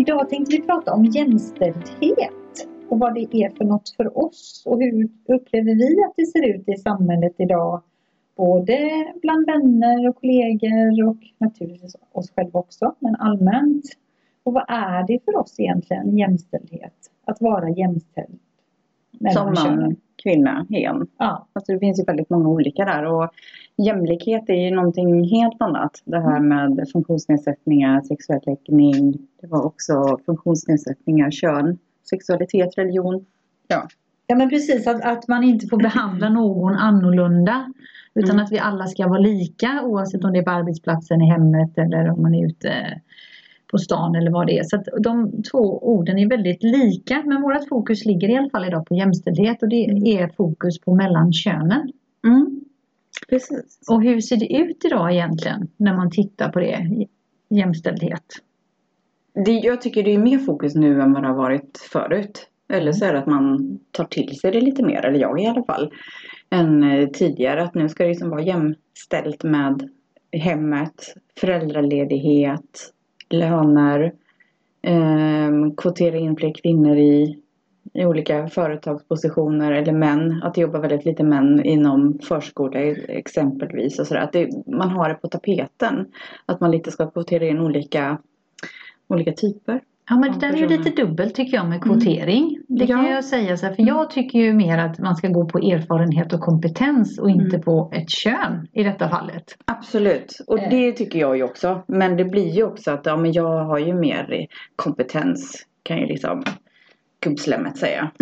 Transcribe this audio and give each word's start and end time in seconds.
Idag 0.00 0.28
tänkte 0.28 0.56
vi 0.56 0.62
prata 0.62 0.92
om 0.94 1.04
jämställdhet 1.04 2.68
och 2.88 2.98
vad 2.98 3.14
det 3.14 3.34
är 3.34 3.50
för 3.50 3.64
något 3.64 3.88
för 3.96 4.18
oss 4.18 4.62
och 4.66 4.82
hur 4.82 5.08
upplever 5.28 5.74
vi 5.74 6.04
att 6.04 6.12
det 6.16 6.26
ser 6.26 6.56
ut 6.56 6.68
i 6.68 6.76
samhället 6.76 7.34
idag 7.38 7.82
både 8.36 8.78
bland 9.22 9.46
vänner 9.46 10.08
och 10.08 10.16
kollegor 10.16 11.08
och 11.08 11.16
naturligtvis 11.38 11.96
oss 12.12 12.30
själva 12.30 12.60
också, 12.60 12.94
men 12.98 13.16
allmänt. 13.16 13.84
Och 14.42 14.52
vad 14.52 14.64
är 14.68 15.06
det 15.06 15.24
för 15.24 15.36
oss 15.36 15.60
egentligen, 15.60 16.18
jämställdhet? 16.18 17.10
Att 17.24 17.40
vara 17.40 17.68
jämställd? 17.68 18.38
Som 19.32 19.52
man, 19.52 19.96
kvinna, 20.22 20.66
hen. 20.70 21.06
Ja. 21.18 21.48
Alltså 21.52 21.72
det 21.72 21.78
finns 21.78 22.00
ju 22.00 22.04
väldigt 22.04 22.30
många 22.30 22.48
olika 22.48 22.84
där 22.84 23.04
och 23.04 23.30
jämlikhet 23.76 24.48
är 24.48 24.54
ju 24.54 24.70
någonting 24.70 25.24
helt 25.28 25.62
annat. 25.62 26.02
Det 26.04 26.20
här 26.20 26.36
mm. 26.36 26.74
med 26.74 26.88
funktionsnedsättningar, 26.92 28.00
sexuell 28.00 28.40
läggning, 28.46 29.18
det 29.40 29.46
var 29.46 29.66
också 29.66 30.18
funktionsnedsättningar, 30.26 31.30
kön, 31.30 31.78
sexualitet, 32.10 32.78
religion. 32.78 33.26
Ja, 33.68 33.88
ja 34.26 34.36
men 34.36 34.50
precis 34.50 34.86
att, 34.86 35.04
att 35.04 35.28
man 35.28 35.44
inte 35.44 35.66
får 35.66 35.78
behandla 35.78 36.28
någon 36.28 36.76
annorlunda. 36.76 37.72
Utan 38.14 38.30
mm. 38.30 38.44
att 38.44 38.52
vi 38.52 38.58
alla 38.58 38.86
ska 38.86 39.08
vara 39.08 39.18
lika 39.18 39.82
oavsett 39.84 40.24
om 40.24 40.32
det 40.32 40.38
är 40.38 40.42
på 40.42 40.50
arbetsplatsen, 40.50 41.22
i 41.22 41.30
hemmet 41.30 41.78
eller 41.78 42.10
om 42.10 42.22
man 42.22 42.34
är 42.34 42.46
ute 42.46 43.00
på 43.70 43.78
stan 43.78 44.14
eller 44.14 44.30
vad 44.30 44.46
det 44.46 44.58
är. 44.58 44.64
Så 44.64 44.76
att 44.76 44.84
de 45.02 45.42
två 45.42 45.78
orden 45.82 46.18
är 46.18 46.28
väldigt 46.28 46.62
lika 46.62 47.22
men 47.26 47.42
vårt 47.42 47.68
fokus 47.68 48.04
ligger 48.04 48.28
i 48.28 48.36
alla 48.36 48.50
fall 48.50 48.64
idag 48.64 48.86
på 48.86 48.94
jämställdhet 48.94 49.62
och 49.62 49.68
det 49.68 49.84
mm. 49.84 50.06
är 50.06 50.28
fokus 50.28 50.80
på 50.80 50.94
mellan 50.94 51.32
könen. 51.32 51.92
Mm. 52.26 52.60
Precis. 53.28 53.78
Och 53.90 54.02
hur 54.02 54.20
ser 54.20 54.36
det 54.36 54.56
ut 54.56 54.84
idag 54.84 55.12
egentligen 55.12 55.68
när 55.76 55.96
man 55.96 56.10
tittar 56.10 56.48
på 56.52 56.60
det? 56.60 57.06
Jämställdhet. 57.48 58.24
Det, 59.44 59.52
jag 59.52 59.80
tycker 59.80 60.02
det 60.02 60.14
är 60.14 60.18
mer 60.18 60.38
fokus 60.38 60.74
nu 60.74 61.02
än 61.02 61.12
vad 61.12 61.22
det 61.22 61.28
har 61.28 61.36
varit 61.36 61.88
förut. 61.92 62.46
Eller 62.68 62.92
så 62.92 63.04
är 63.04 63.12
det 63.12 63.18
att 63.18 63.26
man 63.26 63.78
tar 63.90 64.04
till 64.04 64.38
sig 64.38 64.52
det 64.52 64.60
lite 64.60 64.84
mer, 64.84 65.06
eller 65.06 65.18
jag 65.18 65.40
i 65.40 65.46
alla 65.46 65.64
fall 65.64 65.92
än 66.50 66.82
eh, 66.82 67.08
tidigare. 67.08 67.62
Att 67.62 67.74
nu 67.74 67.88
ska 67.88 68.02
det 68.02 68.08
liksom 68.08 68.30
vara 68.30 68.42
jämställt 68.42 69.42
med 69.42 69.90
hemmet, 70.32 71.14
föräldraledighet, 71.40 72.92
löner, 73.30 74.12
eh, 74.82 75.50
kvotera 75.76 76.16
in 76.16 76.36
fler 76.36 76.54
kvinnor 76.54 76.96
i, 76.96 77.38
i 77.92 78.04
olika 78.04 78.48
företagspositioner 78.48 79.72
eller 79.72 79.92
män. 79.92 80.42
Att 80.42 80.54
det 80.54 80.60
jobbar 80.60 80.80
väldigt 80.80 81.04
lite 81.04 81.24
män 81.24 81.64
inom 81.64 82.18
förskola 82.22 82.80
exempelvis. 82.80 83.98
Och 83.98 84.06
så 84.06 84.14
där. 84.14 84.20
Att 84.20 84.32
det, 84.32 84.66
man 84.66 84.90
har 84.90 85.08
det 85.08 85.14
på 85.14 85.28
tapeten. 85.28 86.06
Att 86.46 86.60
man 86.60 86.70
lite 86.70 86.90
ska 86.90 87.10
kvotera 87.10 87.46
in 87.46 87.60
olika, 87.60 88.18
olika 89.08 89.32
typer. 89.32 89.80
Ja 90.08 90.16
men 90.16 90.32
det 90.32 90.46
där 90.46 90.52
är 90.52 90.56
ju 90.56 90.68
lite 90.68 90.90
dubbelt 90.90 91.34
tycker 91.34 91.56
jag 91.56 91.68
med 91.68 91.82
kvotering. 91.82 92.48
Mm. 92.48 92.59
Det 92.78 92.86
kan 92.86 93.04
ja. 93.04 93.10
jag 93.10 93.24
säga 93.24 93.56
så 93.56 93.66
här, 93.66 93.74
för 93.74 93.82
jag 93.82 94.10
tycker 94.10 94.38
ju 94.38 94.52
mer 94.52 94.78
att 94.78 94.98
man 94.98 95.16
ska 95.16 95.28
gå 95.28 95.46
på 95.46 95.58
erfarenhet 95.58 96.32
och 96.32 96.40
kompetens 96.40 97.18
och 97.18 97.30
inte 97.30 97.56
mm. 97.56 97.62
på 97.62 97.90
ett 97.94 98.10
kön 98.10 98.68
i 98.72 98.82
detta 98.82 99.08
fallet. 99.08 99.44
Absolut 99.64 100.40
och 100.46 100.58
eh. 100.58 100.70
det 100.70 100.92
tycker 100.92 101.18
jag 101.18 101.36
ju 101.36 101.42
också. 101.42 101.82
Men 101.86 102.16
det 102.16 102.24
blir 102.24 102.48
ju 102.48 102.64
också 102.64 102.90
att 102.90 103.06
ja, 103.06 103.16
men 103.16 103.32
jag 103.32 103.64
har 103.64 103.78
ju 103.78 103.94
mer 103.94 104.46
kompetens. 104.76 105.66
Kan 105.82 105.98
ju 105.98 106.06
liksom 106.06 106.42
gubbslemmet 107.20 107.78
säga. 107.78 108.10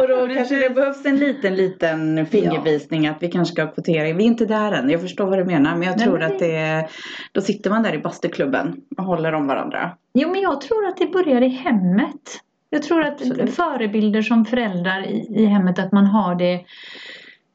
och 0.00 0.08
då 0.08 0.34
kanske 0.34 0.54
det 0.54 0.70
behövs 0.74 1.06
en 1.06 1.16
liten, 1.16 1.56
liten 1.56 2.26
fingervisning 2.26 3.04
ja. 3.04 3.10
att 3.10 3.22
vi 3.22 3.30
kanske 3.30 3.52
ska 3.52 3.66
kvotera. 3.66 4.02
Vi 4.02 4.24
är 4.24 4.26
inte 4.26 4.46
där 4.46 4.72
än. 4.72 4.90
Jag 4.90 5.00
förstår 5.00 5.26
vad 5.26 5.38
du 5.38 5.44
menar. 5.44 5.76
Men 5.76 5.82
jag 5.82 5.96
Nej, 5.96 6.06
tror 6.06 6.18
men 6.18 6.32
att 6.32 6.38
det 6.38 6.88
Då 7.32 7.40
sitter 7.40 7.70
man 7.70 7.82
där 7.82 7.94
i 7.94 7.98
bastuklubben 7.98 8.80
och 8.96 9.04
håller 9.04 9.32
om 9.32 9.46
varandra. 9.46 9.96
Jo 10.14 10.30
men 10.30 10.40
jag 10.40 10.60
tror 10.60 10.86
att 10.86 10.96
det 10.96 11.06
börjar 11.06 11.42
i 11.42 11.48
hemmet. 11.48 12.40
Jag 12.70 12.82
tror 12.82 13.02
att 13.02 13.12
Absolut. 13.12 13.54
förebilder 13.54 14.22
som 14.22 14.44
föräldrar 14.44 15.06
i, 15.06 15.26
i 15.28 15.44
hemmet 15.44 15.78
att 15.78 15.92
man 15.92 16.06
har 16.06 16.34
det 16.34 16.54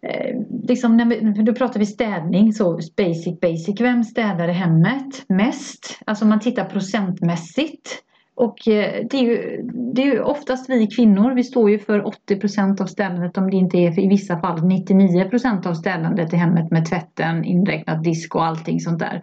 eh, 0.02 0.42
liksom 0.68 0.98
när 0.98 1.06
vi, 1.06 1.44
då 1.44 1.53
pratar 1.53 1.80
vi 1.80 1.86
städning, 1.86 2.53
så 2.53 2.80
basic 2.98 3.40
basic. 3.42 3.82
Vem 3.82 4.03
städar 4.03 4.48
i 4.48 4.53
hemmet 4.53 5.26
mest? 5.28 6.00
Alltså 6.06 6.26
man 6.26 6.40
tittar 6.40 6.66
procentmässigt. 6.66 8.03
Och 8.36 8.68
eh, 8.68 9.06
det 9.10 9.18
är, 9.18 9.24
ju, 9.24 9.62
det 9.94 10.02
är 10.02 10.06
ju 10.06 10.22
oftast 10.22 10.70
vi 10.70 10.88
kvinnor, 10.88 11.32
vi 11.32 11.44
står 11.44 11.70
ju 11.70 11.80
för 11.80 12.02
80% 12.30 12.82
av 12.82 12.86
städandet 12.86 13.38
om 13.38 13.50
det 13.52 13.58
inte 13.58 13.78
är 13.78 14.00
i 14.00 14.08
vissa 14.08 14.40
fall 14.40 14.58
99% 14.58 15.68
av 15.68 15.74
städandet 15.74 16.34
i 16.34 16.36
hemmet 16.36 16.72
med 16.72 16.90
tvätten, 16.90 17.44
inräknat 17.44 18.04
disk 18.04 18.36
och 18.36 18.46
allting 18.46 18.80
sånt 18.80 19.00
där. 19.00 19.22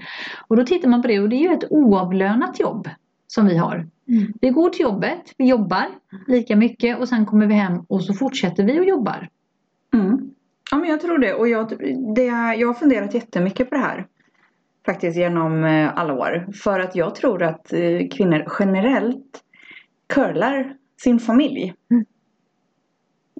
Och 0.48 0.56
då 0.56 0.64
tittar 0.64 0.88
man 0.88 1.02
på 1.02 1.08
det 1.08 1.20
och 1.20 1.28
det 1.28 1.36
är 1.36 1.48
ju 1.48 1.54
ett 1.54 1.70
oavlönat 1.70 2.60
jobb 2.60 2.88
som 3.26 3.46
vi 3.46 3.56
har. 3.56 3.86
Mm. 4.08 4.32
Vi 4.40 4.50
går 4.50 4.70
till 4.70 4.82
jobbet, 4.82 5.34
vi 5.36 5.48
jobbar 5.48 5.86
lika 6.26 6.56
mycket 6.56 6.98
och 6.98 7.08
sen 7.08 7.26
kommer 7.26 7.46
vi 7.46 7.54
hem 7.54 7.80
och 7.88 8.04
så 8.04 8.14
fortsätter 8.14 8.64
vi 8.64 8.80
och 8.80 8.84
jobbar. 8.84 9.28
Mm. 9.94 10.30
Ja 10.70 10.78
men 10.78 10.90
jag 10.90 11.00
tror 11.00 11.18
det 11.18 11.34
och 11.34 11.48
jag, 11.48 11.68
det, 12.14 12.24
jag 12.58 12.66
har 12.66 12.74
funderat 12.74 13.14
jättemycket 13.14 13.70
på 13.70 13.74
det 13.74 13.80
här 13.80 14.06
faktiskt 14.90 15.16
genom 15.16 15.64
eh, 15.64 15.98
alla 15.98 16.14
år. 16.14 16.46
För 16.52 16.80
att 16.80 16.96
jag 16.96 17.14
tror 17.14 17.42
att 17.42 17.72
eh, 17.72 18.08
kvinnor 18.10 18.44
generellt 18.58 19.40
curlar 20.14 20.72
sin 21.02 21.18
familj. 21.18 21.74
Mm. 21.90 22.04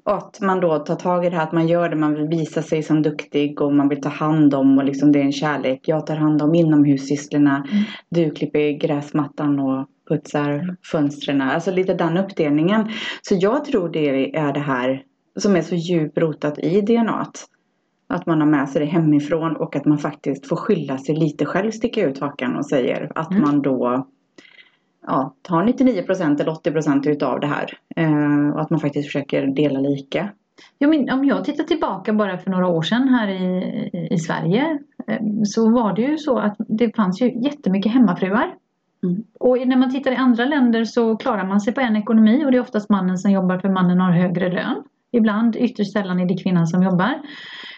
Och 0.05 0.17
att 0.17 0.41
man 0.41 0.61
då 0.61 0.79
tar 0.79 0.97
tag 0.97 1.27
i 1.27 1.31
det 1.31 1.37
här 1.37 1.43
att 1.43 1.53
man 1.53 1.67
gör 1.67 1.89
det, 1.89 1.97
man 1.97 2.15
vill 2.15 2.29
visa 2.29 2.63
sig 2.63 2.83
som 2.83 3.03
duktig 3.03 3.61
och 3.61 3.75
man 3.75 3.89
vill 3.89 4.01
ta 4.01 4.09
hand 4.09 4.55
om 4.55 4.79
och 4.79 4.85
liksom 4.85 5.13
det 5.13 5.19
är 5.19 5.25
en 5.25 5.33
kärlek. 5.33 5.81
Jag 5.85 6.07
tar 6.07 6.17
hand 6.17 6.43
om 6.43 6.55
inomhussysslorna, 6.55 7.67
mm. 7.73 7.85
du 8.09 8.31
klipper 8.31 8.71
gräsmattan 8.79 9.61
och 9.61 9.87
putsar 10.09 10.51
mm. 10.51 10.77
fönstren. 10.93 11.41
Alltså 11.41 11.71
lite 11.71 11.95
den 11.95 12.17
uppdelningen. 12.17 12.89
Så 13.23 13.35
jag 13.41 13.65
tror 13.65 13.89
det 13.89 14.37
är 14.37 14.53
det 14.53 14.61
här 14.61 15.03
som 15.39 15.57
är 15.57 15.63
så 15.63 15.75
djupt 15.75 16.19
rotat 16.19 16.59
i 16.59 16.81
DNA. 16.81 17.27
Att 18.11 18.27
man 18.27 18.41
har 18.41 18.47
med 18.47 18.69
sig 18.69 18.81
det 18.81 18.87
hemifrån 18.87 19.57
och 19.57 19.77
att 19.77 19.85
man 19.85 19.99
faktiskt 19.99 20.47
får 20.47 20.57
skylla 20.57 20.99
sig 20.99 21.15
lite 21.15 21.47
själv, 21.47 21.71
sticka 21.71 22.09
ut 22.09 22.21
hakan 22.21 22.57
och 22.57 22.67
säger 22.67 23.13
att 23.15 23.31
mm. 23.31 23.43
man 23.43 23.63
då 23.63 24.07
ja, 25.07 25.35
tar 25.43 25.63
99% 25.63 26.41
eller 26.41 26.53
80% 26.53 27.09
utav 27.09 27.41
det 27.41 27.47
här. 27.47 27.79
Eh, 27.97 28.51
och 28.55 28.61
att 28.61 28.71
man 28.71 28.81
faktiskt 28.81 29.07
försöker 29.07 29.47
dela 29.47 29.81
lika. 29.81 30.29
Ja, 30.79 30.89
men 30.89 31.11
om 31.11 31.25
jag 31.25 31.45
tittar 31.45 31.65
tillbaka 31.65 32.13
bara 32.13 32.39
för 32.39 32.51
några 32.51 32.67
år 32.67 32.83
sedan 32.83 33.09
här 33.09 33.29
i, 33.29 34.09
i 34.11 34.19
Sverige 34.19 34.79
eh, 35.07 35.21
så 35.45 35.71
var 35.71 35.97
det 35.97 36.03
ju 36.03 36.19
så 36.19 36.39
att 36.39 36.57
det 36.59 36.97
fanns 36.97 37.23
ju 37.23 37.41
jättemycket 37.41 37.93
hemmafruar. 37.93 38.55
Mm. 39.03 39.25
Och 39.39 39.69
när 39.69 39.77
man 39.77 39.93
tittar 39.93 40.13
i 40.13 40.17
andra 40.17 40.45
länder 40.45 40.85
så 40.85 41.17
klarar 41.17 41.47
man 41.47 41.61
sig 41.61 41.75
på 41.75 41.81
en 41.81 41.97
ekonomi 41.97 42.45
och 42.45 42.51
det 42.51 42.57
är 42.57 42.63
oftast 42.63 42.91
mannen 42.91 43.19
som 43.19 43.31
jobbar 43.31 43.59
för 43.59 43.69
mannen 43.69 44.01
har 44.01 44.13
högre 44.13 44.53
lön. 44.53 44.83
Ibland, 45.13 45.57
ytterst 45.57 45.93
sällan 45.93 46.21
är 46.21 46.27
det 46.27 46.43
kvinnan 46.43 46.67
som 46.67 46.83
jobbar. 46.83 47.21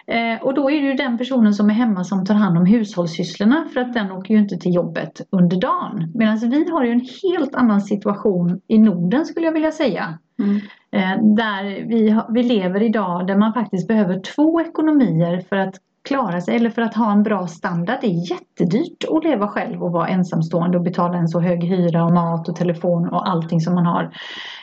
Eh, 0.06 0.42
och 0.42 0.54
då 0.54 0.70
är 0.70 0.80
det 0.80 0.86
ju 0.86 0.94
den 0.94 1.18
personen 1.18 1.54
som 1.54 1.70
är 1.70 1.74
hemma 1.74 2.04
som 2.04 2.24
tar 2.24 2.34
hand 2.34 2.58
om 2.58 2.66
hushållssysslorna 2.66 3.68
för 3.72 3.80
att 3.80 3.92
den 3.92 4.12
åker 4.12 4.34
ju 4.34 4.40
inte 4.40 4.56
till 4.56 4.74
jobbet 4.74 5.20
under 5.30 5.60
dagen. 5.60 6.12
Medan 6.14 6.38
vi 6.38 6.70
har 6.70 6.84
ju 6.84 6.90
en 6.90 7.06
helt 7.22 7.54
annan 7.54 7.80
situation 7.80 8.60
i 8.68 8.78
Norden 8.78 9.24
skulle 9.24 9.46
jag 9.46 9.52
vilja 9.52 9.72
säga. 9.72 10.18
Mm. 10.38 10.56
Eh, 10.92 11.34
där 11.36 11.88
vi, 11.88 12.20
vi 12.28 12.42
lever 12.42 12.82
idag 12.82 13.26
där 13.26 13.36
man 13.36 13.52
faktiskt 13.52 13.88
behöver 13.88 14.20
två 14.20 14.60
ekonomier 14.60 15.40
för 15.48 15.56
att 15.56 15.74
klara 16.04 16.40
sig 16.40 16.56
eller 16.56 16.70
för 16.70 16.82
att 16.82 16.94
ha 16.94 17.12
en 17.12 17.22
bra 17.22 17.46
standard. 17.46 17.98
Det 18.00 18.06
är 18.06 18.30
jättedyrt 18.30 19.04
att 19.10 19.24
leva 19.24 19.48
själv 19.48 19.82
och 19.82 19.92
vara 19.92 20.08
ensamstående 20.08 20.78
och 20.78 20.84
betala 20.84 21.18
en 21.18 21.28
så 21.28 21.40
hög 21.40 21.64
hyra 21.64 22.04
och 22.04 22.12
mat 22.12 22.48
och 22.48 22.56
telefon 22.56 23.08
och 23.08 23.28
allting 23.28 23.60
som 23.60 23.74
man 23.74 23.86
har. 23.86 24.10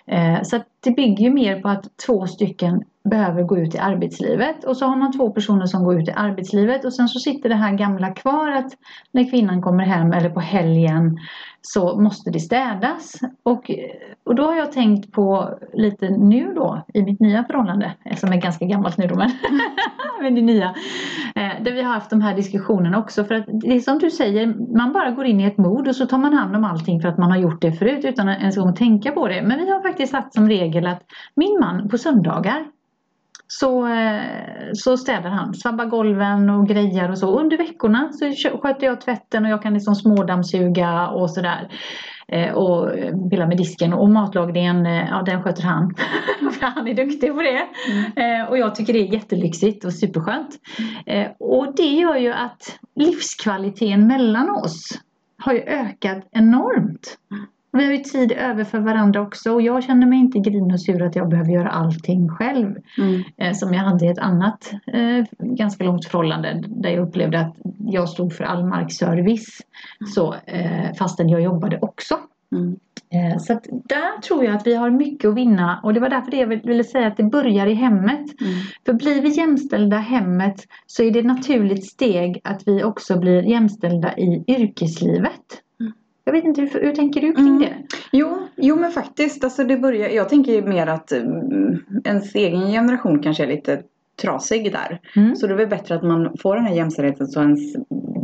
Eh, 0.10 0.42
så 0.44 0.60
det 0.80 0.92
bygger 0.92 1.24
ju 1.24 1.30
mer 1.30 1.62
på 1.62 1.70
att 1.70 1.98
två 2.06 2.28
stycken 2.28 2.84
behöver 3.10 3.44
gå 3.44 3.58
ut 3.58 3.76
i 3.76 3.78
arbetslivet 3.78 4.64
och 4.64 4.78
så 4.78 4.86
har 4.86 4.96
man 4.96 5.18
två 5.18 5.30
personer 5.30 5.66
som 5.66 5.84
går 5.84 6.02
ut 6.02 6.08
i 6.08 6.12
arbetslivet 6.12 6.86
och 6.86 6.94
sen 6.94 7.08
så 7.08 7.20
sitter 7.20 7.50
det 7.50 7.56
här 7.56 7.74
gamla 7.74 8.14
kvar 8.14 8.52
att 8.52 8.72
när 9.12 9.30
kvinnan 9.30 9.62
kommer 9.62 9.84
hem 9.84 10.14
eller 10.14 10.30
på 10.30 10.40
helgen 10.40 11.18
så 11.62 12.02
måste 12.02 12.32
det 12.32 12.40
städas. 12.40 13.16
Och, 13.44 13.72
och 14.24 14.36
då 14.36 14.44
har 14.44 14.56
jag 14.56 14.72
tänkt 14.72 15.12
på 15.12 15.58
lite 15.74 16.10
nu 16.10 16.54
då 16.54 16.84
i 16.94 17.02
mitt 17.02 17.20
nya 17.20 17.44
förhållande, 17.44 17.94
som 18.18 18.32
är 18.32 18.38
ganska 18.38 18.66
gammalt 18.66 18.98
nu 18.98 19.08
då 19.08 19.16
men, 19.16 19.32
men 20.22 20.36
det 20.36 20.42
nya. 20.42 20.76
Eh, 21.36 21.64
där 21.64 21.72
vi 21.72 21.82
har 21.82 21.94
haft 21.94 22.10
de 22.10 22.22
här 22.22 22.36
diskussionerna 22.36 23.00
också 23.00 23.24
för 23.24 23.36
att 23.36 23.46
det 23.48 23.76
är 23.76 23.80
som 23.80 24.00
du 24.00 24.12
säger, 24.12 24.76
man 24.78 24.94
bara 24.94 25.12
går 25.12 25.26
in 25.26 25.40
i 25.40 25.44
ett 25.44 25.58
mod 25.58 25.88
och 25.88 25.96
så 25.96 26.06
tar 26.06 26.18
man 26.18 26.34
hand 26.34 26.56
om 26.56 26.64
allting 26.64 27.02
för 27.02 27.10
att 27.10 27.18
man 27.18 27.32
har 27.32 27.38
gjort 27.38 27.62
det 27.62 27.72
förut 27.72 28.06
utan 28.06 28.30
att 28.30 28.40
ens 28.40 28.58
gång 28.58 28.76
tänka 28.76 29.12
på 29.12 29.28
det. 29.28 29.42
Men 29.42 29.60
vi 29.60 29.72
har 29.72 29.82
faktiskt 29.82 29.99
satt 30.08 30.34
som 30.34 30.50
regel 30.50 30.88
att 30.88 31.04
min 31.36 31.60
man 31.60 31.90
på 31.90 31.98
söndagar 31.98 32.66
så, 33.52 33.88
eh, 33.88 34.22
så 34.74 34.98
städar 34.98 35.30
han, 35.30 35.54
svabbar 35.54 35.86
golven 35.86 36.50
och 36.50 36.68
grejer 36.68 37.12
och 37.12 37.18
så. 37.18 37.40
Under 37.40 37.58
veckorna 37.58 38.12
så 38.12 38.58
sköter 38.62 38.88
jag 38.88 39.02
tvätten 39.02 39.46
och 39.46 39.52
jag 39.52 39.62
kan 39.62 39.74
liksom 39.74 39.96
smådammsuga 39.96 41.08
och 41.08 41.32
sådär. 41.32 41.70
Eh, 42.28 42.52
och 42.52 42.92
pilla 43.30 43.48
med 43.48 43.58
disken 43.58 43.94
och 43.94 44.10
matlagningen, 44.10 44.86
eh, 44.86 45.08
ja 45.10 45.22
den 45.26 45.44
sköter 45.44 45.64
han. 45.64 45.96
För 46.54 46.66
han 46.66 46.88
är 46.88 46.94
duktig 46.94 47.36
på 47.36 47.42
det. 47.42 47.68
Mm. 48.16 48.48
Och 48.48 48.58
jag 48.58 48.76
tycker 48.76 48.94
det 48.94 49.00
är 49.00 49.14
jättelyxigt 49.14 49.86
och 49.86 49.94
superskönt. 49.94 50.50
Och 51.40 51.76
det 51.76 51.88
gör 51.88 52.16
ju 52.16 52.34
att 52.34 52.80
livskvaliteten 52.96 54.08
mellan 54.08 54.50
oss 54.50 55.00
har 55.38 55.54
ju 55.54 55.60
ökat 55.60 56.28
enormt. 56.32 57.18
Vi 57.72 57.86
har 57.86 57.92
ju 57.92 57.98
tid 57.98 58.32
över 58.32 58.64
för 58.64 58.80
varandra 58.80 59.22
också 59.22 59.52
och 59.52 59.62
jag 59.62 59.84
känner 59.84 60.08
mig 60.08 60.20
inte 60.20 60.40
grin 60.40 60.72
och 60.72 60.82
sur 60.82 61.04
att 61.04 61.16
jag 61.16 61.30
behöver 61.30 61.52
göra 61.52 61.70
allting 61.70 62.30
själv. 62.30 62.76
Mm. 62.98 63.24
Eh, 63.38 63.54
som 63.54 63.74
jag 63.74 63.82
hade 63.82 64.06
i 64.06 64.08
ett 64.08 64.20
annat 64.20 64.72
eh, 64.94 65.26
ganska 65.40 65.84
långt 65.84 66.06
förhållande 66.06 66.64
där 66.68 66.90
jag 66.90 67.08
upplevde 67.08 67.40
att 67.40 67.56
jag 67.80 68.10
stod 68.10 68.34
för 68.34 68.44
all 68.44 68.66
markservice. 68.66 69.62
Mm. 70.02 70.12
Så, 70.12 70.36
eh, 70.46 70.94
fastän 71.00 71.30
jag 71.30 71.42
jobbade 71.42 71.80
också. 71.82 72.18
Mm. 72.52 72.76
Eh, 73.14 73.38
så 73.38 73.54
att 73.54 73.64
där 73.70 74.22
tror 74.22 74.46
jag 74.46 74.56
att 74.56 74.68
vi 74.68 74.76
har 74.76 74.90
mycket 74.90 75.30
att 75.30 75.36
vinna 75.36 75.80
och 75.84 75.94
det 75.94 76.00
var 76.00 76.10
därför 76.10 76.32
det 76.32 76.38
jag 76.38 76.48
ville 76.48 76.84
säga 76.84 77.08
att 77.08 77.18
det 77.18 77.24
börjar 77.24 77.68
i 77.68 77.74
hemmet. 77.74 78.42
Mm. 78.42 78.54
För 78.86 78.94
blir 78.94 79.22
vi 79.22 79.30
jämställda 79.30 79.98
hemmet 79.98 80.56
så 80.86 81.04
är 81.04 81.12
det 81.12 81.20
ett 81.20 81.26
naturligt 81.26 81.86
steg 81.86 82.42
att 82.44 82.68
vi 82.68 82.84
också 82.84 83.20
blir 83.20 83.44
jämställda 83.44 84.18
i 84.18 84.44
yrkeslivet. 84.48 85.62
Mm. 86.26 86.26
Jag 86.26 86.34
vet 86.34 86.44
inte, 86.44 86.62
hur, 86.62 86.86
hur 86.86 86.96
tänker 86.96 87.22
du 87.22 87.34
kring 87.34 87.48
mm. 87.48 87.60
det? 87.60 87.76
Jo, 88.12 88.48
jo 88.56 88.76
men 88.76 88.92
faktiskt, 88.92 89.44
alltså 89.44 89.64
det 89.64 89.78
börjar, 89.78 90.10
jag 90.10 90.30
tänker 90.30 90.62
mer 90.62 90.88
att 90.88 91.12
um, 91.12 91.84
ens 92.06 92.36
egen 92.36 92.72
generation 92.72 93.24
kanske 93.24 93.44
är 93.44 93.48
lite 93.48 93.82
trasig 94.22 94.72
där. 94.72 95.00
Mm. 95.16 95.36
Så 95.36 95.48
det 95.48 95.54
är 95.54 95.58
väl 95.58 95.68
bättre 95.68 95.96
att 95.96 96.04
man 96.04 96.38
får 96.42 96.56
den 96.56 96.66
här 96.66 96.76
jämställdheten 96.76 97.28
så 97.28 97.42
ens 97.42 97.76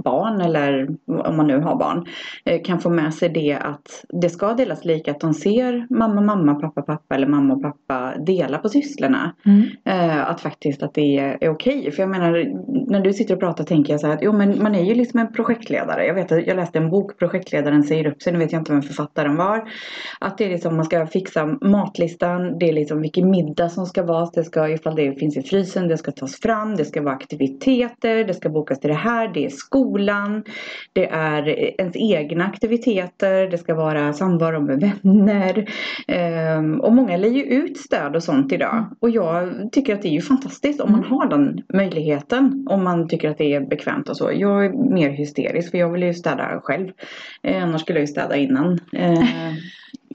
barn 0.05 0.41
eller 0.41 0.87
om 1.07 1.37
man 1.37 1.47
nu 1.47 1.59
har 1.59 1.75
barn 1.75 2.05
eh, 2.45 2.61
kan 2.63 2.79
få 2.79 2.89
med 2.89 3.13
sig 3.13 3.29
det 3.29 3.53
att 3.53 4.05
det 4.09 4.29
ska 4.29 4.53
delas 4.53 4.85
lika. 4.85 5.11
Att 5.11 5.19
de 5.19 5.33
ser 5.33 5.87
mamma, 5.89 6.21
mamma, 6.21 6.55
pappa, 6.55 6.81
pappa 6.81 7.15
eller 7.15 7.27
mamma 7.27 7.53
och 7.53 7.61
pappa 7.61 8.13
dela 8.17 8.57
på 8.57 8.69
sysslorna. 8.69 9.35
Mm. 9.45 9.63
Eh, 9.85 10.29
att 10.29 10.41
faktiskt 10.41 10.83
att 10.83 10.93
det 10.93 11.17
är, 11.17 11.49
okej. 11.49 11.91
För 11.91 12.03
jag 12.03 12.09
menar 12.09 12.31
när 12.91 13.01
du 13.01 13.13
sitter 13.13 13.33
och 13.33 13.39
pratar 13.39 13.63
tänker 13.63 13.93
jag 13.93 13.99
så 13.99 14.07
här 14.07 14.13
att 14.13 14.23
jo 14.23 14.33
men 14.33 14.63
man 14.63 14.75
är 14.75 14.83
ju 14.83 14.95
liksom 14.95 15.19
en 15.19 15.33
projektledare. 15.33 16.05
Jag 16.05 16.13
vet 16.13 16.31
att 16.31 16.47
jag 16.47 16.55
läste 16.55 16.79
en 16.79 16.89
bok, 16.89 17.19
projektledaren 17.19 17.83
säger 17.83 18.07
upp 18.07 18.21
sig. 18.21 18.33
Nu 18.33 18.39
vet 18.39 18.51
jag 18.51 18.61
inte 18.61 18.71
vem 18.71 18.81
författaren 18.81 19.35
var. 19.35 19.69
Att 20.19 20.37
det 20.37 20.45
är 20.45 20.49
liksom 20.49 20.75
man 20.75 20.85
ska 20.85 21.07
fixa 21.07 21.45
matlistan. 21.45 22.59
Det 22.59 22.69
är 22.69 22.73
liksom 22.73 23.01
vilken 23.01 23.29
middag 23.29 23.69
som 23.69 23.85
ska 23.85 24.03
vara. 24.03 24.29
Det 24.33 24.43
ska 24.43 24.69
ifall 24.69 24.95
det 24.95 25.19
finns 25.19 25.37
i 25.37 25.41
frysen. 25.41 25.87
Det 25.87 25.97
ska 25.97 26.11
tas 26.11 26.41
fram. 26.41 26.75
Det 26.75 26.85
ska 26.85 27.01
vara 27.01 27.15
aktiviteter. 27.15 28.23
Det 28.23 28.33
ska 28.33 28.49
bokas 28.49 28.79
till 28.79 28.89
det 28.89 28.95
här. 28.95 29.31
Det 29.33 29.45
är 29.45 29.49
skola 29.49 29.94
skolan. 29.95 30.43
Det 30.93 31.05
är 31.05 31.47
ens 31.81 31.95
egna 31.95 32.45
aktiviteter. 32.45 33.47
Det 33.47 33.57
ska 33.57 33.75
vara 33.75 34.13
samvaro 34.13 34.61
med 34.61 34.79
vänner. 34.79 35.69
Um, 36.57 36.81
och 36.81 36.93
många 36.93 37.17
lägger 37.17 37.37
ju 37.37 37.43
ut 37.43 37.77
stöd 37.77 38.15
och 38.15 38.23
sånt 38.23 38.51
idag. 38.51 38.85
Och 38.99 39.09
jag 39.09 39.69
tycker 39.71 39.95
att 39.95 40.01
det 40.01 40.07
är 40.07 40.13
ju 40.13 40.21
fantastiskt 40.21 40.81
om 40.81 40.91
man 40.91 41.03
mm. 41.03 41.11
har 41.11 41.29
den 41.29 41.61
möjligheten. 41.73 42.67
Om 42.69 42.83
man 42.83 43.07
tycker 43.07 43.29
att 43.29 43.37
det 43.37 43.53
är 43.53 43.61
bekvämt 43.61 44.09
och 44.09 44.17
så. 44.17 44.31
Jag 44.33 44.65
är 44.65 44.93
mer 44.93 45.09
hysterisk 45.09 45.71
för 45.71 45.77
jag 45.77 45.91
vill 45.91 46.03
ju 46.03 46.13
städa 46.13 46.59
själv. 46.63 46.89
Eh, 47.43 47.63
annars 47.63 47.81
skulle 47.81 47.99
jag 47.99 48.03
ju 48.03 48.07
städa 48.07 48.35
innan. 48.35 48.79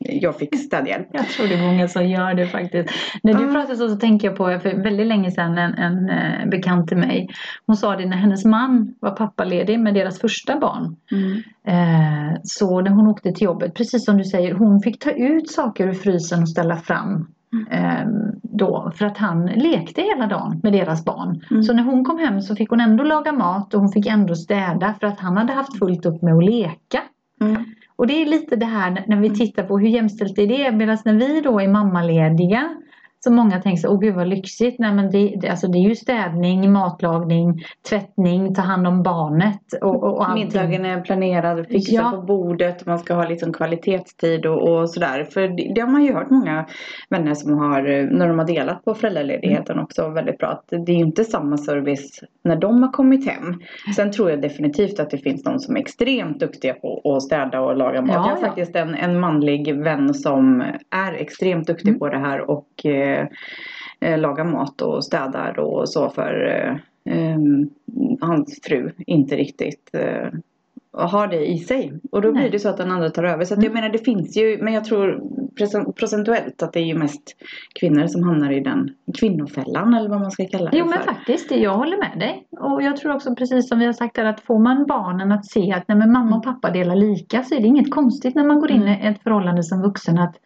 Eh, 0.04 0.18
jag 0.18 0.38
fick 0.38 0.58
städhjälp. 0.58 1.08
Jag 1.12 1.28
tror 1.28 1.46
det 1.46 1.54
är 1.54 1.72
många 1.72 1.88
som 1.88 2.08
gör 2.08 2.34
det 2.34 2.46
faktiskt. 2.46 2.90
När 3.22 3.34
du 3.34 3.52
pratar 3.52 3.74
så, 3.74 3.88
så 3.88 3.96
tänker 3.96 4.28
jag 4.28 4.36
på, 4.36 4.44
för 4.44 4.82
väldigt 4.82 5.06
länge 5.06 5.30
sedan, 5.30 5.58
en, 5.58 5.74
en 5.74 6.10
uh, 6.10 6.48
bekant 6.50 6.88
till 6.88 6.96
mig. 6.96 7.28
Hon 7.66 7.76
sa 7.76 7.96
det 7.96 8.06
när 8.06 8.16
hennes 8.16 8.44
man 8.44 8.94
var 9.00 9.10
pappaledig 9.10 9.80
med 9.80 9.94
deras 9.94 10.20
första 10.20 10.58
barn. 10.58 10.96
Mm. 11.12 11.32
Uh, 11.68 12.36
så 12.42 12.80
när 12.80 12.90
hon 12.90 13.06
åkte 13.06 13.32
till 13.32 13.44
jobbet, 13.44 13.74
precis 13.74 14.04
som 14.04 14.16
du 14.16 14.24
säger, 14.24 14.54
hon 14.54 14.80
fick 14.80 14.98
ta 14.98 15.10
ut 15.10 15.50
saker 15.50 15.88
ur 15.88 15.94
frysen 15.94 16.42
och 16.42 16.48
ställa 16.48 16.76
fram. 16.76 17.26
Mm. 17.52 18.32
Då, 18.42 18.92
för 18.94 19.06
att 19.06 19.18
han 19.18 19.46
lekte 19.46 20.02
hela 20.02 20.26
dagen 20.26 20.60
med 20.62 20.72
deras 20.72 21.04
barn. 21.04 21.40
Mm. 21.50 21.62
Så 21.62 21.72
när 21.72 21.82
hon 21.82 22.04
kom 22.04 22.18
hem 22.18 22.40
så 22.40 22.56
fick 22.56 22.70
hon 22.70 22.80
ändå 22.80 23.04
laga 23.04 23.32
mat 23.32 23.74
och 23.74 23.80
hon 23.80 23.92
fick 23.92 24.06
ändå 24.06 24.34
städa 24.34 24.94
för 25.00 25.06
att 25.06 25.20
han 25.20 25.36
hade 25.36 25.52
haft 25.52 25.78
fullt 25.78 26.06
upp 26.06 26.22
med 26.22 26.34
att 26.34 26.44
leka. 26.44 27.02
Mm. 27.40 27.64
Och 28.00 28.06
det 28.06 28.22
är 28.22 28.26
lite 28.26 28.56
det 28.56 28.66
här 28.66 29.04
när 29.06 29.16
vi 29.16 29.26
mm. 29.26 29.38
tittar 29.38 29.62
på 29.62 29.78
hur 29.78 29.88
jämställt 29.88 30.38
är 30.38 30.46
det 30.46 30.72
medan 30.72 30.98
när 31.04 31.14
vi 31.14 31.40
då 31.40 31.60
är 31.60 31.68
mammalediga 31.68 32.76
så 33.24 33.32
många 33.32 33.62
tänker 33.62 33.80
så 33.80 33.88
åh 33.88 34.00
gud 34.00 34.14
vad 34.14 34.28
lyxigt. 34.28 34.78
Nej 34.78 34.94
men 34.94 35.10
det, 35.10 35.34
det, 35.40 35.48
alltså 35.48 35.68
det 35.68 35.78
är 35.78 35.88
ju 35.88 35.94
städning, 35.94 36.72
matlagning, 36.72 37.62
tvättning, 37.88 38.54
ta 38.54 38.62
hand 38.62 38.86
om 38.86 39.02
barnet 39.02 39.72
och, 39.82 40.02
och, 40.02 40.18
och 40.18 40.34
Middagen 40.34 40.84
är 40.84 41.00
planerad, 41.00 41.66
fixa 41.66 41.94
ja. 41.94 42.10
på 42.10 42.22
bordet, 42.22 42.86
man 42.86 42.98
ska 42.98 43.14
ha 43.14 43.28
liksom 43.28 43.52
kvalitetstid 43.52 44.46
och, 44.46 44.68
och 44.68 44.90
sådär. 44.90 45.24
För 45.24 45.40
det, 45.40 45.72
det, 45.74 45.80
har 45.80 45.88
man 45.88 46.04
ju 46.04 46.14
hört 46.14 46.30
många 46.30 46.66
vänner 47.10 47.34
som 47.34 47.58
har, 47.58 47.82
när 48.18 48.28
de 48.28 48.38
har 48.38 48.46
delat 48.46 48.84
på 48.84 48.94
föräldraledigheten 48.94 49.72
mm. 49.72 49.84
också 49.84 50.08
väldigt 50.08 50.38
bra. 50.38 50.48
Att 50.48 50.64
det 50.68 50.92
är 50.92 50.96
ju 50.96 51.04
inte 51.04 51.24
samma 51.24 51.56
service 51.56 52.20
när 52.44 52.56
de 52.56 52.82
har 52.82 52.92
kommit 52.92 53.30
hem. 53.30 53.60
Sen 53.96 54.12
tror 54.12 54.30
jag 54.30 54.42
definitivt 54.42 55.00
att 55.00 55.10
det 55.10 55.18
finns 55.18 55.42
de 55.42 55.58
som 55.58 55.76
är 55.76 55.80
extremt 55.80 56.40
duktiga 56.40 56.74
på 56.74 57.14
att 57.16 57.22
städa 57.22 57.60
och 57.60 57.76
laga 57.76 58.00
mat. 58.00 58.10
Ja, 58.10 58.14
jag 58.14 58.22
har 58.22 58.30
ja. 58.30 58.46
faktiskt 58.46 58.76
en, 58.76 58.94
en 58.94 59.20
manlig 59.20 59.82
vän 59.84 60.14
som 60.14 60.60
är 60.90 61.12
extremt 61.12 61.66
duktig 61.66 61.88
mm. 61.88 61.98
på 61.98 62.08
det 62.08 62.18
här 62.18 62.50
och 62.50 62.86
eh, 64.00 64.18
lagar 64.18 64.44
mat 64.44 64.82
och 64.82 65.04
städar 65.04 65.58
och 65.58 65.88
så 65.88 66.10
för 66.10 66.46
eh, 66.46 66.76
eh 67.14 67.38
hans 68.20 68.60
fru 68.62 68.92
inte 69.06 69.36
riktigt 69.36 69.90
eh, 69.92 70.28
har 70.92 71.26
det 71.26 71.46
i 71.46 71.58
sig. 71.58 71.92
Och 72.12 72.22
då 72.22 72.30
Nej. 72.30 72.42
blir 72.42 72.50
det 72.50 72.58
så 72.58 72.68
att 72.68 72.76
den 72.76 72.90
andra 72.90 73.10
tar 73.10 73.24
över. 73.24 73.44
Så 73.44 73.54
att 73.54 73.62
jag 73.62 73.70
mm. 73.70 73.82
menar 73.82 73.92
det 73.92 74.04
finns 74.04 74.36
ju, 74.36 74.58
men 74.62 74.74
jag 74.74 74.84
tror 74.84 75.20
procentuellt 75.92 76.62
att 76.62 76.72
det 76.72 76.80
är 76.80 76.84
ju 76.84 76.94
mest 76.94 77.22
kvinnor 77.80 78.06
som 78.06 78.22
hamnar 78.22 78.52
i 78.52 78.60
den 78.60 78.90
kvinnofällan 79.18 79.94
eller 79.94 80.08
vad 80.08 80.20
man 80.20 80.30
ska 80.30 80.46
kalla 80.46 80.70
det 80.70 80.78
Jo 80.78 80.84
för. 80.84 80.90
men 80.90 81.02
faktiskt, 81.02 81.50
jag 81.50 81.74
håller 81.74 81.96
med 81.96 82.18
dig. 82.18 82.46
Och 82.60 82.82
jag 82.82 82.96
tror 82.96 83.14
också 83.14 83.34
precis 83.34 83.68
som 83.68 83.78
vi 83.78 83.86
har 83.86 83.92
sagt 83.92 84.16
här 84.16 84.24
att 84.24 84.40
får 84.40 84.58
man 84.58 84.86
barnen 84.86 85.32
att 85.32 85.46
se 85.46 85.72
att 85.72 85.88
nej, 85.88 85.98
men 85.98 86.12
mamma 86.12 86.36
och 86.36 86.44
pappa 86.44 86.70
delar 86.70 86.96
lika 86.96 87.42
så 87.42 87.54
är 87.54 87.60
det 87.60 87.66
inget 87.66 87.90
konstigt 87.90 88.34
när 88.34 88.44
man 88.44 88.60
går 88.60 88.70
in 88.70 88.82
mm. 88.82 89.02
i 89.02 89.06
ett 89.06 89.22
förhållande 89.22 89.62
som 89.62 89.82
vuxen 89.82 90.18
att 90.18 90.36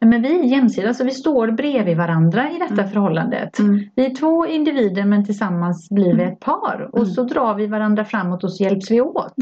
nej, 0.00 0.10
men 0.10 0.22
vi 0.22 0.40
är 0.40 0.44
jämsida, 0.44 0.94
så 0.94 1.04
vi 1.04 1.10
står 1.10 1.50
bredvid 1.50 1.96
varandra 1.96 2.50
i 2.50 2.58
detta 2.58 2.74
mm. 2.74 2.88
förhållandet. 2.88 3.58
Mm. 3.58 3.80
Vi 3.94 4.06
är 4.06 4.14
två 4.14 4.46
individer 4.46 5.04
men 5.04 5.24
tillsammans 5.24 5.90
blir 5.90 6.14
vi 6.14 6.22
mm. 6.22 6.32
ett 6.32 6.40
par 6.40 6.90
och 6.92 7.08
så 7.08 7.22
drar 7.22 7.54
vi 7.54 7.66
varandra 7.66 8.04
framåt 8.04 8.44
och 8.44 8.52
så 8.52 8.64
hjälps 8.64 8.90
vi 8.90 9.00
åt. 9.00 9.34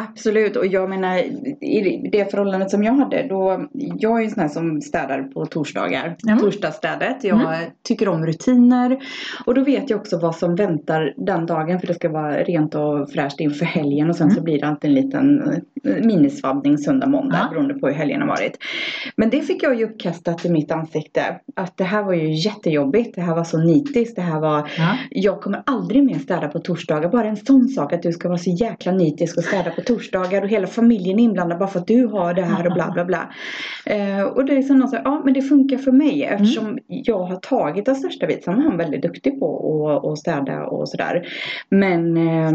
Absolut 0.00 0.56
och 0.56 0.66
jag 0.66 0.90
menar 0.90 1.18
i 1.64 2.08
det 2.12 2.30
förhållandet 2.30 2.70
som 2.70 2.84
jag 2.84 2.92
hade 2.92 3.26
då 3.28 3.66
Jag 3.74 4.18
är 4.18 4.24
ju 4.24 4.30
sån 4.30 4.40
här 4.40 4.48
som 4.48 4.80
städar 4.80 5.22
på 5.22 5.46
torsdagar 5.46 6.16
mm. 6.26 6.38
Torsdagsstädet 6.38 7.24
Jag 7.24 7.40
mm. 7.40 7.70
tycker 7.82 8.08
om 8.08 8.26
rutiner 8.26 8.98
Och 9.46 9.54
då 9.54 9.64
vet 9.64 9.90
jag 9.90 10.00
också 10.00 10.18
vad 10.18 10.36
som 10.36 10.56
väntar 10.56 11.14
den 11.16 11.46
dagen 11.46 11.80
för 11.80 11.86
det 11.86 11.94
ska 11.94 12.08
vara 12.08 12.42
rent 12.42 12.74
och 12.74 13.10
fräscht 13.10 13.40
inför 13.40 13.64
helgen 13.64 14.10
och 14.10 14.16
sen 14.16 14.26
mm. 14.26 14.36
så 14.36 14.42
blir 14.42 14.60
det 14.60 14.66
alltid 14.66 14.90
en 14.90 14.94
liten 14.94 15.42
eh, 15.84 16.04
minisvabbning 16.04 16.78
söndag 16.78 17.06
måndag 17.06 17.38
ja. 17.42 17.48
beroende 17.50 17.74
på 17.74 17.86
hur 17.86 17.94
helgen 17.94 18.20
har 18.20 18.28
varit 18.28 18.58
Men 19.16 19.30
det 19.30 19.40
fick 19.40 19.62
jag 19.62 19.78
ju 19.78 19.84
uppkastat 19.84 20.44
i 20.44 20.50
mitt 20.50 20.70
ansikte 20.70 21.40
Att 21.56 21.76
det 21.76 21.84
här 21.84 22.02
var 22.02 22.12
ju 22.12 22.34
jättejobbigt 22.34 23.14
Det 23.14 23.20
här 23.20 23.34
var 23.34 23.44
så 23.44 23.58
nitiskt 23.58 24.16
Det 24.16 24.22
här 24.22 24.40
var 24.40 24.70
ja. 24.78 24.96
Jag 25.10 25.40
kommer 25.40 25.62
aldrig 25.66 26.04
mer 26.04 26.18
städa 26.18 26.48
på 26.48 26.58
torsdagar 26.58 27.08
Bara 27.08 27.28
en 27.28 27.36
sån 27.36 27.68
sak 27.68 27.92
att 27.92 28.02
du 28.02 28.12
ska 28.12 28.28
vara 28.28 28.38
så 28.38 28.50
jäkla 28.50 28.92
nitisk 28.92 29.36
och 29.36 29.44
städa 29.44 29.70
på 29.70 29.85
torsdagar 29.86 30.42
och 30.42 30.48
hela 30.48 30.66
familjen 30.66 31.18
är 31.18 31.22
inblandad 31.22 31.58
bara 31.58 31.68
för 31.68 31.80
att 31.80 31.86
du 31.86 32.06
har 32.06 32.34
det 32.34 32.42
här 32.42 32.66
och 32.66 32.72
bla 32.72 32.90
bla 32.90 33.04
bla. 33.04 33.32
Eh, 33.86 34.22
och 34.22 34.44
det 34.44 34.56
är 34.56 34.62
som 34.62 34.78
någon 34.78 34.88
säger, 34.88 35.04
ja 35.04 35.22
men 35.24 35.34
det 35.34 35.42
funkar 35.42 35.78
för 35.78 35.92
mig 35.92 36.22
eftersom 36.22 36.66
mm. 36.66 36.80
jag 36.88 37.18
har 37.18 37.36
tagit 37.36 37.86
den 37.86 37.96
största 37.96 38.26
biten. 38.26 38.42
Sen 38.42 38.58
är 38.58 38.62
han 38.62 38.76
väldigt 38.76 39.02
duktig 39.02 39.40
på 39.40 40.10
att, 40.12 40.18
städa 40.18 40.66
och 40.66 40.88
sådär. 40.88 41.28
Men 41.68 42.16
eh, 42.16 42.52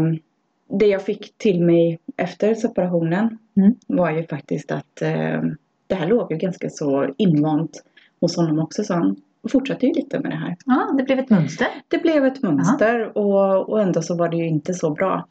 det 0.78 0.86
jag 0.86 1.02
fick 1.02 1.38
till 1.38 1.64
mig 1.64 1.98
efter 2.16 2.54
separationen 2.54 3.38
mm. 3.56 3.74
var 3.86 4.10
ju 4.10 4.26
faktiskt 4.26 4.72
att 4.72 5.02
eh, 5.02 5.42
det 5.86 5.94
här 5.94 6.08
låg 6.08 6.32
ju 6.32 6.38
ganska 6.38 6.70
så 6.70 7.14
invant 7.16 7.82
hos 8.20 8.36
honom 8.36 8.58
också 8.58 8.84
sa 8.84 8.94
han 8.94 9.16
och 9.42 9.50
fortsatte 9.50 9.86
ju 9.86 9.92
lite 9.92 10.20
med 10.20 10.30
det 10.30 10.36
här. 10.36 10.56
Ja, 10.66 10.94
det 10.98 11.02
blev 11.02 11.18
ett 11.18 11.30
mönster. 11.30 11.66
Det 11.88 11.98
blev 11.98 12.24
ett 12.24 12.42
mönster 12.42 13.18
och, 13.18 13.68
och 13.68 13.82
ändå 13.82 14.02
så 14.02 14.16
var 14.16 14.28
det 14.28 14.36
ju 14.36 14.48
inte 14.48 14.74
så 14.74 14.90
bra. 14.90 15.26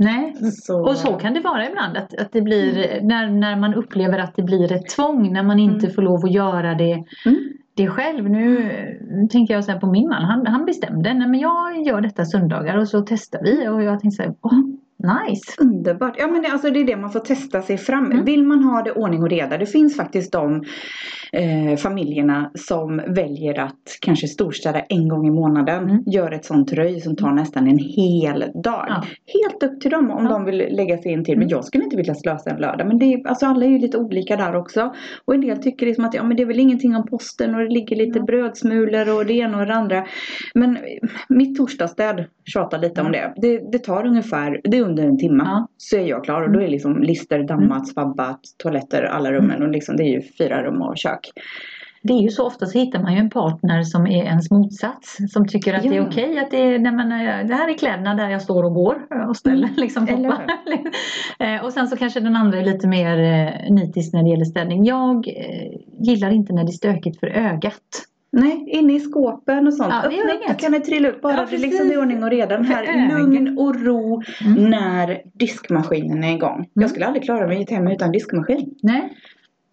Nej, 0.00 0.34
så... 0.52 0.88
och 0.88 0.96
så 0.96 1.12
kan 1.12 1.34
det 1.34 1.40
vara 1.40 1.68
ibland. 1.68 1.96
Att, 1.96 2.14
att 2.14 2.32
det 2.32 2.40
blir, 2.40 2.90
mm. 2.90 3.06
när, 3.06 3.30
när 3.30 3.56
man 3.56 3.74
upplever 3.74 4.18
att 4.18 4.36
det 4.36 4.42
blir 4.42 4.72
ett 4.72 4.88
tvång, 4.88 5.32
när 5.32 5.42
man 5.42 5.58
inte 5.58 5.86
mm. 5.86 5.94
får 5.94 6.02
lov 6.02 6.24
att 6.24 6.32
göra 6.32 6.74
det, 6.74 7.04
mm. 7.26 7.52
det 7.74 7.88
själv. 7.88 8.30
Nu, 8.30 8.70
tänker 9.30 9.54
jag 9.54 9.64
så 9.64 9.78
på 9.78 9.86
min 9.86 10.08
man, 10.08 10.24
han, 10.24 10.46
han 10.46 10.64
bestämde, 10.64 11.14
nej 11.14 11.28
men 11.28 11.40
jag 11.40 11.86
gör 11.86 12.00
detta 12.00 12.24
söndagar 12.24 12.76
och 12.76 12.88
så 12.88 13.00
testar 13.00 13.42
vi. 13.42 13.68
Och 13.68 13.82
jag 13.82 14.00
tänkte 14.00 14.16
så 14.16 14.22
här, 14.22 14.34
åh, 14.40 14.60
Nice! 14.98 15.54
Underbart! 15.58 16.14
Ja 16.18 16.26
men 16.26 16.42
det, 16.42 16.48
alltså 16.48 16.70
det 16.70 16.80
är 16.80 16.84
det 16.84 16.96
man 16.96 17.10
får 17.10 17.20
testa 17.20 17.62
sig 17.62 17.78
fram 17.78 18.04
mm. 18.04 18.24
Vill 18.24 18.44
man 18.44 18.64
ha 18.64 18.82
det 18.82 18.92
ordning 18.92 19.22
och 19.22 19.30
reda. 19.30 19.58
Det 19.58 19.66
finns 19.66 19.96
faktiskt 19.96 20.32
de 20.32 20.64
eh, 21.32 21.76
familjerna 21.76 22.50
som 22.54 23.02
väljer 23.06 23.60
att 23.60 23.98
kanske 24.00 24.28
storstäda 24.28 24.80
en 24.80 25.08
gång 25.08 25.26
i 25.26 25.30
månaden. 25.30 25.84
Mm. 25.84 26.02
Gör 26.06 26.32
ett 26.32 26.44
sånt 26.44 26.72
röj 26.72 27.00
som 27.00 27.16
tar 27.16 27.32
nästan 27.32 27.66
en 27.66 27.78
hel 27.78 28.44
dag. 28.54 28.84
Ja. 28.88 29.04
Helt 29.26 29.62
upp 29.62 29.80
till 29.80 29.90
dem 29.90 30.10
om 30.10 30.24
ja. 30.24 30.30
de 30.30 30.44
vill 30.44 30.56
lägga 30.56 30.98
sig 30.98 31.12
in 31.12 31.24
till. 31.24 31.34
Men 31.34 31.42
mm. 31.42 31.50
jag 31.50 31.64
skulle 31.64 31.84
inte 31.84 31.96
vilja 31.96 32.14
slösa 32.14 32.50
en 32.50 32.60
lördag. 32.60 32.88
Men 32.88 32.98
det 32.98 33.04
är, 33.04 33.28
alltså 33.28 33.46
alla 33.46 33.64
är 33.64 33.70
ju 33.70 33.78
lite 33.78 33.98
olika 33.98 34.36
där 34.36 34.56
också. 34.56 34.94
Och 35.24 35.34
en 35.34 35.40
del 35.40 35.58
tycker 35.62 35.86
liksom 35.86 36.04
att 36.04 36.14
ja, 36.14 36.22
men 36.22 36.36
det 36.36 36.42
är 36.42 36.46
väl 36.46 36.58
ingenting 36.58 36.96
om 36.96 37.06
posten 37.06 37.54
och 37.54 37.60
det 37.60 37.68
ligger 37.68 37.96
lite 37.96 38.18
ja. 38.18 38.24
brödsmulor 38.24 39.16
och 39.16 39.26
det 39.26 39.32
ena 39.32 39.60
och 39.60 39.66
det 39.66 39.74
andra. 39.74 40.06
Men 40.54 40.78
mitt 41.28 41.56
torsdagsstäd, 41.56 42.24
tjatar 42.44 42.78
lite 42.78 43.00
om 43.00 43.12
det. 43.12 43.32
det. 43.36 43.72
Det 43.72 43.78
tar 43.78 44.06
ungefär, 44.06 44.60
det 44.64 44.78
är 44.78 44.82
under 44.82 45.04
en 45.04 45.18
timme 45.18 45.44
Ja. 45.46 45.68
så 45.76 45.96
är 45.96 46.06
jag 46.06 46.24
klar 46.24 46.42
och 46.42 46.52
då 46.52 46.60
är 46.60 46.68
liksom 46.68 47.02
lister, 47.02 47.42
dammat, 47.42 47.88
svabbat, 47.88 48.40
toaletter, 48.62 49.02
alla 49.02 49.32
rummen 49.32 49.62
och 49.62 49.68
liksom 49.68 49.96
det 49.96 50.02
är 50.02 50.12
ju 50.12 50.22
fyra 50.38 50.62
rum 50.62 50.82
och 50.82 50.96
kök. 50.96 51.17
Det 52.02 52.12
är 52.12 52.22
ju 52.22 52.28
så 52.30 52.46
ofta 52.46 52.66
så 52.66 52.78
hittar 52.78 53.02
man 53.02 53.12
ju 53.12 53.18
en 53.18 53.30
partner 53.30 53.82
som 53.82 54.06
är 54.06 54.24
ens 54.24 54.50
motsats. 54.50 55.16
Som 55.30 55.48
tycker 55.48 55.74
att 55.74 55.82
det 55.82 55.88
är 55.88 55.92
Ja. 55.92 56.06
okej 56.08 56.38
att 56.38 56.50
det 56.50 56.56
är, 56.56 56.78
nej 56.78 56.92
men, 56.92 57.12
eh, 57.12 57.46
det 57.46 57.54
här 57.54 57.68
är 57.68 57.78
kläderna 57.78 58.14
där 58.14 58.28
jag 58.30 58.42
står 58.42 58.64
och 58.64 58.74
går 58.74 58.96
och 59.28 59.36
ställer 59.36 59.64
Mm, 59.68 59.76
liksom 59.76 60.06
Eh, 61.38 61.64
och 61.64 61.72
sen 61.72 61.88
så 61.88 61.96
kanske 61.96 62.20
den 62.20 62.36
andra 62.36 62.58
är 62.58 62.64
lite 62.64 62.86
mer 62.88 63.18
eh, 63.18 63.72
nitisk 63.74 64.12
när 64.12 64.22
det 64.22 64.28
gäller 64.28 64.44
ställning. 64.44 64.84
Jag 64.84 65.26
gillar 66.00 66.30
inte 66.30 66.52
när 66.52 66.64
det 66.64 66.70
är 66.70 66.72
stökigt 66.72 67.20
för 67.20 67.26
ögat. 67.26 68.04
Nej, 68.30 68.64
inne 68.68 68.92
i 68.94 69.00
skåpen 69.00 69.66
och 69.66 69.74
sånt. 69.74 69.88
Ja, 69.92 70.02
Öppna 70.08 70.32
upp, 70.32 70.48
då 70.48 70.54
kan 70.54 70.72
det 70.72 70.80
trilla 70.80 71.08
upp. 71.08 71.22
Bara 71.22 71.36
Ja, 71.36 71.46
det 71.50 71.58
liksom 71.58 71.90
är 71.90 71.98
ordning 72.00 72.22
och 72.22 72.30
reda. 72.30 72.62
Här 72.62 73.18
lugn 73.18 73.58
och 73.58 73.80
ro 73.84 74.22
Mm. 74.44 74.70
när 74.70 75.20
diskmaskinen 75.34 76.24
är 76.24 76.34
igång. 76.34 76.68
Jag 76.72 76.90
skulle 76.90 77.06
aldrig 77.06 77.24
klara 77.24 77.46
mig 77.46 77.58
i 77.58 77.62
ett 77.62 77.70
hem 77.70 77.88
utan 77.88 78.12
diskmaskin. 78.12 78.74
Nej. 78.82 79.12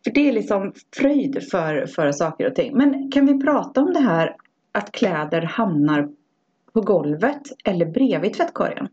För 0.05 0.11
det 0.11 0.29
är 0.29 0.33
liksom 0.33 0.73
fröjd 0.95 1.43
för, 1.51 1.85
för 1.85 2.11
saker 2.11 2.47
och 2.47 2.55
ting. 2.55 2.77
Men 2.77 3.11
kan 3.11 3.25
vi 3.25 3.39
prata 3.39 3.81
om 3.81 3.93
det 3.93 3.99
här 3.99 4.35
att 4.71 4.91
kläder 4.91 5.41
hamnar 5.41 6.09
på 6.73 6.81
golvet 6.81 7.41
eller 7.63 7.85
bredvid 7.85 8.33
tvättkorgen? 8.33 8.87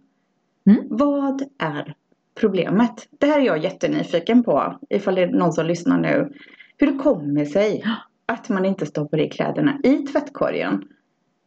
Mm. 0.67 0.85
Vad 0.91 1.43
är 1.59 1.95
problemet? 2.41 3.09
Det 3.19 3.27
här 3.27 3.41
är 3.41 3.45
jag 3.45 3.59
jättenyfiken 3.59 4.43
på. 4.43 4.79
Ifall 4.91 5.15
det 5.15 5.23
är 5.23 5.27
någon 5.27 5.53
som 5.53 5.67
lyssnar 5.67 5.99
nu. 5.99 6.33
Hur 6.77 6.87
det 6.87 6.99
kommer 6.99 7.45
sig 7.45 7.85
att 8.27 8.49
man 8.49 8.65
inte 8.65 8.87
stoppar 8.87 9.21
i 9.21 9.29
kläderna 9.29 9.81
i 9.85 9.97
tvättkorgen. 9.97 10.85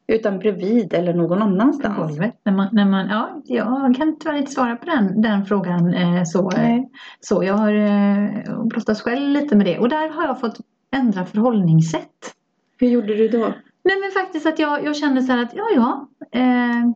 Utan 0.08 0.40
bredvid 0.40 0.94
eller 0.94 1.14
någon 1.14 1.38
På 1.40 1.44
annanstans. 1.44 1.98
golvet. 1.98 2.40
När 2.44 2.54
man, 2.54 2.68
när 2.72 2.86
man, 2.86 3.08
ja, 3.10 3.42
jag 3.46 3.96
kan 3.96 4.20
tyvärr 4.20 4.38
inte 4.38 4.52
svara 4.52 4.76
på 4.76 4.86
den, 4.86 5.22
den 5.22 5.46
frågan 5.46 5.94
eh, 5.94 6.24
så, 6.24 6.52
eh, 6.52 6.58
Nej. 6.58 6.90
så. 7.20 7.44
Jag 7.44 7.54
har 7.54 7.74
eh, 7.74 8.66
brottats 8.66 9.02
själv 9.02 9.30
lite 9.30 9.56
med 9.56 9.66
det 9.66 9.80
och 9.80 9.90
där 9.90 10.10
har 10.10 10.24
jag 10.26 10.40
fått 10.40 10.58
ändra 10.92 11.26
förhållningssätt. 11.26 12.36
Hur 12.78 12.88
gjorde 12.88 13.16
du 13.16 13.28
då? 13.28 13.54
Nej 13.84 13.96
men 14.02 14.12
faktiskt 14.24 14.46
att 14.46 14.60
jag, 14.60 14.84
jag 14.84 14.96
kände 14.96 15.22
så 15.22 15.32
här 15.32 15.44
att 15.44 15.54
ja 15.56 15.66
ja, 15.76 16.08
eh, 16.40 16.90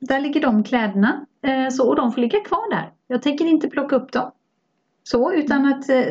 där 0.00 0.20
ligger 0.20 0.40
de 0.40 0.64
kläderna 0.64 1.26
eh, 1.42 1.68
så, 1.68 1.88
och 1.88 1.96
de 1.96 2.12
får 2.12 2.20
ligga 2.20 2.40
kvar 2.40 2.70
där. 2.70 2.92
Jag 3.06 3.22
tänker 3.22 3.44
inte 3.44 3.68
plocka 3.68 3.96
upp 3.96 4.12
dem. 4.12 4.30
Så 5.02 5.32
utan 5.32 5.66
att 5.66 5.88
eh, 5.88 6.04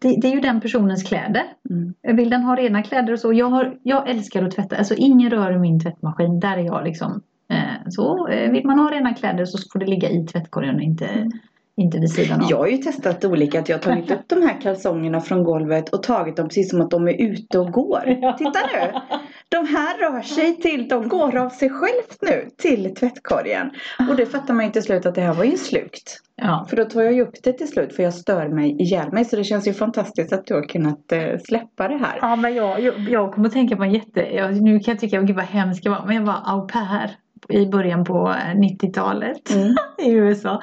det, 0.00 0.20
det 0.20 0.28
är 0.28 0.34
ju 0.34 0.40
den 0.40 0.60
personens 0.60 1.02
kläder. 1.02 1.42
Mm. 1.70 2.16
Vill 2.16 2.30
den 2.30 2.42
ha 2.42 2.56
rena 2.56 2.82
kläder 2.82 3.12
och 3.12 3.18
så. 3.18 3.32
Jag, 3.32 3.46
har, 3.46 3.78
jag 3.82 4.10
älskar 4.10 4.44
att 4.44 4.50
tvätta. 4.50 4.76
Alltså 4.76 4.94
ingen 4.94 5.30
rör 5.30 5.52
i 5.52 5.58
min 5.58 5.80
tvättmaskin. 5.80 6.40
Där 6.40 6.56
är 6.56 6.62
jag 6.62 6.84
liksom. 6.84 7.22
Eh, 7.48 7.88
så 7.88 8.28
eh, 8.28 8.50
vill 8.50 8.66
man 8.66 8.78
ha 8.78 8.90
rena 8.90 9.14
kläder 9.14 9.44
så 9.44 9.58
får 9.72 9.78
det 9.78 9.86
ligga 9.86 10.10
i 10.10 10.26
tvättkorgen 10.26 10.74
och 10.74 10.82
inte, 10.82 11.06
Mm. 11.06 11.30
Inte 11.76 11.98
vid 11.98 12.10
sidan 12.10 12.40
av. 12.40 12.50
Jag 12.50 12.56
har 12.56 12.66
ju 12.66 12.76
testat 12.76 13.24
olika. 13.24 13.60
Att 13.60 13.68
jag 13.68 13.76
har 13.76 13.82
tagit 13.82 14.10
upp 14.10 14.24
de 14.26 14.42
här 14.42 14.60
kalsongerna 14.60 15.20
från 15.20 15.44
golvet 15.44 15.88
och 15.88 16.02
tagit 16.02 16.36
dem 16.36 16.48
precis 16.48 16.70
som 16.70 16.80
att 16.80 16.90
de 16.90 17.08
är 17.08 17.22
ute 17.22 17.58
och 17.58 17.72
går. 17.72 18.18
Ja. 18.20 18.32
Titta 18.38 18.60
nu! 18.74 19.00
De 19.48 19.66
här 19.66 19.98
rör 19.98 20.22
sig 20.22 20.56
till, 20.56 20.88
de 20.88 21.08
går 21.08 21.36
av 21.36 21.48
sig 21.48 21.70
självt 21.70 22.18
nu 22.20 22.48
till 22.58 22.94
tvättkorgen. 22.94 23.70
Och 24.10 24.16
det 24.16 24.26
fattar 24.26 24.54
man 24.54 24.64
ju 24.64 24.70
till 24.72 24.82
slut 24.82 25.06
att 25.06 25.14
det 25.14 25.20
här 25.20 25.34
var 25.34 25.44
ju 25.44 25.56
slukt. 25.56 26.20
Ja. 26.36 26.66
För 26.70 26.76
då 26.76 26.84
tar 26.84 27.02
jag 27.02 27.12
ju 27.12 27.22
upp 27.22 27.34
det 27.42 27.52
till 27.52 27.68
slut 27.68 27.96
för 27.96 28.02
jag 28.02 28.14
stör 28.14 28.48
mig 28.48 28.82
ihjäl 28.82 29.12
mig. 29.12 29.24
Så 29.24 29.36
det 29.36 29.44
känns 29.44 29.68
ju 29.68 29.74
fantastiskt 29.74 30.32
att 30.32 30.46
du 30.46 30.54
har 30.54 30.62
kunnat 30.62 31.12
eh, 31.12 31.38
släppa 31.44 31.88
det 31.88 31.96
här. 31.96 32.18
Ja, 32.20 32.36
men 32.36 32.54
jag, 32.54 32.80
jag, 32.80 32.94
jag 32.98 33.32
kommer 33.32 33.46
att 33.46 33.52
tänka 33.52 33.76
på 33.76 33.82
en 33.82 33.92
jätte... 33.92 34.20
Jag, 34.20 34.62
nu 34.62 34.80
kan 34.80 34.92
jag 34.92 35.00
tycka, 35.00 35.20
gud 35.20 35.36
vad 35.36 35.44
hemskt 35.44 35.84
jag 35.84 35.92
var, 35.92 36.06
men 36.06 36.16
jag 36.16 36.22
var 36.22 36.40
au 36.44 36.68
pair 36.68 37.10
i 37.48 37.66
början 37.66 38.04
på 38.04 38.28
eh, 38.28 38.54
90-talet 38.58 39.50
Mm. 39.54 39.74
i 40.06 40.10
USA. 40.10 40.60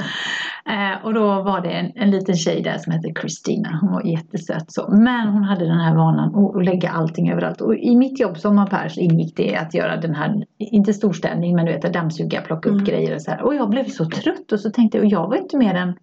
Eh, 0.65 1.05
och 1.05 1.13
då 1.13 1.41
var 1.43 1.62
det 1.62 1.69
en, 1.69 1.91
en 1.95 2.12
liten 2.12 2.36
tjej 2.36 2.62
där 2.62 2.77
som 2.77 2.93
hette 2.93 3.13
Christina. 3.21 3.79
Hon 3.81 3.91
var 3.91 4.03
jättesöt 4.03 4.71
så. 4.71 4.88
Men 4.91 5.27
hon 5.27 5.43
hade 5.43 5.65
den 5.65 5.79
här 5.79 5.95
vanan 5.95 6.55
att, 6.55 6.65
lägga 6.65 6.89
allting 6.89 7.31
överallt. 7.31 7.62
Och 7.62 7.75
i 7.75 7.95
mitt 7.95 8.19
jobb 8.19 8.38
som 8.38 8.59
au 8.59 8.67
pair 8.67 9.00
ingick 9.00 9.36
det 9.38 9.55
att 9.55 9.74
göra 9.74 9.98
den 9.98 10.15
här, 10.15 10.45
inte 10.57 10.93
storstädning, 10.93 11.55
men 11.55 11.65
du 11.65 11.71
vet 11.71 11.86
att 11.86 11.93
dammsuga, 11.93 12.41
plocka 12.41 12.69
upp 12.69 12.74
Mm. 12.75 12.86
grejer 12.86 13.15
och 13.15 13.21
så 13.21 13.31
här. 13.31 13.41
Och 13.41 13.55
jag 13.55 13.69
blev 13.69 13.83
så 13.89 14.05
trött 14.05 14.51
och 14.51 14.59
så 14.59 14.71
tänkte 14.71 14.98
jag, 14.98 15.05
och 15.05 15.12
jag 15.12 15.27
var 15.27 15.36
inte 15.36 15.57
mer 15.57 15.74
än 15.75 15.93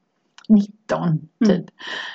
19 0.48 1.18
typ. 1.44 1.50
Mm. 1.50 1.64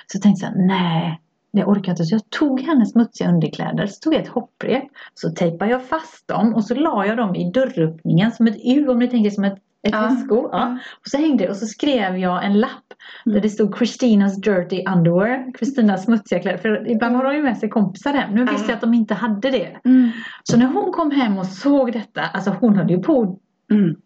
Så 0.07 0.19
tänkte 0.19 0.45
jag, 0.45 0.67
nej, 0.67 1.20
jag 1.51 1.69
orkar 1.69 1.91
inte. 1.91 2.03
Så 2.03 2.15
jag 2.15 2.29
tog 2.29 2.61
hennes 2.61 2.91
smutsiga 2.91 3.29
underkläder, 3.29 3.87
så 3.87 3.99
tog 3.99 4.13
jag 4.13 4.21
ett 4.21 4.27
hopprep, 4.27 4.83
så 5.13 5.29
tejpade 5.29 5.71
jag 5.71 5.83
fast 5.85 6.27
dem 6.27 6.53
och 6.55 6.63
så 6.63 6.75
la 6.75 7.05
jag 7.05 7.17
dem 7.17 7.35
i 7.35 7.51
dörröppningen 7.51 8.31
som 8.31 8.47
ett 8.47 8.57
U, 8.63 8.87
om 8.87 8.99
ni 8.99 9.07
tänker 9.07 9.29
som 9.29 9.43
ett, 9.43 9.53
ett 9.87 9.93
Ja, 9.93 10.01
väsko. 10.01 10.49
Ja. 10.51 10.77
Och 11.01 11.07
så 11.07 11.17
hängde 11.17 11.49
och 11.49 11.55
så 11.55 11.65
skrev 11.65 12.17
jag 12.17 12.45
en 12.45 12.59
lapp 12.59 12.93
där 13.25 13.41
det 13.41 13.49
stod 13.49 13.77
Christinas 13.77 14.41
dirty 14.41 14.83
underwear, 14.95 15.53
Kristinas 15.57 16.03
smutsiga 16.05 16.39
kläder. 16.39 16.57
För 16.57 16.91
ibland 16.91 17.15
har 17.15 17.23
de 17.23 17.35
ju 17.35 17.43
med 17.43 17.57
sig 17.57 17.69
kompisar 17.69 18.13
hem. 18.13 18.35
Nu 18.35 18.41
visste 18.41 18.61
Ja. 18.61 18.67
jag 18.67 18.75
att 18.75 18.81
de 18.81 18.93
inte 18.93 19.13
hade 19.13 19.49
det. 19.49 19.77
Mm. 19.85 20.09
Så 20.43 20.57
när 20.57 20.65
hon 20.67 20.91
kom 20.91 21.11
hem 21.11 21.37
och 21.37 21.45
såg 21.45 21.93
detta, 21.93 22.21
alltså 22.21 22.55
hon 22.59 22.75
höll 22.75 22.89
ju 22.89 22.99
på 22.99 23.23
Mm. 23.23 23.35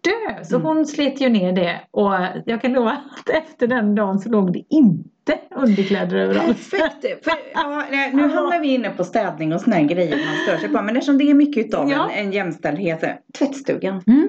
Dö. 0.01 0.43
Så 0.43 0.55
Mm. 0.55 0.67
hon 0.67 0.85
slet 0.85 1.21
ju 1.21 1.29
ner 1.29 1.51
det 1.53 1.81
och 1.91 2.13
jag 2.45 2.61
kan 2.61 2.73
lova 2.73 2.91
att 2.91 3.29
efter 3.29 3.67
den 3.67 3.95
dagen 3.95 4.19
så 4.19 4.29
låg 4.29 4.53
det 4.53 4.63
inte 4.69 4.95
underkläder 5.55 6.17
överallt. 6.17 6.47
Perfekt! 6.71 7.01
För, 7.23 7.33
ja, 7.53 7.83
nu 8.13 8.21
hamnar 8.21 8.59
vi 8.59 8.67
inne 8.67 8.89
på 8.89 9.03
städning 9.03 9.53
och 9.53 9.61
här 9.61 9.83
grejer 9.83 10.11
man 10.17 10.35
stör 10.47 10.57
sig 10.57 10.69
på. 10.69 10.81
Men 10.81 10.95
eftersom 10.97 11.17
det 11.17 11.29
är 11.29 11.33
mycket 11.33 11.65
utav 11.65 11.89
Ja. 11.91 12.09
en, 12.15 12.25
en 12.25 12.31
jämställdhet. 12.33 12.99
så- 13.01 13.07
Tvättstugan 13.37 14.01
Mm. 14.07 14.27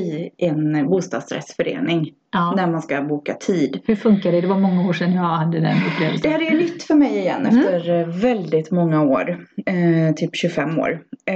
i 0.00 0.30
en 0.38 0.86
bostadsrättsförening. 0.88 2.10
Ja. 2.32 2.52
När 2.56 2.66
man 2.66 2.82
ska 2.82 3.02
boka 3.02 3.34
tid. 3.34 3.80
Hur 3.84 3.96
funkar 3.96 4.32
det? 4.32 4.40
Det 4.40 4.46
var 4.46 4.58
många 4.58 4.88
år 4.88 4.92
sedan 4.92 5.12
jag 5.14 5.22
hade 5.22 5.60
den 5.60 5.62
Det 5.76 5.86
upplevelsen. 5.94 6.32
här 6.32 6.42
är 6.52 6.54
nytt 6.56 6.82
för 6.82 6.94
mig 6.94 7.18
igen 7.18 7.46
Mm. 7.46 7.58
efter 7.58 8.00
eh, 8.00 8.06
väldigt 8.08 8.70
många 8.70 9.02
år. 9.02 9.46
Eh, 9.66 10.14
typ 10.16 10.30
25 10.36 10.78
år. 10.78 11.00
Eh, 11.26 11.34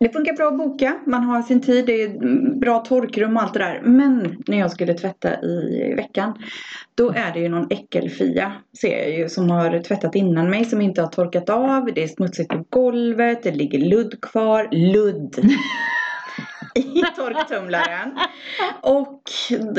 det 0.00 0.12
funkar 0.12 0.32
bra 0.32 0.48
att 0.48 0.58
boka. 0.58 0.98
Man 1.06 1.24
har 1.24 1.42
sin 1.42 1.60
tid. 1.60 1.86
Det 1.86 2.02
är 2.02 2.08
bra 2.60 2.78
torkrum 2.78 3.36
och 3.36 3.42
allt 3.42 3.54
det 3.54 3.58
där. 3.58 3.80
Men 3.84 4.42
när 4.46 4.58
jag 4.58 4.70
skulle 4.70 4.94
tvätta 4.94 5.40
i 5.42 5.94
veckan. 5.96 6.34
Då 6.94 7.10
är 7.10 7.32
det 7.32 7.40
ju 7.40 7.48
någon 7.48 7.66
äckelfia. 7.70 8.52
Ser 8.80 8.98
jag 8.98 9.18
ju. 9.18 9.28
Som 9.28 9.50
har 9.50 9.82
tvättat 9.82 10.14
innan 10.14 10.50
mig. 10.50 10.64
Som 10.64 10.80
inte 10.80 11.00
har 11.00 11.08
torkat 11.08 11.50
av. 11.50 11.90
Det 11.94 12.02
är 12.02 12.08
smutsigt 12.08 12.50
på 12.50 12.64
golvet. 12.70 13.42
Det 13.42 13.50
ligger 13.50 13.78
ludd 13.78 14.20
kvar. 14.20 14.68
Ludd! 14.72 15.36
i 16.78 17.02
torktumlaren. 17.16 18.18
Och 18.80 19.22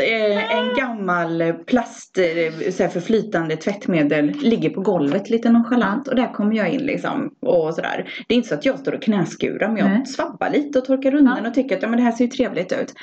eh, 0.02 0.58
en 0.58 0.76
gammal 0.76 1.54
plast, 1.66 2.18
eh, 2.18 2.72
så 2.72 2.84
här 2.84 2.90
förflytande 2.90 3.56
tvättmedel 3.56 4.32
ligger 4.42 4.70
på 4.70 4.82
golvet 4.82 5.30
lite 5.30 5.50
nonchalant. 5.50 6.08
Och 6.08 6.16
där 6.16 6.34
kommer 6.34 6.56
jag 6.56 6.70
in 6.70 6.82
liksom. 6.82 7.34
Och 7.42 7.74
sådär. 7.76 8.10
Det 8.28 8.34
är 8.34 8.36
inte 8.36 8.50
så 8.50 8.56
att 8.56 8.66
jag 8.66 8.80
står 8.80 8.96
och 8.96 9.02
knäskurar 9.02 9.68
men 9.68 9.78
jag 9.78 9.90
Nej. 9.90 10.06
svabbar 10.06 10.50
lite 10.50 10.80
och 10.80 10.86
torkar 10.86 11.16
undan 11.16 11.46
och 11.46 11.54
tycker 11.54 11.78
att 11.78 11.82
ja, 11.82 11.90
men 11.90 11.98
det 11.98 12.04
här 12.04 12.12
ser 12.12 12.26
ju 12.26 12.32
trevligt 12.32 12.72
ut. 12.72 12.94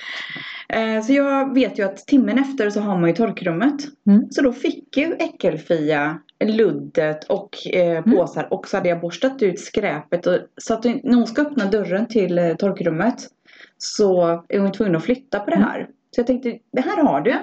Eh, 0.68 1.02
så 1.02 1.12
jag 1.12 1.54
vet 1.54 1.78
ju 1.78 1.82
att 1.82 2.06
timmen 2.06 2.38
efter 2.38 2.70
så 2.70 2.80
har 2.80 2.98
man 2.98 3.08
ju 3.08 3.16
torkrummet. 3.16 3.80
Mm. 4.06 4.30
Så 4.30 4.42
då 4.42 4.52
fick 4.52 4.96
ju 4.96 5.12
äckelfia 5.12 6.18
luddet 6.44 7.24
och 7.24 7.66
eh, 7.66 8.04
påsar 8.04 8.48
och 8.50 8.68
så 8.68 8.76
hade 8.76 8.88
jag 8.88 9.00
borstat 9.00 9.42
ut 9.42 9.60
skräpet. 9.60 10.26
Och, 10.26 10.38
så 10.56 10.74
att 10.74 10.84
när 10.84 11.14
hon 11.14 11.26
ska 11.26 11.42
öppna 11.42 11.70
dörren 11.70 12.06
till 12.06 12.38
eh, 12.38 12.54
torkrummet 12.54 13.28
så 13.78 14.44
är 14.48 14.58
hon 14.58 14.72
tvungen 14.72 14.96
att 14.96 15.04
flytta 15.04 15.40
på 15.40 15.50
det 15.50 15.56
här. 15.56 15.88
Så 16.10 16.20
jag 16.20 16.26
tänkte, 16.26 16.58
det 16.72 16.80
här 16.80 17.02
har 17.02 17.20
du. 17.20 17.34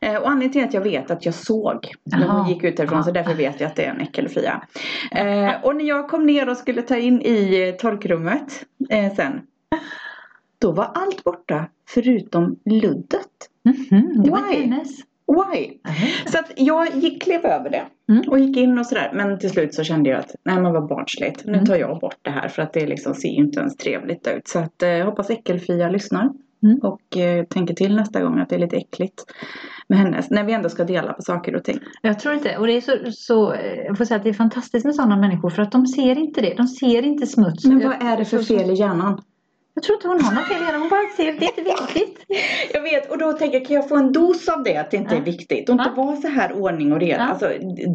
Eh, 0.00 0.16
och 0.16 0.30
anledningen 0.30 0.52
till 0.52 0.64
att 0.68 0.74
jag 0.84 0.92
vet 0.92 1.10
att 1.10 1.24
jag 1.24 1.34
såg 1.34 1.94
när 2.04 2.28
hon 2.28 2.48
gick 2.48 2.64
ut 2.64 2.76
därifrån 2.76 3.04
så 3.04 3.10
därför 3.10 3.34
vet 3.34 3.60
jag 3.60 3.68
att 3.68 3.76
det 3.76 3.84
är 3.84 3.90
en 3.90 4.00
äckelfia. 4.00 4.62
Eh, 5.10 5.64
och 5.64 5.76
när 5.76 5.84
jag 5.84 6.08
kom 6.08 6.26
ner 6.26 6.48
och 6.48 6.56
skulle 6.56 6.82
ta 6.82 6.96
in 6.96 7.20
i 7.20 7.76
torkrummet 7.80 8.64
eh, 8.90 9.14
sen. 9.14 9.40
Då 10.58 10.72
var 10.72 10.90
allt 10.94 11.24
borta 11.24 11.66
förutom 11.88 12.56
luddet. 12.64 13.28
Mhm, 13.90 14.22
det 14.22 14.30
var 14.30 14.48
Why? 14.48 14.74
Why? 15.26 15.70
Så 16.26 16.38
att 16.38 16.52
jag 16.56 16.94
gick, 16.96 17.22
klev 17.22 17.46
över 17.46 17.70
det 17.70 17.82
Mm. 18.08 18.28
och 18.28 18.38
gick 18.38 18.56
in 18.56 18.78
och 18.78 18.86
sådär. 18.86 19.10
Men 19.14 19.38
till 19.38 19.50
slut 19.50 19.74
så 19.74 19.84
kände 19.84 20.10
jag 20.10 20.18
att 20.18 20.34
nej 20.44 20.60
men 20.60 20.72
vad 20.72 20.88
barnsligt. 20.88 21.44
Nu 21.44 21.52
Mm. 21.52 21.64
tar 21.66 21.76
jag 21.76 22.00
bort 22.00 22.16
det 22.22 22.30
här 22.30 22.48
för 22.48 22.62
att 22.62 22.72
det 22.72 22.86
liksom 22.86 23.14
ser 23.14 23.28
inte 23.28 23.60
ens 23.60 23.76
trevligt 23.76 24.26
ut. 24.28 24.48
Så 24.48 24.58
att 24.58 24.82
eh, 24.82 24.98
hoppas 25.04 25.30
Äckelfia 25.30 25.88
lyssnar. 25.88 26.30
Mm. 26.62 26.78
Och 26.82 27.16
eh, 27.16 27.44
tänker 27.44 27.74
till 27.74 27.94
nästa 27.96 28.22
gång 28.22 28.38
att 28.38 28.48
det 28.48 28.54
är 28.54 28.58
lite 28.60 28.76
äckligt 28.76 29.24
med 29.88 29.98
hennes. 29.98 30.30
När 30.30 30.44
vi 30.44 30.52
ändå 30.52 30.68
ska 30.68 30.84
dela 30.84 31.12
på 31.12 31.22
saker 31.22 31.56
och 31.56 31.64
ting. 31.64 31.78
Jag 32.02 32.18
tror 32.18 32.34
inte, 32.34 32.56
och 32.58 32.66
det 32.66 32.72
är 32.76 32.80
så, 32.80 32.92
så 33.12 33.52
eh, 33.52 33.74
jag 33.86 33.98
får 33.98 34.04
säga 34.04 34.16
att 34.18 34.24
det 34.24 34.30
är 34.30 34.34
fantastiskt 34.34 34.84
med 34.86 34.94
sådana 34.94 35.16
människor 35.16 35.50
för 35.50 35.62
att 35.62 35.72
de 35.72 35.86
ser 35.86 36.18
inte 36.18 36.40
det. 36.40 36.54
De 36.56 36.66
ser 36.66 37.02
inte 37.02 37.26
smuts. 37.26 37.64
Men 37.64 37.78
vad 37.88 38.02
är 38.02 38.16
det 38.16 38.24
för 38.24 38.38
fel 38.38 38.70
i 38.70 38.74
hjärnan? 38.74 39.22
Jag 39.74 39.82
tror 39.84 39.96
inte 39.96 40.08
hon 40.08 40.20
har 40.20 40.32
något 40.34 40.48
fel 40.48 40.62
i. 40.62 40.78
Hon 40.78 40.88
bara 40.88 41.08
ser, 41.16 41.24
det 41.32 41.46
är 41.46 41.58
inte 41.58 41.62
viktigt. 41.94 42.24
Jag 42.72 42.82
vet 42.82 43.10
och 43.10 43.18
då 43.18 43.32
tänker 43.32 43.58
jag 43.58 43.66
kan 43.66 43.76
jag 43.76 43.88
få 43.88 43.96
en 43.96 44.12
dos 44.12 44.48
av 44.48 44.62
det 44.62 44.76
att 44.76 44.90
det 44.90 44.96
inte 44.96 45.14
Ja. 45.14 45.20
är 45.20 45.24
viktigt. 45.24 45.68
Och 45.68 45.72
inte 45.72 45.92
Ja. 45.96 46.02
vara 46.04 46.16
så 46.16 46.28
här 46.28 46.52
ordning 46.52 46.92
och 46.92 47.00
reda. 47.00 47.16
Ja. 47.22 47.28
Alltså 47.28 47.48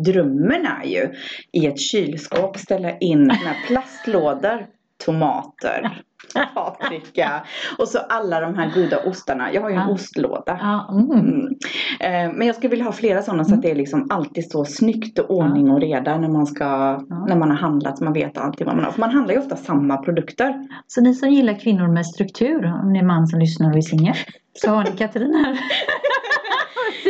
drömmen 0.03 0.65
är 0.65 0.85
ju 0.85 1.13
i 1.51 1.67
ett 1.67 1.79
kylskåp 1.79 2.57
ställa 2.57 2.97
in 2.97 3.19
såna 3.19 3.33
här 3.49 3.67
plastlådor. 3.67 4.65
Tomater. 5.05 6.01
Paprika 6.55 7.29
och 7.77 7.87
så 7.87 7.99
alla 8.09 8.39
de 8.39 8.55
här 8.55 8.71
goda 8.75 8.97
ostarna. 9.09 9.53
Jag 9.53 9.61
har 9.61 9.69
ju 9.69 9.75
en 9.75 9.81
Ja. 9.87 9.93
ostlåda. 9.93 10.57
Ja, 10.61 10.89
mm. 10.91 11.11
Mm. 11.11 11.45
Eh, 11.99 12.37
Men 12.37 12.47
jag 12.47 12.55
skulle 12.55 12.69
vilja 12.69 12.85
ha 12.85 12.91
flera 12.91 13.21
sådana 13.21 13.43
så 13.45 13.55
att 13.55 13.61
det 13.61 13.71
är 13.71 13.75
liksom 13.75 14.07
alltid 14.09 14.51
så 14.51 14.65
snyggt 14.65 15.19
och 15.19 15.29
ordning 15.31 15.69
och 15.71 15.81
reda 15.81 16.17
när 16.17 16.29
man 16.29 16.45
ska 16.45 16.65
Ja. 17.09 17.25
när 17.27 17.35
man 17.35 17.49
har 17.49 17.57
handlat 17.57 17.97
så 17.97 18.03
man 18.03 18.13
vet 18.13 18.37
alltid 18.37 18.67
vad 18.67 18.75
man 18.75 18.85
har. 18.85 18.91
För 18.91 18.99
man 18.99 19.11
handlar 19.11 19.33
ju 19.33 19.39
ofta 19.39 19.55
samma 19.55 19.97
produkter. 19.97 20.53
Så 20.87 21.01
ni 21.01 21.13
som 21.13 21.29
gillar 21.29 21.59
kvinnor 21.59 21.87
med 21.87 22.05
struktur, 22.05 22.65
om 22.83 22.93
ni 22.93 22.99
är 22.99 23.03
man 23.05 23.27
som 23.27 23.39
lyssnar 23.39 23.71
och 23.71 23.77
är 23.77 23.81
singel, 23.81 24.15
så 24.53 24.69
har 24.71 24.83
ni 24.83 24.91
Katrin 24.91 25.33
här. 25.45 25.59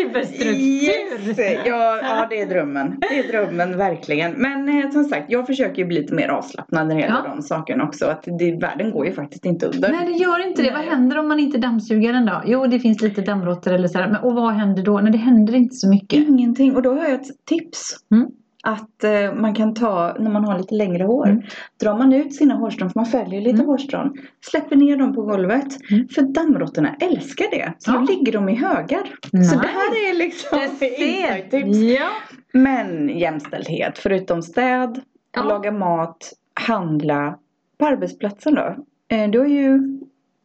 Superstruktur! 0.04 0.54
Yes! 0.54 1.38
Ja, 1.66 2.00
ja, 2.04 2.28
det 2.30 2.42
är 2.42 2.46
drömmen. 2.46 2.96
Det 3.10 3.20
är 3.20 3.28
drömmen 3.32 3.78
verkligen. 3.78 4.32
Men 4.32 4.70
eh, 4.70 4.90
som 4.92 5.04
sagt, 5.04 5.26
jag 5.32 5.48
försöker 5.48 5.78
ju 5.82 5.86
bli 5.86 6.02
lite 6.02 6.14
mer 6.14 6.28
avslappnad 6.28 6.88
när 6.88 6.96
det 6.96 7.02
gäller 7.02 7.22
Ja. 7.26 7.36
de 7.36 7.42
sakerna 7.42 7.84
också. 7.84 8.06
Att 8.06 8.24
det, 8.40 8.52
världen 8.62 8.92
går 8.92 9.06
ju 9.06 9.12
faktiskt 9.12 9.46
inte 9.46 9.66
under. 9.66 9.92
Nej 9.92 10.06
det 10.06 10.12
gör 10.12 10.48
inte 10.48 10.62
det. 10.62 10.72
Vad 10.72 10.80
Nej. 10.80 10.90
händer 10.90 11.18
om 11.18 11.28
man 11.28 11.40
inte 11.40 11.58
dammsuger 11.58 12.14
den 12.14 12.26
då? 12.26 12.42
Jo 12.46 12.68
det 12.68 12.80
finns 12.80 13.02
lite 13.02 13.22
dammråttor 13.22 13.74
eller 13.74 13.88
sådär. 13.88 14.08
Men, 14.08 14.24
och 14.24 14.36
vad 14.36 14.54
händer 14.54 14.84
då? 14.84 15.00
Nej 15.00 15.12
det 15.12 15.18
händer 15.18 15.56
inte 15.56 15.76
så 15.76 15.90
mycket. 15.90 16.28
Ingenting. 16.28 16.76
Och 16.76 16.82
då 16.82 16.94
har 16.94 17.04
jag 17.04 17.14
ett 17.14 17.46
tips. 17.50 17.96
Mm. 18.12 18.28
Att 18.64 19.04
eh, 19.04 19.34
man 19.36 19.54
kan 19.56 19.74
ta, 19.74 20.16
när 20.20 20.32
man 20.32 20.44
har 20.44 20.58
lite 20.60 20.76
längre 20.76 21.04
hår, 21.04 21.28
Mm. 21.30 21.42
drar 21.82 21.98
man 21.98 22.14
ut 22.14 22.36
sina 22.36 22.56
hårstrån, 22.56 22.90
för 22.90 23.00
man 23.00 23.06
följer 23.06 23.42
lite 23.42 23.54
Mm. 23.56 23.66
hårstrån, 23.66 24.18
släpper 24.52 24.76
ner 24.76 24.98
dem 24.98 25.16
på 25.16 25.22
golvet. 25.22 25.92
Mm. 25.92 26.08
För 26.08 26.22
dammråttorna 26.22 26.96
älskar 27.00 27.46
det. 27.52 27.74
Så 27.78 27.92
Ja. 27.92 27.98
då 27.98 28.02
ligger 28.14 28.32
de 28.32 28.50
i 28.50 28.56
högar. 28.56 29.14
Så 29.32 29.38
Nice. 29.38 29.56
det 29.56 29.68
här 29.68 30.10
är 30.12 30.14
liksom 30.18 30.60
insight-tips. 30.60 31.78
Ja. 31.78 32.10
Men 32.54 33.10
jämställdhet, 33.20 33.98
förutom 33.98 34.42
städ, 34.42 35.02
Ja. 35.36 35.44
laga 35.44 35.72
mat, 35.72 36.34
handla. 36.54 37.40
På 37.78 37.86
arbetsplatsen 37.86 38.56
då? 38.56 38.76
Eh, 39.16 39.30
Du 39.30 39.40
har 39.40 39.46
ju 39.48 39.80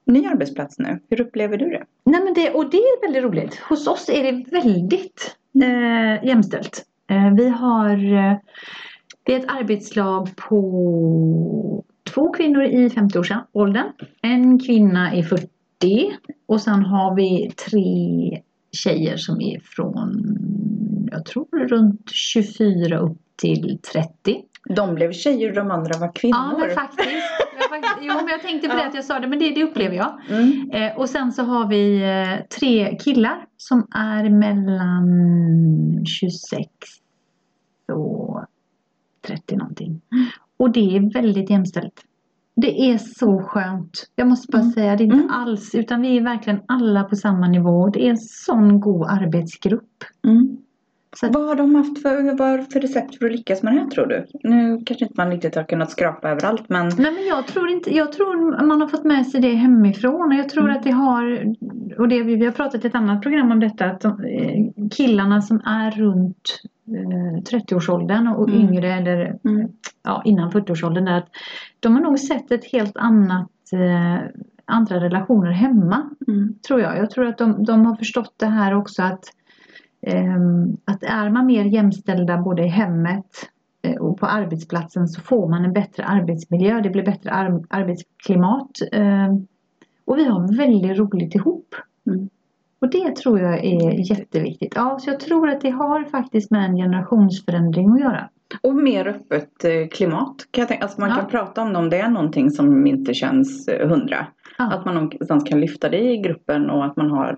ny 0.06 0.26
arbetsplats 0.26 0.78
nu. 0.78 0.98
Hur 1.10 1.20
upplever 1.20 1.56
du 1.56 1.70
det? 1.70 1.84
Nej, 2.04 2.20
men 2.24 2.34
det, 2.34 2.50
och 2.50 2.70
det 2.70 2.76
är 2.76 3.00
väldigt 3.06 3.24
roligt. 3.24 3.54
Hos 3.68 3.86
oss 3.86 4.08
är 4.08 4.22
det 4.32 4.44
väldigt 4.50 5.36
eh, 5.62 6.24
jämställt. 6.28 6.84
Eh, 7.10 7.34
vi 7.36 7.48
har 7.48 8.14
eh, 8.14 8.36
det 9.22 9.34
är 9.34 9.38
ett 9.38 9.50
arbetslag 9.50 10.36
på 10.36 11.84
två 12.14 12.32
kvinnor 12.32 12.62
i 12.62 12.88
50-årsåldern. 12.88 13.86
En 14.22 14.58
kvinna 14.58 15.14
i 15.14 15.22
40 15.22 15.48
och 16.46 16.60
sen 16.60 16.82
har 16.82 17.14
vi 17.16 17.50
tre 17.50 18.42
tjejer 18.72 19.16
som 19.16 19.40
är 19.40 19.60
från 19.60 20.38
jag 21.12 21.24
tror 21.24 21.68
runt 21.68 22.10
24 22.10 22.98
upp 22.98 23.18
till 23.36 23.78
30. 23.92 24.10
De 24.68 24.94
blev 24.94 25.12
tjejer 25.12 25.48
och 25.48 25.54
de 25.54 25.70
andra 25.70 25.98
var 25.98 26.14
kvinnor. 26.14 26.36
Ja 26.36 26.58
men 26.58 26.70
faktiskt. 26.70 27.43
Jag, 27.82 27.84
faktiskt 27.90 28.08
jo 28.10 28.14
men 28.16 28.28
jag 28.28 28.42
tänkte 28.42 28.68
på 28.68 28.74
det 28.76 28.86
att 28.86 28.94
jag 28.94 29.04
sa 29.04 29.18
det 29.20 29.26
men 29.28 29.38
det, 29.38 29.50
det 29.50 29.64
upplever 29.64 29.96
jag. 29.96 30.20
Mm. 30.30 30.70
Eh, 30.70 30.98
och 30.98 31.08
sen 31.08 31.32
så 31.32 31.42
har 31.42 31.66
vi 31.68 32.02
eh, 32.02 32.46
tre 32.58 32.96
killar 32.98 33.46
som 33.56 33.86
är 33.94 34.30
mellan 34.30 36.06
26 36.06 36.70
och 37.92 38.44
30 39.26 39.56
någonting. 39.56 40.00
Och 40.56 40.70
det 40.70 40.96
är 40.96 41.12
väldigt 41.12 41.50
jämställt. 41.50 42.04
Det 42.56 42.90
är 42.90 42.98
så 42.98 43.42
skönt. 43.42 44.10
Jag 44.16 44.28
måste 44.28 44.52
bara 44.52 44.60
Mm. 44.62 44.72
säga 44.72 44.96
det 44.96 45.02
är 45.02 45.06
inte 45.06 45.16
Mm. 45.16 45.30
alls 45.30 45.74
utan 45.74 46.00
vi 46.02 46.16
är 46.16 46.20
verkligen 46.22 46.60
alla 46.68 47.04
på 47.04 47.16
samma 47.16 47.48
nivå. 47.48 47.88
Det 47.88 48.06
är 48.06 48.10
en 48.10 48.18
sån 48.18 48.80
god 48.80 49.06
arbetsgrupp. 49.08 50.04
Mm. 50.26 50.56
Så 51.16 51.28
Vad 51.30 51.46
har 51.48 51.54
de 51.56 51.74
haft 51.74 52.02
för, 52.02 52.36
vad 52.38 52.72
för 52.72 52.80
recept 52.80 53.18
för 53.18 53.26
att 53.26 53.32
lyckas 53.32 53.62
med 53.62 53.74
det 53.74 53.80
här 53.80 53.86
tror 53.86 54.06
du? 54.06 54.26
Nu 54.42 54.80
kanske 54.86 55.04
inte 55.04 55.14
man 55.16 55.30
riktigt 55.30 55.54
har 55.54 55.62
kunnat 55.64 55.90
skrapa 55.90 56.30
överallt 56.30 56.68
men 56.68 56.88
Nej 56.88 57.12
men 57.12 57.26
jag 57.26 57.46
tror 57.46 57.68
inte, 57.68 57.96
jag 57.96 58.12
tror 58.12 58.66
man 58.66 58.80
har 58.80 58.88
fått 58.88 59.04
med 59.04 59.26
sig 59.26 59.40
det 59.40 59.54
hemifrån 59.54 60.32
och 60.32 60.34
jag 60.38 60.48
tror 60.48 60.64
Mm. 60.64 60.76
att 60.76 60.82
det 60.82 60.90
har, 60.90 61.54
och 61.98 62.08
det, 62.08 62.22
vi 62.22 62.44
har 62.44 62.52
pratat 62.52 62.84
i 62.84 62.86
ett 62.88 62.94
annat 62.94 63.22
program 63.22 63.52
om 63.52 63.60
detta, 63.60 63.84
att 63.84 64.00
de, 64.00 64.24
eh, 64.24 64.88
killarna 64.90 65.42
som 65.42 65.60
är 65.64 65.90
runt 65.90 66.60
eh, 66.88 67.42
30-årsåldern 67.42 68.28
och 68.28 68.48
Mm. 68.48 68.60
yngre 68.60 68.92
eller 68.94 69.38
Mm. 69.44 69.68
ja, 70.02 70.22
innan 70.24 70.50
40-årsåldern 70.50 71.04
där, 71.04 71.18
att 71.18 71.28
de 71.80 71.94
har 71.94 72.02
nog 72.02 72.18
sett 72.18 72.50
ett 72.52 72.64
helt 72.72 72.96
annat 72.96 73.50
eh, 73.72 74.22
andra 74.64 75.00
relationer 75.00 75.50
hemma, 75.50 76.10
Mm. 76.28 76.54
tror 76.66 76.80
jag. 76.80 76.98
Jag 76.98 77.10
tror 77.10 77.26
att 77.26 77.38
de, 77.38 77.64
de 77.64 77.86
har 77.86 77.94
förstått 77.96 78.34
det 78.36 78.46
här 78.46 78.74
också 78.74 79.02
att 79.02 79.24
att 80.84 81.02
är 81.02 81.30
man 81.30 81.46
mer 81.46 81.64
jämställda 81.64 82.38
både 82.38 82.62
i 82.62 82.68
hemmet 82.68 83.26
eh, 83.82 83.96
och 83.96 84.18
på 84.18 84.26
arbetsplatsen 84.26 85.08
så 85.08 85.20
får 85.20 85.48
man 85.48 85.64
en 85.64 85.72
bättre 85.72 86.04
arbetsmiljö, 86.04 86.80
det 86.80 86.90
blir 86.90 87.04
bättre 87.04 87.30
ar- 87.30 87.64
arbetsklimat 87.70 88.70
eh, 88.92 89.34
och 90.04 90.18
vi 90.18 90.24
har 90.24 90.56
väldigt 90.56 90.98
roligt 90.98 91.34
ihop. 91.34 91.74
Mm. 92.06 92.28
Och 92.78 92.90
det 92.90 93.16
tror 93.16 93.40
jag 93.40 93.64
är 93.64 94.10
jätteviktigt. 94.10 94.72
Ja, 94.76 94.98
så 95.00 95.10
jag 95.10 95.20
tror 95.20 95.48
att 95.48 95.60
det 95.60 95.70
har 95.70 96.04
faktiskt 96.04 96.50
med 96.50 96.64
en 96.64 96.76
generationsförändring 96.76 97.90
att 97.92 98.00
göra. 98.00 98.28
Och 98.62 98.74
mer 98.74 99.06
öppet 99.06 99.64
eh, 99.64 99.88
klimat. 99.90 100.34
Kan 100.50 100.62
jag 100.62 100.68
tänka. 100.68 100.84
Alltså 100.84 101.00
man 101.00 101.10
Ja. 101.10 101.16
kan 101.16 101.26
prata 101.30 101.62
om 101.62 101.72
det 101.72 101.78
om 101.78 101.90
det 101.90 101.98
är 102.00 102.08
någonting 102.08 102.50
som 102.50 102.86
inte 102.86 103.14
känns 103.14 103.68
eh, 103.68 103.88
hundra. 103.88 104.26
Ja. 104.58 104.72
Att 104.72 104.84
man 104.84 104.94
någonstans 104.94 105.44
kan 105.44 105.60
lyfta 105.60 105.88
det 105.88 106.12
i 106.12 106.16
gruppen 106.16 106.70
och 106.70 106.84
att 106.84 106.96
man 106.96 107.10
har 107.10 107.36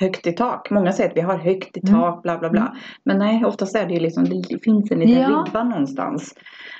högt 0.00 0.26
i 0.26 0.32
tak. 0.32 0.70
Många 0.70 0.92
säger 0.92 1.10
att 1.10 1.16
vi 1.16 1.20
har 1.20 1.38
högt 1.38 1.76
i 1.76 1.80
Mm. 1.88 2.00
tak, 2.00 2.22
bla 2.22 2.38
bla 2.38 2.50
bla. 2.50 2.76
Men 3.04 3.18
nej, 3.18 3.44
oftast 3.44 3.76
är 3.76 3.86
det 3.86 3.94
ju 3.94 4.00
liksom, 4.00 4.24
det 4.24 4.58
finns 4.64 4.90
en 4.90 4.98
liten 4.98 5.22
Ja. 5.22 5.44
ribba 5.46 5.64
någonstans. 5.64 6.34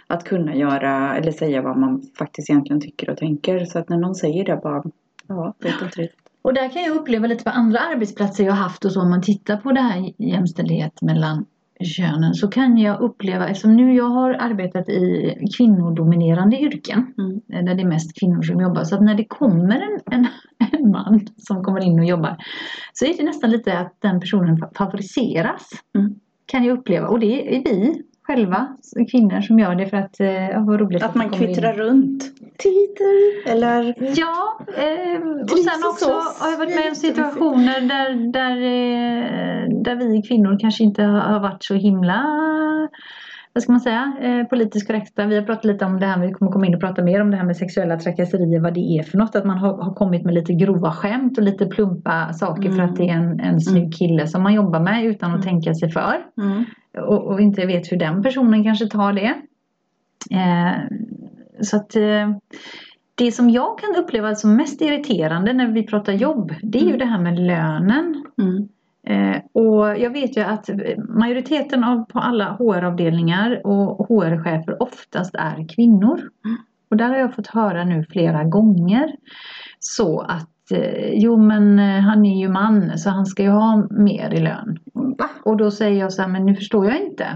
Att 0.07 0.25
kunna 0.25 0.55
göra 0.55 1.17
eller 1.17 1.33
säga 1.33 1.63
vad 1.63 1.79
man 1.79 2.03
faktiskt 2.19 2.51
egentligen 2.51 2.81
tycker 2.81 3.11
och 3.11 3.17
tänker. 3.19 3.65
Så 3.65 3.79
att 3.79 3.89
när 3.89 3.97
någon 3.97 4.15
säger 4.15 4.45
det 4.45 4.57
bara, 4.63 4.83
ja, 5.29 5.55
vet 5.59 5.83
inte 5.83 6.01
riktigt. 6.01 6.21
Och 6.43 6.55
där 6.55 6.69
kan 6.69 6.83
jag 6.83 6.97
uppleva 6.97 7.27
lite 7.27 7.45
på 7.45 7.51
andra 7.51 7.79
arbetsplatser 7.79 8.45
jag 8.45 8.53
haft 8.53 8.85
och 8.85 8.93
så 8.93 9.01
om 9.01 9.11
man 9.11 9.23
tittar 9.23 9.57
på 9.57 9.73
det 9.73 9.81
här 9.81 10.13
jämställdhet 10.19 11.03
mellan 11.03 11.45
könen 11.81 12.35
så 12.35 12.49
kan 12.49 12.79
jag 12.79 13.01
uppleva, 13.01 13.49
eftersom 13.49 13.77
nu 13.77 13.95
jag 13.95 14.05
har 14.09 14.31
arbetat 14.35 14.89
i 14.89 15.35
kvinnodominerande 15.57 16.57
yrken 16.61 17.15
Mm. 17.19 17.41
eh, 17.53 17.65
där 17.65 17.75
det 17.75 17.83
är 17.83 17.87
mest 17.89 18.21
kvinnor 18.21 18.43
som 18.43 18.61
jobbar 18.61 18.85
så 18.85 18.95
att 18.95 19.03
när 19.03 19.15
det 19.15 19.25
kommer 19.25 19.77
en, 19.81 20.01
en, 20.11 20.27
en 20.73 20.91
man 20.91 21.27
som 21.37 21.65
kommer 21.65 21.85
in 21.85 21.99
och 21.99 22.05
jobbar 22.07 22.37
så 22.93 23.05
är 23.05 23.17
det 23.17 23.23
nästan 23.25 23.51
lite 23.51 23.79
att 23.79 23.97
den 24.01 24.21
personen 24.21 24.57
fa- 24.57 24.77
favoriseras 24.77 25.69
Mm. 25.99 26.15
kan 26.47 26.65
jag 26.65 26.79
uppleva 26.79 27.09
och 27.09 27.21
det 27.21 27.57
är 27.57 27.63
vi 27.65 28.03
själva 28.27 28.67
kvinnor 29.11 29.41
som 29.41 29.59
gör 29.59 29.75
det 29.75 29.87
för 29.87 29.97
att 29.97 30.21
eh, 30.21 30.65
vad 30.65 30.81
roligt 30.81 31.03
Att 31.03 31.15
man 31.15 31.27
det 31.27 31.33
kommer 31.33 31.49
in. 31.49 31.55
kvittrar 31.55 31.73
runt. 31.73 32.23
Titel 32.59 33.53
eller 33.53 33.95
Ja, 34.17 34.59
eh, 34.77 35.43
och 35.43 35.59
sen 35.59 35.85
också 35.91 36.11
har 36.41 36.51
jag 36.51 36.59
varit 36.59 36.77
med 36.77 36.89
om 36.89 36.95
situationer 36.95 37.81
där, 37.81 38.33
där, 38.33 38.57
eh, 38.57 39.83
där 39.83 39.97
vi 39.97 40.23
kvinnor 40.23 40.59
kanske 40.61 40.85
inte 40.85 41.03
har 41.03 41.41
varit 41.41 41.65
så 41.65 41.75
himla 41.75 42.25
vad 43.55 43.63
ska 43.63 43.73
man 43.73 43.81
säga, 43.81 44.13
eh, 44.21 44.47
politiskt 44.47 44.87
korrekta. 44.87 45.27
Vi 45.27 45.37
har 45.37 45.43
pratat 45.43 45.65
lite 45.65 45.85
om 45.85 46.01
det 46.01 46.07
här, 46.07 46.19
vi 46.27 46.33
kommer 46.33 46.53
komma 46.53 46.67
in 46.67 46.75
och 46.75 46.81
prata 46.81 47.03
mer 47.03 47.21
om 47.21 47.31
det 47.31 47.37
här 47.37 47.45
med 47.45 47.57
sexuella 47.57 47.99
trakasserier, 47.99 48.61
vad 48.61 48.75
det 48.75 48.99
är 48.99 49.03
för 49.03 49.19
något. 49.19 49.37
Att 49.37 49.45
man 49.45 49.59
har, 49.59 49.83
har 49.83 49.95
kommit 49.95 50.25
med 50.25 50.35
lite 50.35 50.53
grova 50.53 50.93
skämt 50.93 51.39
och 51.39 51.45
lite 51.45 51.67
plumpa 51.67 52.33
saker 52.33 52.63
för 52.71 52.79
Mm. 52.79 52.91
att 52.91 52.97
det 52.97 53.09
är 53.09 53.15
en, 53.15 53.41
en 53.41 53.61
snygg 53.61 53.95
kille 53.95 54.27
som 54.27 54.43
man 54.43 54.55
jobbar 54.55 54.81
med 54.81 55.05
utan 55.05 55.31
att 55.31 55.37
Mm. 55.37 55.47
tänka 55.49 55.75
sig 55.75 55.91
för 55.91 56.27
mm. 56.39 56.65
och, 57.09 57.25
och 57.27 57.41
inte 57.41 57.67
vet 57.67 57.93
hur 57.93 57.97
den 57.97 58.23
personen 58.23 58.65
kanske 58.65 58.87
tar 58.87 59.13
det. 59.13 59.35
Eh, 60.31 60.73
så 61.63 61.77
att 61.77 61.97
eh, 61.97 62.37
det 63.15 63.33
som 63.33 63.51
jag 63.51 63.79
kan 63.79 64.03
uppleva 64.05 64.35
som 64.35 64.57
mest 64.57 64.81
irriterande 64.81 65.53
när 65.53 65.67
vi 65.69 65.83
pratar 65.87 66.13
jobb 66.13 66.55
det 66.63 66.79
är 66.79 66.83
ju 66.83 66.89
Mm. 66.89 66.99
det 66.99 67.05
här 67.05 67.21
med 67.21 67.39
lönen. 67.39 68.25
Eh, 69.07 69.37
och 69.53 69.99
jag 69.99 70.11
vet 70.11 70.37
ju 70.37 70.41
att 70.41 70.71
majoriteten 71.09 71.85
av 71.85 72.05
på 72.05 72.19
alla 72.19 72.45
HR-avdelningar 72.45 73.67
och 73.67 74.09
HR-chefer 74.09 74.83
oftast 74.83 75.35
är 75.35 75.69
kvinnor. 75.69 76.21
Mm. 76.45 76.57
Och 76.91 76.97
där 76.97 77.09
har 77.09 77.17
jag 77.17 77.35
fått 77.35 77.47
höra 77.47 77.85
nu 77.85 78.05
flera 78.11 78.45
gånger 78.45 79.17
så 79.79 80.21
att 80.21 80.71
eh, 80.71 81.13
jo 81.13 81.37
men 81.37 81.79
eh, 81.79 82.01
han 82.01 82.25
är 82.25 82.41
ju 82.41 82.49
man 82.49 82.99
så 82.99 83.11
han 83.11 83.27
ska 83.27 83.43
ju 83.43 83.49
ha 83.49 83.87
mer 83.91 84.35
i 84.35 84.41
lön. 84.41 84.79
Va? 84.93 85.31
Och 85.45 85.57
då 85.57 85.71
säger 85.71 86.01
jag 86.01 86.13
så 86.13 86.23
här, 86.23 86.29
men 86.29 86.47
nu 86.47 86.55
förstår 86.55 86.87
jag 86.87 87.01
inte. 87.01 87.27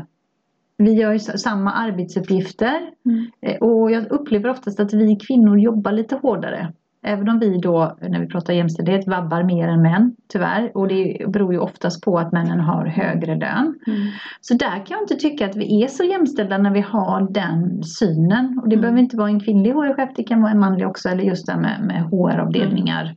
Vi 0.77 0.93
gör 0.93 1.13
ju 1.13 1.19
samma 1.19 1.73
arbetsuppgifter 1.73 2.81
Mm. 3.07 3.59
och 3.61 3.91
jag 3.91 4.13
upplever 4.13 4.51
oftast 4.51 4.81
att 4.81 4.93
vi 4.93 5.17
kvinnor 5.17 5.59
jobbar 5.59 5.93
lite 5.93 6.17
hårdare. 6.17 6.73
Även 7.03 7.29
om 7.29 7.39
vi 7.39 7.59
då, 7.59 7.97
när 8.01 8.21
vi 8.21 8.27
pratar 8.27 8.53
jämställdhet, 8.53 9.07
vabbar 9.07 9.43
mer 9.43 9.69
än 9.69 9.83
män, 9.83 10.17
tyvärr. 10.33 10.71
Och 10.75 10.89
det 10.89 11.27
beror 11.29 11.53
ju 11.53 11.59
oftast 11.59 12.05
på 12.05 12.19
att 12.19 12.33
männen 12.33 12.61
har 12.61 12.87
högre 12.87 13.35
lön. 13.37 13.79
Mm. 13.87 14.09
Så 14.41 14.55
där 14.55 14.87
kan 14.87 14.87
jag 14.89 15.03
inte 15.03 15.15
tycka 15.15 15.47
att 15.47 15.57
vi 15.57 15.83
är 15.83 15.89
så 15.89 16.05
jämställda 16.05 16.59
när 16.59 16.71
vi 16.71 16.81
har 16.81 17.29
den 17.31 17.83
synen. 17.85 18.59
Och 18.63 18.69
det 18.69 18.75
Mm. 18.75 18.81
behöver 18.81 19.01
inte 19.01 19.17
vara 19.17 19.29
en 19.29 19.41
kvinnlig 19.41 19.73
HR-chef, 19.73 20.11
det 20.17 20.23
kan 20.25 20.43
vara 20.43 20.53
en 20.53 20.59
manlig 20.59 20.87
också. 20.87 21.09
Eller 21.09 21.25
just 21.25 21.47
det 21.47 21.57
med, 21.57 21.81
med 21.87 22.03
HR-avdelningar. 22.03 23.15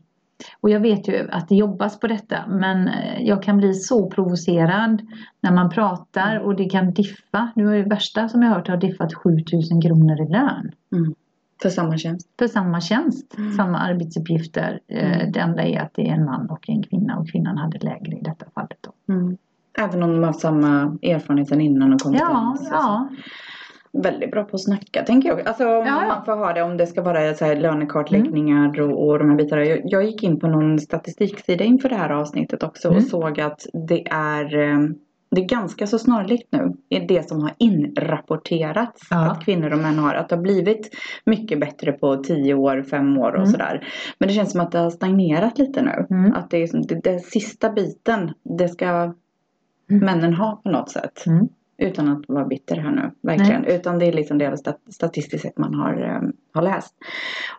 Och 0.61 0.69
jag 0.69 0.79
vet 0.79 1.07
ju 1.07 1.29
att 1.31 1.49
det 1.49 1.55
jobbas 1.55 1.99
på 1.99 2.07
detta 2.07 2.37
men 2.47 2.87
eh, 2.87 3.21
jag 3.21 3.43
kan 3.43 3.57
bli 3.57 3.73
så 3.73 4.09
provocerad 4.09 5.01
när 5.41 5.51
man 5.51 5.69
pratar 5.69 6.39
och 6.39 6.55
det 6.55 6.69
kan 6.69 6.93
diffa. 6.93 7.51
Nu 7.55 7.73
är 7.75 7.83
det 7.83 7.89
värsta 7.89 8.29
som 8.29 8.41
jag 8.41 8.49
har 8.49 8.55
hört 8.55 8.67
har 8.67 8.77
diffat 8.77 9.13
7000 9.13 9.81
kronor 9.81 10.21
i 10.21 10.31
lön. 10.31 10.71
Mm. 10.95 11.13
För 11.61 11.69
samma 11.69 11.97
tjänst? 11.97 12.27
För 12.39 12.47
samma 12.47 12.81
tjänst, 12.81 13.37
mm. 13.37 13.51
samma 13.51 13.79
arbetsuppgifter. 13.79 14.79
Eh, 14.87 15.21
mm. 15.21 15.31
Det 15.31 15.39
enda 15.39 15.63
är 15.63 15.81
att 15.81 15.93
det 15.93 16.09
är 16.09 16.13
en 16.13 16.25
man 16.25 16.49
och 16.49 16.69
en 16.69 16.83
kvinna 16.83 17.17
och 17.17 17.29
kvinnan 17.29 17.57
hade 17.57 17.77
lägre 17.77 18.17
i 18.17 18.21
detta 18.21 18.45
fallet. 18.55 18.77
Då. 18.81 19.13
Mm. 19.13 19.37
Även 19.79 20.03
om 20.03 20.11
de 20.11 20.23
har 20.23 20.33
samma 20.33 20.97
erfarenhet 21.01 21.51
än 21.51 21.61
innan 21.61 21.93
och 21.93 22.01
kompetens? 22.01 22.67
Ja, 22.71 22.71
ja. 22.71 23.09
Väldigt 23.93 24.31
bra 24.31 24.43
på 24.43 24.55
att 24.55 24.63
snacka 24.63 25.03
tänker 25.03 25.29
jag. 25.29 25.47
Alltså 25.47 25.63
ja, 25.63 25.85
ja. 25.85 26.07
man 26.07 26.25
får 26.25 26.37
ha 26.37 26.53
det 26.53 26.61
om 26.63 26.77
det 26.77 26.87
ska 26.87 27.01
vara 27.01 27.33
så 27.33 27.45
här 27.45 27.55
lönekartläggningar 27.55 28.65
mm. 28.65 28.91
och, 28.91 29.07
och 29.07 29.19
de 29.19 29.29
här 29.29 29.37
bitarna. 29.37 29.65
Jag, 29.65 29.81
jag, 29.83 30.03
gick 30.03 30.23
in 30.23 30.39
på 30.39 30.47
någon 30.47 30.79
statistiksida 30.79 31.63
inför 31.63 31.89
det 31.89 31.95
här 31.95 32.09
avsnittet 32.09 32.63
också 32.63 32.87
och 32.87 32.93
mm. 32.93 33.05
såg 33.05 33.39
att 33.39 33.65
det 33.87 34.07
är 34.11 34.57
eh, 34.57 34.79
det 35.35 35.41
är 35.41 35.45
ganska 35.45 35.87
så 35.87 35.99
snarlikt 35.99 36.47
nu 36.51 36.73
i 36.89 36.99
det 36.99 37.29
som 37.29 37.41
har 37.41 37.53
inrapporterats 37.57 39.07
ja. 39.09 39.31
att 39.31 39.45
kvinnor 39.45 39.73
och 39.73 39.79
män 39.79 39.99
har. 39.99 40.13
Att 40.13 40.29
det 40.29 40.35
har 40.35 40.43
blivit 40.43 40.89
mycket 41.25 41.59
bättre 41.59 41.91
på 41.91 42.17
tio 42.17 42.53
år, 42.53 42.83
fem 42.83 43.17
år 43.17 43.31
och 43.31 43.37
mm. 43.37 43.51
sådär. 43.51 43.87
Men 44.17 44.27
det 44.27 44.33
känns 44.33 44.51
som 44.51 44.61
att 44.61 44.71
det 44.71 44.79
har 44.79 44.89
stagnerat 44.89 45.57
lite 45.57 45.81
nu. 45.81 46.05
Mm. 46.09 46.33
Att 46.33 46.49
det 46.49 46.57
är 46.57 46.87
det, 46.87 46.99
det 47.03 47.19
sista 47.19 47.69
biten, 47.69 48.33
det 48.43 48.69
ska 48.69 48.85
mm. 48.85 49.13
männen 49.87 50.33
ha 50.33 50.61
på 50.63 50.69
något 50.69 50.89
sätt. 50.89 51.25
Mm. 51.25 51.47
Utan 51.81 52.07
att 52.07 52.23
vara 52.27 52.45
bitter 52.45 52.75
här 52.75 52.91
nu, 52.91 53.11
verkligen. 53.21 53.61
Nej. 53.61 53.75
Utan 53.75 53.99
det 53.99 54.05
är 54.05 54.13
liksom 54.13 54.37
det 54.37 54.57
statistiskt 54.89 55.41
sett 55.41 55.57
man 55.57 55.73
har, 55.73 56.17
um, 56.17 56.33
har 56.53 56.61
läst. 56.61 56.95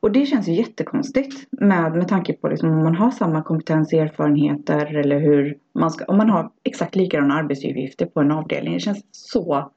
Och 0.01 0.13
det 0.13 0.27
känns 0.27 0.49
ju 0.49 0.53
jättekonstigt 0.53 1.47
med, 1.51 1.93
med 1.93 2.09
tanke 2.09 2.33
på 2.33 2.49
liksom, 2.49 2.71
om 2.71 2.85
man 2.85 2.95
har 2.95 3.11
samma 3.11 3.43
kompetens, 3.43 3.93
erfarenheter 3.93 4.97
eller 4.97 5.21
hur 5.21 5.59
man 5.75 5.91
ska, 5.91 6.05
om 6.05 6.17
man 6.17 6.31
har 6.31 6.51
exakt 6.65 6.97
likadana 6.97 7.35
arbetsuppgifter 7.35 8.07
på 8.07 8.21
en 8.21 8.33
avdelning. 8.33 8.75
Det 8.75 8.81
känns 8.81 9.05
så, 9.11 9.71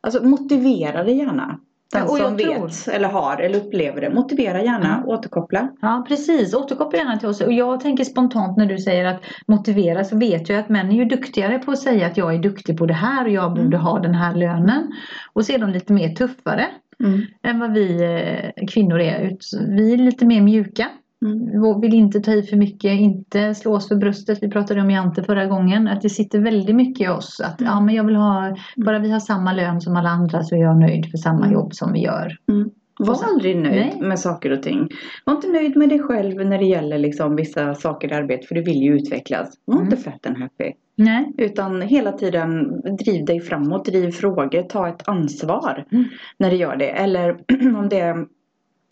alltså 0.00 0.24
motivera 0.24 1.04
det 1.04 1.12
gärna. 1.12 1.60
Den 1.92 2.02
ja, 2.02 2.16
som 2.16 2.36
vet 2.36 2.46
tror... 2.46 2.94
eller 2.94 3.08
har 3.08 3.36
eller 3.36 3.58
upplever 3.58 4.00
det. 4.00 4.10
Motivera 4.10 4.62
gärna, 4.62 4.96
mm. 4.96 5.08
återkoppla. 5.08 5.68
Ja 5.80 6.04
precis, 6.08 6.54
återkoppla 6.54 6.98
gärna 6.98 7.18
till 7.18 7.28
oss. 7.28 7.40
Och 7.40 7.52
jag 7.52 7.80
tänker 7.80 8.04
spontant 8.04 8.56
när 8.56 8.66
du 8.66 8.78
säger 8.78 9.04
att 9.04 9.22
motivera 9.46 10.04
så 10.04 10.16
vet 10.18 10.48
jag 10.48 10.58
att 10.58 10.68
män 10.68 10.90
är 10.90 10.96
ju 10.96 11.04
duktigare 11.04 11.58
på 11.58 11.70
att 11.70 11.78
säga 11.78 12.06
att 12.06 12.16
jag 12.16 12.34
är 12.34 12.38
duktig 12.38 12.78
på 12.78 12.86
det 12.86 12.94
här 12.94 13.24
och 13.24 13.30
jag 13.30 13.50
borde 13.50 13.76
mm. 13.76 13.80
ha 13.80 13.98
den 13.98 14.14
här 14.14 14.34
lönen. 14.34 14.92
Och 15.32 15.46
så 15.46 15.52
är 15.52 15.58
de 15.58 15.70
lite 15.70 15.92
mer 15.92 16.14
tuffare 16.14 16.66
mm. 17.00 17.22
än 17.42 17.58
vad 17.58 17.72
vi 17.72 18.02
eh, 18.02 18.66
kvinnor 18.66 19.00
är. 19.00 19.36
Vi 19.68 19.92
är 19.92 19.96
lite 19.96 20.26
mer 20.26 20.42
mjuka. 20.42 20.88
Mm. 21.26 21.80
Vill 21.80 21.94
inte 21.94 22.20
ta 22.20 22.32
i 22.32 22.42
för 22.42 22.56
mycket, 22.56 23.00
inte 23.00 23.54
slå 23.54 23.74
oss 23.74 23.88
för 23.88 23.96
bröstet. 23.96 24.38
Vi 24.42 24.50
pratade 24.50 24.80
om 24.80 24.90
Jante 24.90 25.22
förra 25.22 25.46
gången. 25.46 25.88
Att 25.88 26.02
det 26.02 26.10
sitter 26.10 26.38
väldigt 26.38 26.76
mycket 26.76 27.06
i 27.06 27.08
oss. 27.08 27.40
Att 27.40 27.60
mm. 27.60 27.72
ja, 27.72 27.80
men 27.80 27.94
jag 27.94 28.04
vill 28.04 28.16
ha, 28.16 28.56
bara 28.76 28.98
vi 28.98 29.10
har 29.10 29.20
samma 29.20 29.52
lön 29.52 29.80
som 29.80 29.96
alla 29.96 30.08
andra 30.08 30.42
så 30.42 30.54
är 30.54 30.58
jag 30.58 30.78
nöjd 30.78 31.10
för 31.10 31.18
samma 31.18 31.44
mm. 31.44 31.52
jobb 31.52 31.74
som 31.74 31.92
vi 31.92 32.00
gör. 32.00 32.36
Mm. 32.48 32.70
Var 32.98 33.14
så, 33.14 33.26
aldrig 33.26 33.56
nöjd 33.56 33.92
nej. 33.98 34.08
med 34.08 34.18
saker 34.18 34.50
och 34.50 34.62
ting. 34.62 34.88
Var 35.24 35.34
inte 35.34 35.48
nöjd 35.48 35.76
med 35.76 35.88
dig 35.88 35.98
själv 35.98 36.46
när 36.46 36.58
det 36.58 36.64
gäller 36.64 36.98
liksom 36.98 37.36
vissa 37.36 37.74
saker 37.74 38.08
i 38.08 38.14
arbetet 38.14 38.48
för 38.48 38.54
du 38.54 38.62
vill 38.62 38.82
ju 38.82 38.94
utvecklas. 38.94 39.54
Var 39.64 39.74
mm. 39.74 39.86
inte 39.86 39.96
fett 39.96 40.26
and 40.26 40.38
happy. 40.38 40.72
Nej. 40.96 41.32
Utan 41.38 41.82
hela 41.82 42.12
tiden 42.12 42.80
driv 42.96 43.24
dig 43.24 43.40
framåt, 43.40 43.84
driv 43.84 44.10
frågor, 44.10 44.62
ta 44.62 44.88
ett 44.88 45.08
ansvar 45.08 45.84
mm. 45.92 46.04
när 46.38 46.50
du 46.50 46.56
gör 46.56 46.76
det. 46.76 46.90
Eller 46.90 47.30
om 47.78 47.88
det 47.88 48.00
är 48.00 48.26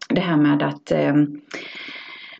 det 0.09 0.21
här 0.21 0.37
med 0.37 0.63
att 0.63 0.93
eh, 0.93 1.15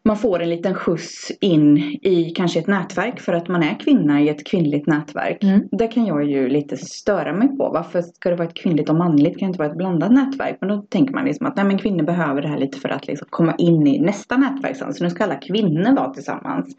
man 0.07 0.17
får 0.17 0.43
en 0.43 0.51
liten 0.51 0.75
skjuts 0.75 1.33
in 1.41 1.79
i 2.03 2.33
kanske 2.37 2.59
ett 2.59 2.67
nätverk 2.67 3.21
för 3.21 3.33
att 3.33 3.49
man 3.49 3.63
är 3.63 3.81
kvinna 3.81 4.21
i 4.21 4.29
ett 4.29 4.47
kvinnligt 4.47 4.87
nätverk. 4.87 5.43
Mm. 5.43 5.69
Det 5.73 5.89
kan 5.89 6.07
jag 6.07 6.25
ju 6.25 6.49
lite 6.49 6.77
störa 6.77 7.33
mig 7.33 7.49
på. 7.49 7.71
Varför 7.75 8.03
ska 8.03 8.31
det 8.31 8.37
vara 8.37 8.49
ett 8.49 8.55
kvinnligt 8.55 8.89
och 8.89 8.97
manligt? 8.97 9.39
Kan 9.39 9.47
det 9.47 9.51
inte 9.51 9.59
vara 9.59 9.71
ett 9.71 9.77
blandat 9.77 10.13
nätverk? 10.13 10.57
Men 10.61 10.69
då 10.69 10.83
tänker 10.83 11.15
man 11.15 11.25
liksom 11.25 11.47
att 11.47 11.57
nej, 11.57 11.65
men 11.65 11.79
kvinnor 11.79 12.05
behöver 12.05 12.43
det 12.43 12.49
här 12.49 12.59
lite 12.59 12.79
för 12.79 12.89
att 12.89 13.07
liksom 13.07 13.27
komma 13.31 13.55
in 13.59 13.87
i 13.87 14.01
nästa 14.01 14.37
nätverk. 14.37 14.77
Så 14.77 15.05
nu 15.05 15.11
ska 15.11 15.25
alla 15.25 15.35
kvinnor 15.35 15.97
vara 15.97 16.15
tillsammans. 16.15 16.77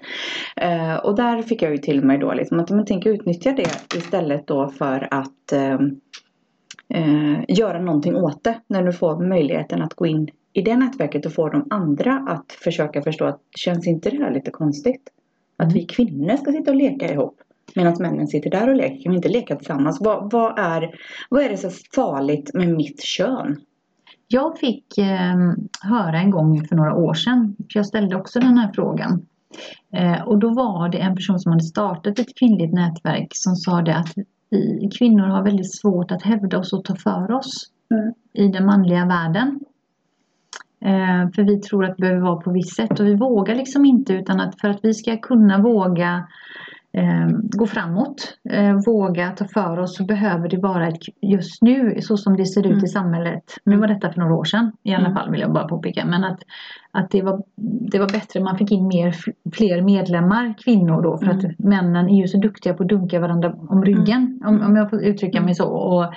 Uh, 0.63 0.95
och 0.95 1.15
där 1.15 1.41
fick 1.41 1.61
jag 1.61 1.71
ju 1.71 1.77
till 1.77 2.03
mig 2.03 2.17
då 2.17 2.33
liksom 2.33 2.59
att 2.59 2.69
man 2.69 2.85
tänker 2.85 3.09
utnyttja 3.09 3.51
det 3.51 3.97
istället 3.97 4.47
då 4.47 4.69
för 4.69 5.07
att 5.11 5.53
uh, 5.53 5.81
uh, 6.99 7.39
göra 7.47 7.79
någonting 7.79 8.15
åt 8.15 8.43
det. 8.43 8.59
När 8.67 8.83
du 8.83 8.93
får 8.93 9.27
möjligheten 9.27 9.81
att 9.81 9.93
gå 9.93 10.05
in 10.05 10.29
i 10.53 10.61
det 10.61 10.77
nätverket 10.77 11.25
och 11.25 11.33
få 11.33 11.49
de 11.49 11.67
andra 11.69 12.25
att 12.27 12.51
försöka 12.51 13.01
förstå 13.01 13.25
att 13.25 13.41
känns 13.55 13.87
inte 13.87 14.09
det 14.09 14.23
här 14.23 14.31
lite 14.31 14.51
konstigt? 14.51 15.09
Att 15.57 15.73
vi 15.73 15.85
kvinnor 15.85 16.37
ska 16.37 16.51
sitta 16.51 16.71
och 16.71 16.77
leka 16.77 17.13
ihop 17.13 17.41
medan 17.75 17.95
männen 17.99 18.27
sitter 18.27 18.49
där 18.49 18.69
och 18.69 18.75
leker. 18.75 19.03
Kan 19.03 19.11
vi 19.11 19.15
inte 19.15 19.29
leka 19.29 19.55
tillsammans? 19.55 19.97
Vad, 20.01 20.31
vad, 20.31 20.59
är, 20.59 20.89
vad 21.29 21.43
är 21.43 21.49
det 21.49 21.57
så 21.57 21.69
farligt 21.95 22.53
med 22.53 22.67
mitt 22.69 23.03
kön? 23.03 23.61
Jag 24.27 24.59
fick 24.59 24.97
eh, 24.97 25.53
höra 25.81 26.19
en 26.19 26.31
gång 26.31 26.65
för 26.65 26.75
några 26.75 26.95
år 26.95 27.13
sedan, 27.13 27.55
för 27.57 27.79
jag 27.79 27.85
ställde 27.85 28.15
också 28.15 28.39
den 28.39 28.57
här 28.57 28.71
frågan. 28.75 29.25
Eh, 29.93 30.21
och 30.21 30.37
då 30.39 30.53
var 30.53 30.89
det 30.89 30.97
en 30.97 31.15
person 31.15 31.39
som 31.39 31.51
hade 31.51 31.63
startat 31.63 32.19
ett 32.19 32.39
kvinnligt 32.39 32.73
nätverk 32.73 33.27
som 33.31 33.55
sa 33.55 33.81
det 33.81 33.95
att 33.95 34.13
vi 34.49 34.89
kvinnor 34.97 35.23
har 35.23 35.43
väldigt 35.43 35.75
svårt 35.75 36.11
att 36.11 36.21
hävda 36.21 36.57
oss 36.57 36.73
och 36.73 36.83
ta 36.83 36.95
för 36.95 37.31
oss 37.31 37.71
mm. 37.91 38.13
i 38.33 38.47
den 38.47 38.65
manliga 38.65 39.05
världen. 39.05 39.59
Eh, 40.87 41.31
för 41.35 41.43
vi 41.43 41.59
tror 41.59 41.85
att 41.85 41.97
det 41.97 42.01
behöver 42.01 42.21
vara 42.21 42.35
på 42.35 42.51
visst 42.51 42.75
sätt 42.75 42.99
och 42.99 43.05
vi 43.05 43.15
vågar 43.15 43.55
liksom 43.55 43.85
inte 43.85 44.13
utan 44.13 44.39
att 44.39 44.61
för 44.61 44.69
att 44.69 44.79
vi 44.83 44.93
ska 44.93 45.17
kunna 45.17 45.61
våga 45.61 46.27
eh, 46.93 47.27
gå 47.31 47.67
framåt, 47.67 48.37
eh, 48.49 48.75
våga 48.85 49.31
ta 49.31 49.45
för 49.45 49.79
oss 49.79 49.97
så 49.97 50.05
behöver 50.05 50.49
det 50.49 50.57
vara 50.57 50.87
ett, 50.87 50.99
just 51.21 51.61
nu 51.61 52.01
så 52.01 52.17
som 52.17 52.37
det 52.37 52.45
ser 52.45 52.61
ut 52.61 52.71
mm. 52.71 52.83
i 52.83 52.87
samhället. 52.87 53.43
Nu 53.63 53.77
var 53.77 53.87
detta 53.87 54.11
för 54.11 54.19
några 54.19 54.35
år 54.35 54.43
sedan 54.43 54.71
i 54.83 54.93
alla 54.93 55.05
mm. 55.05 55.15
fall 55.15 55.31
vill 55.31 55.41
jag 55.41 55.53
bara 55.53 55.67
påpeka. 55.67 56.05
Men 56.05 56.23
att, 56.23 56.39
att 56.91 57.11
det, 57.11 57.21
var, 57.21 57.43
det 57.91 57.99
var 57.99 58.09
bättre, 58.09 58.39
man 58.39 58.57
fick 58.57 58.71
in 58.71 58.87
mer, 58.87 59.15
fler 59.53 59.81
medlemmar, 59.81 60.53
kvinnor 60.63 61.01
då 61.01 61.17
för 61.17 61.25
mm. 61.25 61.37
att 61.37 61.59
männen 61.59 62.09
är 62.09 62.21
ju 62.21 62.27
så 62.27 62.37
duktiga 62.37 62.73
på 62.73 62.83
att 62.83 62.89
dunka 62.89 63.19
varandra 63.19 63.53
om 63.69 63.85
ryggen. 63.85 64.41
Mm. 64.43 64.47
Om, 64.47 64.69
om 64.69 64.75
jag 64.75 64.89
får 64.89 65.03
uttrycka 65.03 65.41
mig 65.41 65.55
så. 65.55 65.67
Och, 65.67 66.13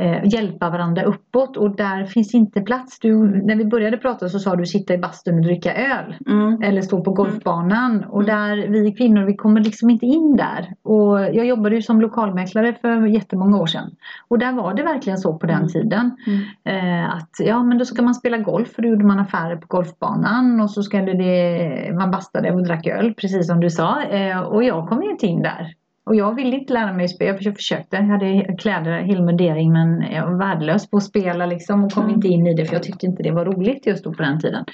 eh, 0.00 0.24
hjälpa 0.24 0.70
varandra 0.70 1.02
uppåt 1.02 1.56
och 1.56 1.76
där 1.76 2.04
finns 2.04 2.34
inte 2.34 2.60
plats. 2.60 2.98
Du, 3.00 3.42
när 3.46 3.56
vi 3.56 3.64
började 3.64 3.96
prata 3.96 4.28
så 4.28 4.38
sa 4.38 4.56
du 4.56 4.66
sitta 4.66 4.94
i 4.94 4.98
bastun 4.98 5.34
och 5.34 5.44
dricka 5.44 5.74
öl. 5.74 6.14
Mm. 6.26 6.62
Eller 6.62 6.82
stå 6.82 7.04
på 7.04 7.12
golfbanan. 7.12 7.96
Mm. 7.96 8.10
Och 8.10 8.24
där 8.24 8.68
vi 8.68 8.92
kvinnor 8.92 9.24
vi 9.24 9.36
kommer 9.36 9.60
liksom 9.60 9.90
inte 9.90 10.06
in 10.06 10.36
där. 10.36 10.74
Och 10.82 11.20
jag 11.20 11.46
jobbade 11.46 11.74
ju 11.76 11.82
som 11.82 12.00
lokalmäklare 12.00 12.74
för 12.80 13.06
jättemånga 13.06 13.58
år 13.58 13.66
sedan. 13.66 13.90
Och 14.28 14.38
där 14.38 14.52
var 14.52 14.74
det 14.74 14.82
verkligen 14.82 15.18
så 15.18 15.38
på 15.38 15.46
den 15.46 15.56
mm. 15.56 15.68
tiden. 15.68 16.16
Mm. 16.26 17.00
Eh, 17.04 17.14
att 17.14 17.30
ja 17.38 17.62
men 17.62 17.78
då 17.78 17.84
ska 17.84 18.02
man 18.02 18.14
spela 18.14 18.38
golf 18.38 18.68
för 18.68 18.82
då 18.82 18.88
gjorde 18.88 19.04
man 19.04 19.18
affärer 19.18 19.56
på 19.56 19.66
golfbanan. 19.68 20.60
Och 20.60 20.70
så 20.70 20.82
ska 20.82 21.00
det, 21.00 21.94
man 21.94 22.10
bastade 22.10 22.52
och 22.52 22.64
drack 22.64 22.86
öl 22.86 23.14
precis 23.14 23.46
som 23.46 23.60
du 23.60 23.70
sa. 23.70 24.02
Eh, 24.02 24.40
och 24.40 24.64
jag 24.64 24.88
kom 24.88 25.02
ju 25.02 25.10
inte 25.10 25.26
in 25.26 25.42
där. 25.42 25.74
Och 26.10 26.16
jag 26.16 26.34
ville 26.34 26.56
inte 26.56 26.72
lära 26.72 26.92
mig 26.92 27.08
spela. 27.08 27.38
Jag 27.40 27.56
försökte. 27.56 27.96
Jag 27.96 28.02
hade 28.02 28.56
kläder, 28.58 29.02
helmundering 29.02 29.72
men 29.72 30.02
jag 30.12 30.26
var 30.26 30.38
värdelös 30.38 30.90
på 30.90 30.96
att 30.96 31.02
spela 31.02 31.46
liksom 31.46 31.84
och 31.84 31.92
kom 31.92 32.02
mm. 32.02 32.14
inte 32.14 32.28
in 32.28 32.46
i 32.46 32.54
det 32.54 32.66
för 32.66 32.74
jag 32.74 32.82
tyckte 32.82 33.06
inte 33.06 33.22
det 33.22 33.30
var 33.30 33.44
roligt 33.44 33.86
just 33.86 34.04
då 34.04 34.12
på 34.14 34.22
den 34.22 34.40
tiden. 34.40 34.64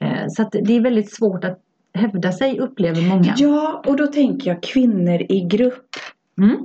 Eh, 0.00 0.26
så 0.28 0.42
att 0.42 0.52
det 0.52 0.76
är 0.76 0.80
väldigt 0.80 1.14
svårt 1.14 1.44
att 1.44 1.60
hävda 1.94 2.32
sig 2.32 2.58
upplever 2.58 3.02
många. 3.08 3.34
Ja 3.36 3.82
och 3.86 3.96
då 3.96 4.06
tänker 4.06 4.50
jag 4.50 4.62
kvinnor 4.62 5.22
i 5.28 5.40
grupp. 5.40 5.88
Mm. 6.38 6.56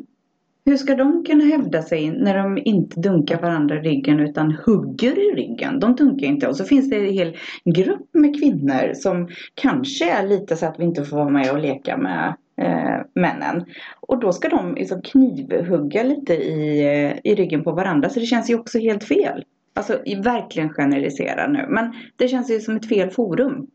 Hur 0.66 0.78
ska 0.78 0.96
de 0.96 1.26
kunna 1.26 1.44
hävda 1.44 1.82
sig 1.82 2.12
när 2.12 2.38
de 2.38 2.58
inte 2.58 3.00
dunkar 3.00 3.42
varandra 3.42 3.76
i 3.76 3.80
ryggen 3.80 4.20
utan 4.20 4.58
hugger 4.66 5.32
i 5.32 5.36
ryggen? 5.36 5.80
De 5.80 5.96
dunkar 5.96 6.28
inte. 6.28 6.48
Och 6.48 6.56
så 6.56 6.64
finns 6.66 6.90
det 6.90 6.96
en 6.96 7.14
hel 7.14 7.38
grupp 7.66 8.10
med 8.14 8.40
kvinnor 8.40 8.94
som 8.94 9.28
kanske 9.54 10.12
är 10.12 10.28
lite 10.28 10.56
så 10.56 10.66
att 10.66 10.80
vi 10.80 10.84
inte 10.84 11.06
får 11.06 11.18
vara 11.18 11.30
med 11.30 11.52
och 11.52 11.60
leka 11.60 11.98
med 11.98 12.36
eh, 12.62 13.06
männen. 13.16 13.66
Och 14.00 14.20
då 14.20 14.32
ska 14.32 14.50
de 14.50 14.76
liksom 14.76 15.02
knivhugga 15.02 16.04
lite 16.04 16.34
i, 16.34 16.80
eh, 16.80 17.32
i 17.32 17.36
ryggen 17.36 17.64
på 17.64 17.72
varandra. 17.72 18.10
Så 18.10 18.20
det 18.20 18.26
känns 18.26 18.50
ju 18.50 18.60
också 18.60 18.80
helt 18.80 19.04
fel. 19.04 19.44
Alltså 19.74 19.94
verkligen 20.24 20.70
generalisera 20.70 21.48
nu. 21.48 21.66
Men 21.70 21.94
det 22.16 22.28
känns 22.28 22.52
ju 22.52 22.60
som 22.60 22.76
ett 22.76 22.88
fel 22.88 23.10
forum. 23.10 23.68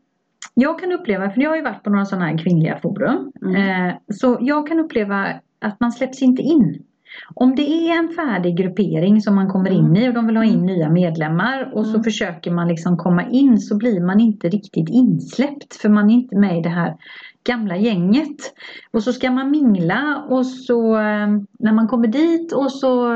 Jag 0.53 0.79
kan 0.79 0.91
uppleva, 0.91 1.29
för 1.29 1.41
jag 1.41 1.49
har 1.49 1.57
ju 1.57 1.63
varit 1.63 1.83
på 1.83 1.89
några 1.89 2.05
sådana 2.05 2.25
här 2.25 2.37
kvinnliga 2.37 2.79
forum. 2.79 3.31
Mm. 3.41 3.55
Eh, 3.89 3.95
så 4.13 4.37
jag 4.41 4.67
kan 4.67 4.79
uppleva 4.79 5.27
att 5.61 5.79
man 5.79 5.91
släpps 5.91 6.21
inte 6.21 6.41
in. 6.41 6.83
Om 7.33 7.55
det 7.55 7.61
är 7.61 7.99
en 7.99 8.09
färdig 8.09 8.57
gruppering 8.57 9.21
som 9.21 9.35
man 9.35 9.49
kommer 9.49 9.69
in 9.69 9.95
i 9.95 10.09
och 10.09 10.13
de 10.13 10.27
vill 10.27 10.37
ha 10.37 10.43
in 10.43 10.53
mm. 10.53 10.65
nya 10.65 10.89
medlemmar 10.89 11.71
och 11.73 11.85
så 11.85 11.91
mm. 11.91 12.03
försöker 12.03 12.51
man 12.51 12.67
liksom 12.67 12.97
komma 12.97 13.29
in 13.29 13.59
så 13.59 13.77
blir 13.77 14.01
man 14.01 14.19
inte 14.19 14.49
riktigt 14.49 14.89
insläppt 14.89 15.75
för 15.75 15.89
man 15.89 16.09
är 16.09 16.13
inte 16.13 16.35
med 16.35 16.57
i 16.57 16.61
det 16.61 16.69
här 16.69 16.95
gamla 17.45 17.77
gänget. 17.77 18.37
Och 18.91 19.03
så 19.03 19.13
ska 19.13 19.31
man 19.31 19.51
mingla 19.51 20.23
och 20.29 20.45
så 20.45 20.95
eh, 20.95 21.27
när 21.59 21.73
man 21.73 21.87
kommer 21.87 22.07
dit 22.07 22.53
och 22.53 22.71
så 22.71 23.07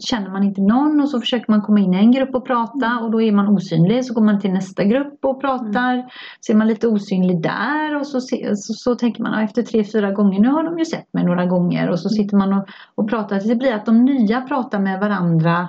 känner 0.00 0.30
man 0.30 0.42
inte 0.42 0.60
någon 0.60 1.00
och 1.00 1.08
så 1.08 1.20
försöker 1.20 1.52
man 1.52 1.62
komma 1.62 1.80
in 1.80 1.94
i 1.94 1.96
en 1.96 2.12
grupp 2.12 2.34
och 2.34 2.46
prata 2.46 2.98
och 3.02 3.10
då 3.10 3.22
är 3.22 3.32
man 3.32 3.48
osynlig. 3.48 4.04
Så 4.04 4.14
går 4.14 4.22
man 4.22 4.40
till 4.40 4.52
nästa 4.52 4.84
grupp 4.84 5.24
och 5.24 5.40
pratar. 5.40 5.94
Mm. 5.94 6.06
Så 6.40 6.52
är 6.52 6.56
man 6.56 6.68
lite 6.68 6.88
osynlig 6.88 7.42
där 7.42 7.96
och 7.96 8.06
så, 8.06 8.20
så, 8.20 8.72
så 8.74 8.94
tänker 8.94 9.22
man 9.22 9.42
efter 9.42 9.62
tre, 9.62 9.84
fyra 9.84 10.12
gånger, 10.12 10.40
nu 10.40 10.48
har 10.48 10.62
de 10.62 10.78
ju 10.78 10.84
sett 10.84 11.14
mig 11.14 11.24
några 11.24 11.46
gånger 11.46 11.90
och 11.90 12.00
så 12.00 12.08
sitter 12.08 12.36
man 12.36 12.52
och, 12.52 12.68
och 12.94 13.10
pratar. 13.10 13.40
Det 13.48 13.56
blir 13.56 13.74
att 13.74 13.86
de 13.86 14.04
nya 14.04 14.40
pratar 14.40 14.78
med 14.78 15.00
varandra 15.00 15.68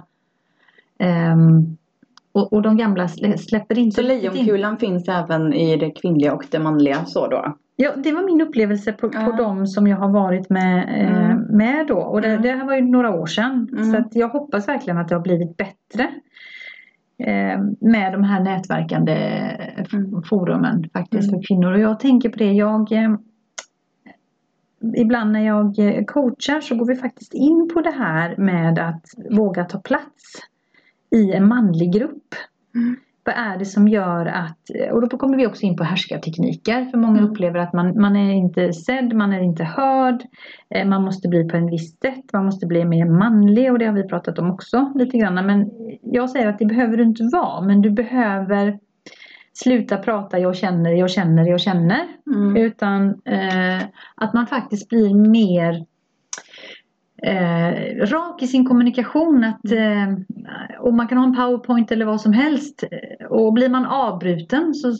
um, 1.33 1.77
och, 2.31 2.53
och 2.53 2.61
de 2.61 2.77
gamla 2.77 3.07
släpper 3.37 3.79
inte 3.79 3.95
Så 3.95 4.01
lejonkulan 4.01 4.73
in. 4.73 4.79
finns 4.79 5.07
även 5.07 5.53
i 5.53 5.77
det 5.77 5.91
kvinnliga 5.91 6.33
och 6.33 6.45
det 6.51 6.59
manliga 6.59 7.05
så 7.05 7.27
då? 7.27 7.55
Ja, 7.81 7.95
det 7.95 8.11
var 8.11 8.23
min 8.23 8.41
upplevelse 8.41 8.91
på, 8.91 9.09
ja. 9.13 9.25
på 9.25 9.31
de 9.31 9.67
som 9.67 9.87
jag 9.87 9.97
har 9.97 10.09
varit 10.09 10.49
med, 10.49 10.77
eh, 10.77 11.31
mm. 11.31 11.41
med 11.41 11.87
då. 11.87 11.97
Och 11.97 12.21
det, 12.21 12.27
mm. 12.27 12.41
det 12.41 12.51
här 12.51 12.65
var 12.65 12.75
ju 12.75 12.81
några 12.81 13.09
år 13.09 13.25
sedan. 13.25 13.69
Mm. 13.71 13.91
Så 13.91 14.03
jag 14.11 14.29
hoppas 14.29 14.67
verkligen 14.67 14.97
att 14.97 15.07
det 15.07 15.15
har 15.15 15.21
blivit 15.21 15.57
bättre. 15.57 16.03
Eh, 17.17 17.59
med 17.79 18.13
de 18.13 18.23
här 18.23 18.39
nätverkande 18.39 19.13
mm. 19.93 20.23
forumen 20.23 20.89
faktiskt 20.93 21.29
mm. 21.29 21.41
för 21.41 21.47
kvinnor. 21.47 21.73
Och 21.73 21.79
jag 21.79 21.99
tänker 21.99 22.29
på 22.29 22.37
det, 22.37 22.51
jag 22.51 22.91
eh, 22.91 23.15
Ibland 24.95 25.31
när 25.31 25.45
jag 25.45 25.75
coachar 26.07 26.61
så 26.61 26.75
går 26.75 26.85
vi 26.85 26.95
faktiskt 26.95 27.33
in 27.33 27.69
på 27.73 27.81
det 27.81 27.91
här 27.91 28.37
med 28.37 28.79
att 28.79 29.05
våga 29.29 29.63
ta 29.63 29.79
plats 29.79 30.33
i 31.15 31.31
en 31.31 31.47
manlig 31.47 31.93
grupp. 31.93 32.35
Vad 33.23 33.35
är 33.35 33.57
det 33.57 33.65
som 33.65 33.87
gör 33.87 34.25
att, 34.25 34.69
och 34.91 35.09
då 35.09 35.17
kommer 35.17 35.37
vi 35.37 35.47
också 35.47 35.63
in 35.63 35.77
på 35.77 35.83
härskartekniker. 35.83 36.85
För 36.85 36.97
många 36.97 37.19
mm. 37.19 37.31
upplever 37.31 37.59
att 37.59 37.73
man, 37.73 38.01
man 38.01 38.15
är 38.15 38.33
inte 38.33 38.73
sedd, 38.73 39.13
man 39.13 39.33
är 39.33 39.41
inte 39.41 39.63
hörd. 39.63 40.23
Eh, 40.69 40.87
man 40.87 41.03
måste 41.03 41.27
bli 41.27 41.49
på 41.49 41.57
en 41.57 41.69
visst 41.69 42.01
sätt, 42.01 42.33
man 42.33 42.45
måste 42.45 42.65
bli 42.65 42.85
mer 42.85 43.05
manlig 43.05 43.71
och 43.71 43.79
det 43.79 43.85
har 43.85 43.93
vi 43.93 44.07
pratat 44.07 44.39
om 44.39 44.51
också 44.51 44.91
lite 44.95 45.17
grann. 45.17 45.45
Men 45.45 45.69
jag 46.01 46.29
säger 46.29 46.47
att 46.47 46.59
det 46.59 46.65
behöver 46.65 46.97
du 46.97 47.03
inte 47.03 47.23
vara, 47.23 47.61
men 47.61 47.81
du 47.81 47.89
behöver 47.89 48.79
sluta 49.53 49.97
prata 49.97 50.39
jag 50.39 50.55
känner, 50.55 50.91
jag 50.91 51.09
känner, 51.09 51.47
jag 51.47 51.59
känner. 51.59 52.07
Mm. 52.35 52.57
Utan 52.57 53.09
eh, 53.25 53.83
att 54.15 54.33
man 54.33 54.47
faktiskt 54.47 54.89
blir 54.89 55.13
mer 55.13 55.85
eh, 57.23 58.05
rak 58.05 58.41
i 58.41 58.47
sin 58.47 58.65
kommunikation. 58.65 59.43
Att, 59.43 59.71
eh, 59.71 60.13
och 60.79 60.93
man 60.93 61.07
kan 61.07 61.17
ha 61.17 61.25
en 61.25 61.35
powerpoint 61.35 61.91
eller 61.91 62.05
vad 62.05 62.21
som 62.21 62.33
helst. 62.33 62.83
Och 63.29 63.53
blir 63.53 63.69
man 63.69 63.85
avbruten 63.85 64.73
så, 64.73 64.93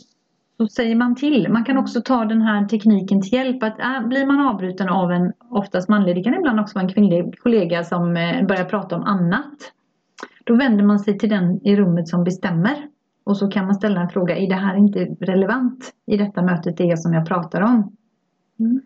så 0.56 0.68
säger 0.68 0.96
man 0.96 1.14
till. 1.16 1.48
Man 1.48 1.64
kan 1.64 1.78
också 1.78 2.00
ta 2.00 2.24
den 2.24 2.42
här 2.42 2.64
tekniken 2.64 3.22
till 3.22 3.32
hjälp. 3.32 3.62
Att, 3.62 3.80
äh, 3.80 4.06
blir 4.08 4.26
man 4.26 4.40
avbruten 4.40 4.88
av 4.88 5.12
en 5.12 5.32
oftast 5.50 5.88
manlig, 5.88 6.16
det 6.16 6.22
kan 6.22 6.34
ibland 6.34 6.60
också 6.60 6.74
vara 6.74 6.86
en 6.86 6.92
kvinnlig 6.92 7.38
kollega 7.38 7.84
som 7.84 8.16
eh, 8.16 8.46
börjar 8.46 8.64
prata 8.64 8.96
om 8.96 9.02
annat. 9.02 9.72
Då 10.44 10.56
vänder 10.56 10.84
man 10.84 10.98
sig 10.98 11.18
till 11.18 11.28
den 11.28 11.66
i 11.66 11.76
rummet 11.76 12.08
som 12.08 12.24
bestämmer. 12.24 12.86
Och 13.24 13.36
så 13.36 13.48
kan 13.48 13.66
man 13.66 13.74
ställa 13.74 14.00
en 14.00 14.08
fråga, 14.08 14.36
är 14.36 14.48
det 14.48 14.54
här 14.54 14.76
inte 14.76 14.98
relevant 15.20 15.92
i 16.06 16.16
detta 16.16 16.42
mötet, 16.42 16.76
det 16.76 16.98
som 16.98 17.12
jag 17.12 17.26
pratar 17.26 17.60
om? 17.60 17.96
Mm. 18.60 18.80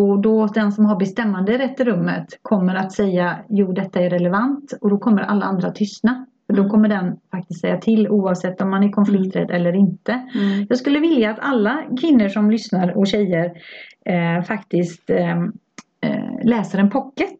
Och 0.00 0.20
då 0.20 0.46
den 0.46 0.72
som 0.72 0.84
har 0.84 0.96
bestämmande 0.96 1.58
rätt 1.58 1.80
i 1.80 1.84
rummet 1.84 2.38
kommer 2.42 2.74
att 2.74 2.92
säga 2.92 3.38
jo 3.48 3.72
detta 3.72 4.00
är 4.00 4.10
relevant 4.10 4.72
och 4.80 4.90
då 4.90 4.98
kommer 4.98 5.22
alla 5.22 5.46
andra 5.46 5.70
tystna. 5.70 6.26
För 6.46 6.54
då 6.54 6.62
mm. 6.62 6.70
kommer 6.70 6.88
den 6.88 7.16
faktiskt 7.30 7.60
säga 7.60 7.78
till 7.78 8.08
oavsett 8.08 8.60
om 8.60 8.70
man 8.70 8.82
är 8.82 8.92
konflikträdd 8.92 9.50
mm. 9.50 9.56
eller 9.56 9.72
inte. 9.72 10.12
Mm. 10.12 10.66
Jag 10.68 10.78
skulle 10.78 11.00
vilja 11.00 11.30
att 11.30 11.38
alla 11.40 11.82
kvinnor 12.00 12.28
som 12.28 12.50
lyssnar 12.50 12.98
och 12.98 13.06
tjejer 13.06 13.52
eh, 14.04 14.44
faktiskt 14.44 15.10
eh, 15.10 15.40
eh 16.00 16.44
läser 16.44 16.78
en 16.78 16.90
pocket 16.90 17.38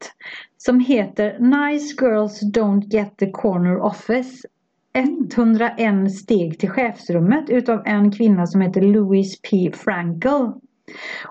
som 0.58 0.80
heter 0.80 1.38
Nice 1.38 1.94
Girls 2.00 2.42
Don't 2.42 2.82
Get 2.84 3.16
the 3.16 3.30
Corner 3.30 3.76
Office 3.76 4.48
101 4.92 6.12
steg 6.12 6.58
till 6.58 6.70
chefsrummet 6.70 7.50
utav 7.50 7.82
en 7.84 8.12
kvinna 8.12 8.46
som 8.46 8.60
heter 8.60 8.80
Louise 8.80 9.36
P. 9.50 9.70
Frankel. 9.74 10.52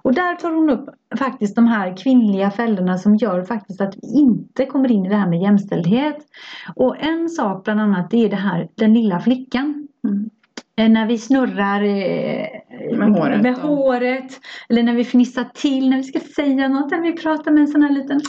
Och 0.01 0.13
där 0.13 0.35
tar 0.35 0.51
hon 0.51 0.69
upp 0.69 0.89
faktiskt 1.19 1.55
de 1.55 1.67
här 1.67 1.97
kvinnliga 1.97 2.51
fällorna 2.51 2.97
som 2.97 3.15
gör 3.15 3.43
faktiskt 3.43 3.81
att 3.81 3.95
vi 3.95 4.07
inte 4.07 4.65
kommer 4.65 4.91
in 4.91 5.05
i 5.05 5.09
det 5.09 5.15
här 5.15 5.29
med 5.29 5.41
jämställdhet. 5.41 6.17
Och 6.75 7.03
en 7.03 7.29
sak 7.29 7.63
bland 7.63 7.81
annat 7.81 8.09
det 8.11 8.25
är 8.25 8.29
det 8.29 8.35
här 8.35 8.67
den 8.75 8.93
lilla 8.93 9.19
flickan. 9.19 9.87
Mm. 10.03 10.29
Eh, 10.79 10.89
när 10.89 11.05
vi 11.05 11.17
snurrar 11.17 11.83
eh, 11.83 12.97
med, 12.97 13.09
håret, 13.09 13.41
med 13.41 13.55
håret, 13.55 14.39
eller 14.69 14.83
när 14.83 14.93
vi 14.93 15.03
fnissar 15.03 15.45
till 15.53 15.89
när 15.89 15.97
vi 15.97 16.03
ska 16.03 16.19
säga 16.19 16.67
något. 16.67 16.91
När 16.91 17.01
vi 17.01 17.13
pratar 17.13 17.51
med 17.51 17.61
en 17.61 17.67
sån 17.67 17.81
här 17.81 17.89
liten 17.89 18.21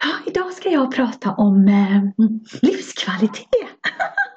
ja, 0.00 0.30
Idag 0.30 0.52
ska 0.52 0.70
jag 0.70 0.94
prata 0.94 1.30
om 1.30 1.68
eh, 1.68 2.26
livskvalitet. 2.62 3.46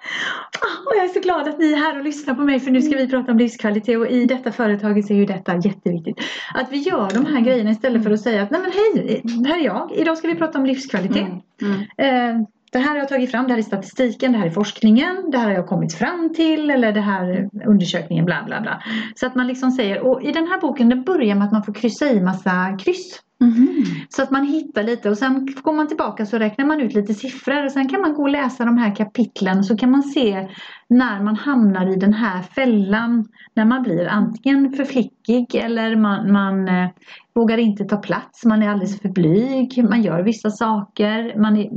Och 0.86 0.92
jag 0.98 1.06
är 1.06 1.08
så 1.08 1.20
glad 1.20 1.48
att 1.48 1.60
ni 1.60 1.74
är 1.74 1.78
här 1.78 1.98
och 1.98 2.04
lyssnar 2.04 2.34
på 2.36 2.42
mig 2.42 2.60
för 2.60 2.72
nu 2.72 2.82
ska 2.82 2.98
vi 2.98 3.08
prata 3.08 3.32
om 3.32 3.38
livskvalitet 3.38 3.98
och 3.98 4.08
i 4.08 4.26
detta 4.26 4.52
företaget 4.52 5.08
så 5.08 5.14
är 5.14 5.18
ju 5.18 5.26
detta 5.26 5.56
jätteviktigt. 5.56 6.18
Att 6.54 6.72
vi 6.72 6.78
gör 6.78 7.10
de 7.14 7.26
här 7.26 7.42
grejerna 7.42 7.72
istället 7.72 8.04
för 8.04 8.12
att 8.12 8.22
säga 8.22 8.44
att 8.44 8.52
nej 8.52 8.62
men 8.62 8.72
hej, 8.72 9.22
här 9.48 9.60
är 9.60 9.66
jag, 9.66 9.92
idag 9.96 10.18
ska 10.18 10.28
vi 10.28 10.36
prata 10.36 10.60
om 10.60 10.66
livskvalitet. 10.66 11.28
Mm. 11.62 11.74
Mm. 11.98 12.38
Eh, 12.38 12.48
det 12.72 12.80
här 12.80 12.90
har 12.90 12.98
jag 12.98 13.10
tagit 13.10 13.32
fram, 13.32 13.48
det 13.48 13.54
här 13.54 13.58
är 13.58 13.64
statistiken, 13.64 14.32
det 14.32 14.38
här 14.38 14.46
är 14.46 14.52
forskningen, 14.52 15.32
det 15.32 15.38
här 15.38 15.46
har 15.46 15.54
jag 15.54 15.68
kommit 15.68 15.94
fram 15.94 16.34
till 16.36 16.70
eller 16.70 16.92
det 16.92 17.02
här 17.02 17.50
undersökningen 17.66 18.26
bla 18.26 18.44
bla 18.46 18.62
bla. 18.62 18.84
Så 19.16 19.26
att 19.26 19.36
man 19.36 19.48
liksom 19.48 19.72
säger, 19.72 20.00
och 20.00 20.24
i 20.24 20.32
den 20.32 20.48
här 20.48 20.62
boken 20.62 20.90
det 20.90 20.96
börjar 20.96 21.36
med 21.36 21.46
att 21.46 21.52
man 21.52 21.64
får 21.64 21.74
kryssa 21.74 22.10
i 22.12 22.22
massa 22.22 22.78
kryss. 22.80 23.20
Mm. 23.42 23.84
Så 24.10 24.24
att 24.24 24.32
man 24.32 24.46
hittar 24.46 24.84
lite 24.84 25.10
och 25.10 25.18
sen 25.18 25.48
går 25.62 25.74
man 25.74 25.88
tillbaka 25.88 26.26
så 26.26 26.38
räknar 26.38 26.66
man 26.66 26.82
ut 26.82 26.94
lite 26.94 27.14
siffror 27.14 27.66
och 27.66 27.72
sen 27.72 27.90
kan 27.90 28.02
man 28.02 28.14
gå 28.14 28.22
och 28.22 28.30
läsa 28.30 28.66
de 28.66 28.78
här 28.78 28.96
kapitlen 28.96 29.64
så 29.64 29.78
kan 29.78 29.92
man 29.92 30.04
se 30.04 30.50
när 30.90 31.24
man 31.24 31.36
hamnar 31.36 31.94
i 31.94 31.96
den 31.96 32.14
här 32.14 32.42
fällan. 32.42 33.28
När 33.54 33.66
man 33.66 33.84
blir 33.84 34.08
antingen 34.08 34.74
för 34.74 34.86
flickig 34.86 35.56
eller 35.56 35.96
man, 35.96 36.32
man 36.32 36.68
eh, 36.68 36.90
vågar 37.36 37.58
inte 37.58 37.86
ta 37.86 37.98
plats, 37.98 38.46
man 38.46 38.64
är 38.64 38.70
alldeles 38.70 39.02
för 39.02 39.10
blyg, 39.10 39.84
man 39.90 40.02
gör 40.02 40.24
vissa 40.24 40.50
saker. 40.50 41.42
Man 41.42 41.58
är, 41.58 41.70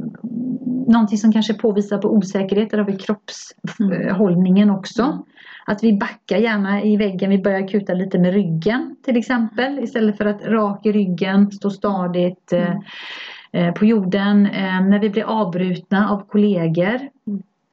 någonting 0.92 1.18
som 1.18 1.33
kanske 1.33 1.55
påvisar 1.55 1.98
på 1.98 2.09
osäkerhet, 2.09 2.70
där 2.70 2.79
har 2.79 2.85
vi 2.85 2.96
kroppshållningen 2.96 4.70
också. 4.70 5.24
Att 5.66 5.85
vi 5.85 5.92
backar 5.92 6.37
gärna 6.37 6.83
i 6.83 6.96
väggen, 6.96 7.31
vi 7.31 7.38
börjar 7.38 7.68
kuta 7.68 7.94
lite 7.94 8.18
med 8.18 8.33
ryggen 8.35 8.96
till 9.05 9.16
exempel 9.16 9.79
istället 9.79 10.16
för 10.16 10.24
att 10.24 10.46
rak 10.46 10.87
i 10.87 10.92
ryggen, 10.92 11.53
stå 11.53 11.70
stadigt 11.70 12.53
eh, 12.53 12.70
mm. 12.70 12.83
eh, 13.53 13.74
på 13.74 13.85
jorden. 13.85 14.46
Eh, 14.46 14.81
när 14.81 14.98
vi 14.98 15.11
blir 15.11 15.24
avbrutna 15.24 16.11
av 16.11 16.27
kollegor. 16.29 16.98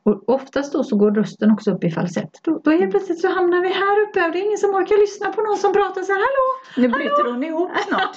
Mm. 0.06 0.20
Och 0.20 0.30
oftast 0.30 0.74
då 0.74 0.84
så 0.84 0.96
går 0.96 1.12
rösten 1.12 1.52
också 1.52 1.72
upp 1.72 1.84
i 1.84 1.92
falsett. 1.92 2.40
Då, 2.44 2.62
då 2.64 2.72
helt 2.72 2.92
plötsligt 2.92 3.22
så 3.22 3.28
hamnar 3.28 3.62
vi 3.62 3.68
här 3.68 4.02
uppe 4.02 4.26
och 4.26 4.32
det 4.32 4.40
är 4.40 4.46
ingen 4.46 4.58
som 4.58 4.70
orkar 4.70 5.02
lyssna 5.02 5.30
på 5.30 5.42
någon 5.42 5.58
som 5.58 5.74
pratar 5.74 6.02
så 6.02 6.12
här 6.12 6.20
Hallå! 6.20 6.48
Nu 6.78 6.88
bryter 6.88 7.32
hon 7.32 7.44
ihop 7.44 7.72
snart. 7.88 8.16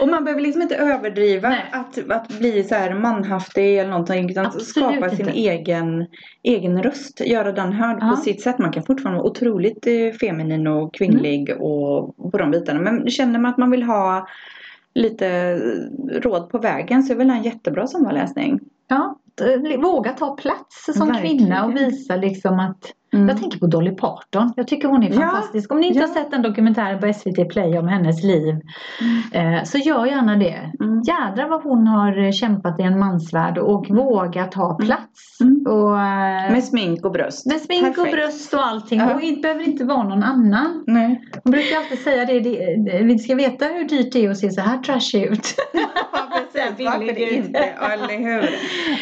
och 0.00 0.08
man 0.08 0.24
behöver 0.24 0.42
liksom 0.42 0.62
inte 0.62 0.76
överdriva 0.76 1.56
att, 1.72 2.10
att 2.10 2.38
bli 2.38 2.64
så 2.64 2.74
här 2.74 2.94
manhaftig 2.94 3.78
eller 3.78 3.90
någonting 3.90 4.30
utan 4.30 4.46
Absolut 4.46 4.66
skapa 4.66 5.10
sin 5.10 5.28
egen, 5.28 6.06
egen 6.42 6.82
röst. 6.82 7.20
Göra 7.20 7.52
den 7.52 7.72
hörd 7.72 7.98
ja. 8.00 8.10
på 8.10 8.16
sitt 8.16 8.42
sätt. 8.42 8.58
Man 8.58 8.72
kan 8.72 8.82
fortfarande 8.82 9.20
vara 9.20 9.30
otroligt 9.30 9.86
eh, 9.86 10.12
feminin 10.20 10.66
och 10.66 10.94
kvinnlig 10.94 11.50
mm. 11.50 11.62
och 11.62 12.16
på 12.32 12.38
de 12.38 12.50
bitarna. 12.50 12.80
Men 12.80 13.10
känner 13.10 13.38
man 13.38 13.50
att 13.50 13.58
man 13.58 13.70
vill 13.70 13.82
ha 13.82 14.28
lite 14.94 15.56
råd 16.12 16.50
på 16.50 16.58
vägen 16.58 17.02
så 17.02 17.12
är 17.12 17.16
väl 17.16 17.30
en 17.30 17.42
jättebra 17.42 17.86
sommarläsning. 17.86 18.60
Ja, 18.88 19.18
Eh, 19.27 19.27
våga 19.78 20.12
ta 20.12 20.36
plats 20.36 20.84
som 20.84 21.08
Verkligen. 21.08 21.38
kvinna 21.38 21.64
och 21.64 21.76
visa 21.76 22.16
liksom 22.16 22.60
att 22.60 22.92
Mm. 23.12 23.28
Jag 23.28 23.38
tänker 23.38 23.58
på 23.58 23.66
Dolly 23.66 23.90
Parton. 23.90 24.52
Jag 24.56 24.68
tycker 24.68 24.88
hon 24.88 25.02
är 25.02 25.12
fantastisk. 25.12 25.70
Ja, 25.70 25.74
Om 25.74 25.80
ni 25.80 25.86
inte 25.86 25.98
ja. 25.98 26.06
har 26.06 26.14
sett 26.14 26.30
den 26.30 26.42
dokumentären 26.42 27.00
på 27.00 27.12
SVT 27.12 27.48
Play 27.48 27.78
om 27.78 27.88
hennes 27.88 28.22
liv 28.22 28.54
mm. 29.32 29.56
eh, 29.56 29.64
så 29.64 29.78
gör 29.78 30.06
gärna 30.06 30.36
det. 30.36 30.72
Mm. 30.80 31.02
Jädrar 31.02 31.48
vad 31.48 31.62
hon 31.62 31.86
har 31.86 32.32
kämpat 32.32 32.80
i 32.80 32.82
en 32.82 32.98
mansvärld 32.98 33.58
och 33.58 33.90
mm. 33.90 34.04
våga 34.04 34.44
ta 34.44 34.74
mm. 34.74 34.76
plats. 34.76 35.40
Mm. 35.40 35.66
Och, 35.66 36.00
eh, 36.00 36.52
med 36.52 36.64
smink 36.64 37.04
och 37.04 37.12
bröst. 37.12 37.46
Med 37.46 37.60
smink 37.60 37.82
Perfekt. 37.82 37.98
och 37.98 38.12
bröst 38.12 38.54
och 38.54 38.66
allting. 38.66 39.00
Ja. 39.00 39.14
Och 39.14 39.20
det 39.20 39.42
behöver 39.42 39.68
inte 39.68 39.84
vara 39.84 40.02
någon 40.02 40.22
annan. 40.22 40.84
Nej. 40.86 41.20
Hon 41.44 41.50
brukar 41.50 41.76
alltid 41.76 41.98
säga 41.98 42.24
det, 42.24 42.40
det, 42.40 43.02
vi 43.02 43.18
ska 43.18 43.34
veta 43.34 43.64
hur 43.64 43.84
dyrt 43.84 44.12
det 44.12 44.24
är 44.24 44.30
att 44.30 44.38
se 44.38 44.50
så 44.50 44.60
här 44.60 44.78
trashy 44.78 45.24
ut. 45.24 45.54
Varför 46.78 47.32
inte? 47.32 47.58
Eller 47.58 48.18
hur? 48.18 48.50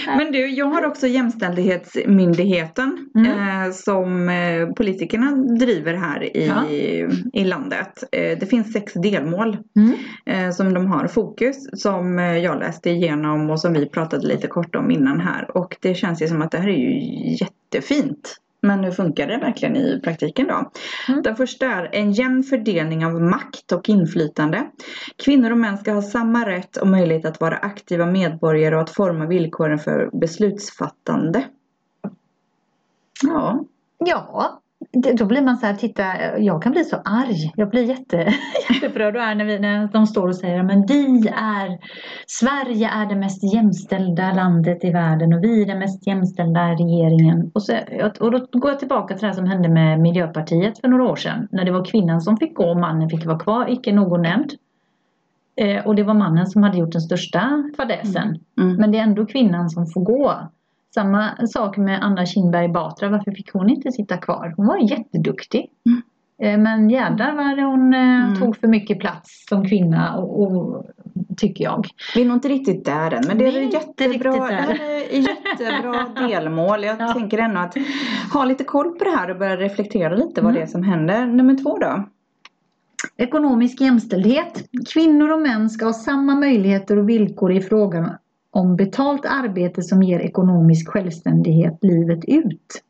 Men 0.17 0.33
du, 0.33 0.49
jag 0.49 0.67
har 0.67 0.87
också 0.87 1.07
Jämställdhetsmyndigheten. 1.07 3.09
Eh, 3.17 3.73
som 3.73 3.96
som 3.97 4.29
eh, 4.29 4.69
politikerna 4.69 5.31
driver 5.37 5.95
här 5.95 6.37
i, 6.37 6.47
ja. 6.47 6.69
i 7.33 7.45
landet. 7.45 8.05
Eh, 8.13 8.39
det 8.39 8.47
finns 8.47 8.73
sex 8.73 8.93
delmål 8.93 9.57
mm. 9.77 9.93
Eh, 10.27 10.51
som 10.51 10.75
de 10.75 10.87
har 10.87 11.07
fokus 11.07 11.57
som 11.73 12.19
jag 12.19 12.59
läste 12.59 12.91
igenom 12.91 13.51
och 13.51 13.61
som 13.61 13.73
vi 13.73 13.87
pratade 13.87 14.27
lite 14.27 14.47
kort 14.47 14.77
om 14.77 14.91
innan 14.91 15.21
här. 15.21 15.57
Och 15.57 15.77
det 15.81 15.95
känns 15.95 16.23
ju 16.23 16.29
som 16.29 16.43
att 16.43 16.51
det 16.51 16.59
här 16.59 16.69
är 16.69 16.77
ju 16.77 17.37
jättefint. 17.41 18.37
Men 18.61 18.85
hur 18.85 18.91
funkar 18.91 19.27
det 19.27 19.39
verkligen 19.39 19.77
i 19.77 20.01
praktiken 20.05 20.47
då? 20.47 20.71
Mm. 21.09 21.23
Den 21.23 21.37
första 21.37 21.67
är 21.67 21.89
en 21.93 22.13
jämn 22.13 22.43
fördelning 22.43 23.07
av 23.07 23.23
makt 23.23 23.73
och 23.73 23.89
inflytande. 23.89 24.67
Kvinnor 25.25 25.51
och 25.51 25.59
män 25.59 25.79
ska 25.79 25.93
ha 25.93 26.03
samma 26.03 26.49
rätt 26.49 26.77
och 26.77 26.87
möjlighet 26.87 27.25
att 27.25 27.41
vara 27.41 27.57
aktiva 27.57 28.07
medborgare 28.07 28.75
och 28.75 28.83
att 28.83 28.91
forma 28.91 29.27
villkoren 29.27 29.79
för 29.79 30.11
beslutsfattande. 30.21 31.45
Ja, 33.23 33.65
Ja, 34.07 34.61
då 35.19 35.25
blir 35.25 35.43
man 35.43 35.57
så 35.57 35.67
här, 35.67 35.75
titta, 35.75 36.03
jag 36.39 36.63
kan 36.63 36.73
bli 36.73 36.85
så 36.85 36.97
arg. 36.97 37.53
Jag 37.57 37.71
blir 37.71 37.83
jätte, 37.83 38.17
jätteupprörd 38.71 39.15
när, 39.15 39.45
vi, 39.45 39.59
när 39.59 39.89
de 39.93 40.07
står 40.07 40.29
och 40.29 40.37
säger 40.37 40.63
men 40.63 40.87
vi 40.87 41.29
är, 41.29 41.79
Sverige 42.27 42.89
är 42.89 43.07
det 43.07 43.17
mest 43.17 43.55
jämställda 43.55 44.33
landet 44.33 44.85
i 44.85 44.91
världen 44.91 45.33
och 45.35 45.45
vi 45.45 45.63
är 45.63 45.67
den 45.67 45.79
mest 45.79 46.07
jämställda 46.07 46.61
regeringen. 46.61 47.51
Och, 47.55 47.63
så, 47.63 47.79
och 48.21 48.31
då 48.31 48.47
går 48.53 48.71
jag 48.71 48.79
tillbaka 48.79 49.15
till 49.15 49.29
det 49.29 49.35
som 49.35 49.47
hände 49.47 49.69
med 49.69 50.01
Miljöpartiet 50.01 50.81
för 50.81 50.89
några 50.89 51.05
år 51.05 51.17
sedan. 51.17 51.49
När 51.51 51.65
det 51.65 51.73
var 51.73 51.85
kvinnan 51.85 52.21
som 52.21 52.37
fick 52.37 52.55
gå 52.55 52.71
och 52.71 52.81
mannen 52.81 53.11
fick 53.11 53.27
vara 53.27 53.39
kvar, 53.39 53.71
icke 53.71 53.93
någon 53.93 54.23
nämnd. 54.23 54.53
Eh, 55.57 55.87
och 55.87 55.95
det 55.95 56.03
var 56.03 56.15
mannen 56.15 56.47
som 56.47 56.63
hade 56.63 56.79
gjort 56.79 56.93
den 56.93 57.01
största 57.01 57.71
fadäsen. 57.77 58.27
Mm. 58.29 58.41
Mm. 58.59 58.77
Men 58.77 58.93
det 58.93 58.99
är 58.99 59.03
ändå 59.03 59.27
kvinnan 59.27 59.71
som 59.71 59.87
får 59.87 60.01
gå. 60.01 60.49
Samma 60.97 61.47
sak 61.47 61.77
med 61.77 62.03
Anna 62.03 62.27
Kinberg 62.27 62.69
Batra. 62.69 63.09
Varför 63.09 63.31
fick 63.31 63.53
hon 63.53 63.71
inte 63.71 63.93
sitta 63.93 64.17
kvar? 64.17 64.55
Hon 64.57 64.67
var 64.67 64.91
jätteduktig. 64.91 65.71
Mm. 65.87 66.03
Eh, 66.43 66.63
men 66.63 66.91
jädrar 66.91 67.33
vad 67.37 67.71
hon 67.71 67.95
eh, 67.95 68.25
mm. 68.25 68.41
tog 68.41 68.57
för 68.57 68.69
mycket 68.69 69.01
plats 69.01 69.47
som 69.49 69.69
kvinna 69.69 70.17
och, 70.17 70.43
och, 70.43 70.87
tycker 71.37 71.65
jag. 71.65 71.87
Vi 72.15 72.23
är 72.23 72.27
nog 72.27 72.37
inte 72.37 72.49
riktigt 72.49 72.85
där 72.85 73.15
än 73.15 73.25
men 73.27 73.39
det 73.39 73.47
är, 73.47 73.61
jättebra, 73.61 74.47
det 74.47 75.17
är 75.17 75.21
jättebra 75.21 76.07
delmål. 76.29 76.85
Jag 76.85 76.97
ja. 77.01 77.13
tänker 77.13 77.39
ändå 77.39 77.61
att 77.61 77.77
ha 78.33 78.45
lite 78.45 78.65
koll 78.65 78.99
på 78.99 79.05
det 79.05 79.11
här 79.11 79.31
och 79.31 79.39
börja 79.39 79.57
reflektera 79.57 80.15
lite 80.15 80.41
vad 80.41 80.51
mm. 80.51 80.55
det 80.55 80.63
är 80.63 80.67
som 80.67 80.83
händer. 80.83 81.27
Nummer 81.27 81.55
två 81.63 81.79
då? 81.79 82.05
Ekonomisk 83.17 83.81
jämställdhet. 83.81 84.69
Kvinnor 84.93 85.33
och 85.33 85.41
män 85.41 85.71
ska 85.71 85.85
ha 85.85 85.93
samma 85.93 86.35
möjligheter 86.35 86.99
och 86.99 87.09
villkor 87.09 87.53
i 87.53 87.61
frågan 87.61 88.11
om 88.57 88.77
betalt 88.77 89.27
arbete 89.27 89.83
som 89.83 90.03
ger 90.03 90.21
ekonomisk 90.21 90.89
självständighet 90.89 91.79
livet 91.83 92.25
ut. 92.25 92.83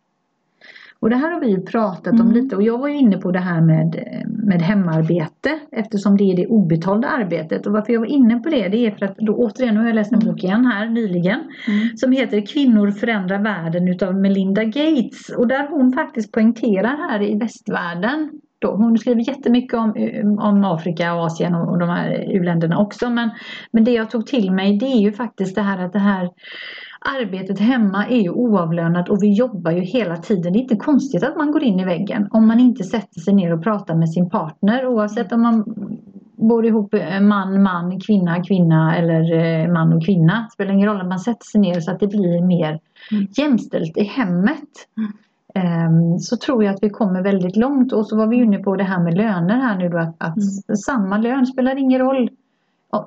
Och 1.00 1.10
det 1.10 1.16
här 1.16 1.32
har 1.32 1.40
vi 1.40 1.50
ju 1.50 1.60
pratat 1.60 2.12
mm. 2.12 2.26
om 2.26 2.32
lite 2.32 2.56
och 2.56 2.62
jag 2.62 2.78
var 2.78 2.88
ju 2.88 2.96
inne 2.96 3.18
på 3.18 3.30
det 3.30 3.38
här 3.38 3.60
med, 3.60 4.04
med 4.26 4.62
hemarbete 4.62 5.58
eftersom 5.72 6.16
det 6.16 6.24
är 6.24 6.36
det 6.36 6.46
obetalda 6.46 7.08
arbetet. 7.08 7.66
Och 7.66 7.72
varför 7.72 7.92
jag 7.92 8.00
var 8.00 8.06
inne 8.06 8.38
på 8.38 8.48
det, 8.48 8.68
det 8.68 8.86
är 8.86 8.90
för 8.90 9.06
att 9.06 9.16
då 9.16 9.34
återigen, 9.34 9.74
nu 9.74 9.80
har 9.80 9.86
jag 9.86 9.94
läst 9.94 10.12
en 10.12 10.18
bok 10.18 10.44
igen 10.44 10.66
här 10.66 10.88
nyligen 10.88 11.40
mm. 11.68 11.96
som 11.96 12.12
heter 12.12 12.46
Kvinnor 12.46 12.90
förändrar 12.90 13.42
världen 13.42 13.88
utav 13.88 14.14
Melinda 14.14 14.64
Gates 14.64 15.28
och 15.38 15.48
där 15.48 15.68
hon 15.68 15.92
faktiskt 15.92 16.32
poängterar 16.32 16.96
här 17.10 17.22
i 17.22 17.38
västvärlden 17.38 18.30
då. 18.58 18.76
Hon 18.76 18.98
skriver 18.98 19.28
jättemycket 19.28 19.78
om, 19.78 19.94
om 20.40 20.64
Afrika 20.64 21.14
och 21.14 21.24
Asien 21.24 21.54
och, 21.54 21.68
och 21.68 21.78
de 21.78 21.88
här 21.88 22.24
u-länderna 22.32 22.78
också. 22.78 23.10
Men, 23.10 23.30
men 23.70 23.84
det 23.84 23.90
jag 23.90 24.10
tog 24.10 24.26
till 24.26 24.52
mig 24.52 24.78
det 24.78 24.86
är 24.86 25.00
ju 25.00 25.12
faktiskt 25.12 25.54
det 25.54 25.62
här 25.62 25.84
att 25.84 25.92
det 25.92 25.98
här 25.98 26.30
arbetet 27.20 27.58
hemma 27.58 28.06
är 28.06 28.20
ju 28.20 28.30
oavlönat 28.30 29.08
och 29.08 29.22
vi 29.22 29.32
jobbar 29.32 29.70
ju 29.70 29.80
hela 29.80 30.16
tiden. 30.16 30.52
Det 30.52 30.58
är 30.58 30.62
inte 30.62 30.76
konstigt 30.76 31.22
att 31.22 31.36
man 31.36 31.52
går 31.52 31.62
in 31.62 31.80
i 31.80 31.84
väggen 31.84 32.28
om 32.30 32.46
man 32.46 32.60
inte 32.60 32.84
sätter 32.84 33.20
sig 33.20 33.34
ner 33.34 33.52
och 33.52 33.62
pratar 33.62 33.94
med 33.94 34.10
sin 34.10 34.30
partner 34.30 34.86
oavsett 34.86 35.32
om 35.32 35.42
man 35.42 35.64
bor 36.36 36.66
ihop 36.66 36.94
eh, 36.94 37.20
man, 37.20 37.62
man, 37.62 38.00
kvinna, 38.00 38.42
kvinna 38.42 38.96
eller 38.96 39.32
eh, 39.32 39.72
man 39.72 39.92
och 39.92 40.04
kvinna. 40.04 40.32
Det 40.32 40.52
spelar 40.52 40.72
ingen 40.72 40.88
roll 40.88 41.00
att 41.00 41.08
man 41.08 41.18
sätter 41.18 41.44
sig 41.44 41.60
ner 41.60 41.80
så 41.80 41.90
att 41.90 42.00
det 42.00 42.06
blir 42.06 42.46
mer 42.46 42.80
mm. 43.10 43.26
jämställt 43.36 43.96
i 43.96 44.04
hemmet. 44.04 44.68
Ehm, 45.56 46.18
så 46.18 46.36
tror 46.36 46.64
jag 46.64 46.74
att 46.74 46.82
vi 46.82 46.90
kommer 46.90 47.22
väldigt 47.22 47.56
långt. 47.56 47.92
Och 47.92 48.06
så 48.06 48.16
var 48.16 48.26
vi 48.26 48.36
inne 48.36 48.58
på 48.58 48.76
det 48.76 48.84
här 48.84 49.02
med 49.02 49.16
löner 49.16 49.56
här 49.56 49.78
nu 49.78 49.88
då. 49.88 49.98
Att, 49.98 50.14
att 50.18 50.36
mm. 50.36 50.76
samma 50.76 51.18
lön 51.18 51.46
spelar 51.46 51.76
ingen 51.76 52.00
roll 52.00 52.30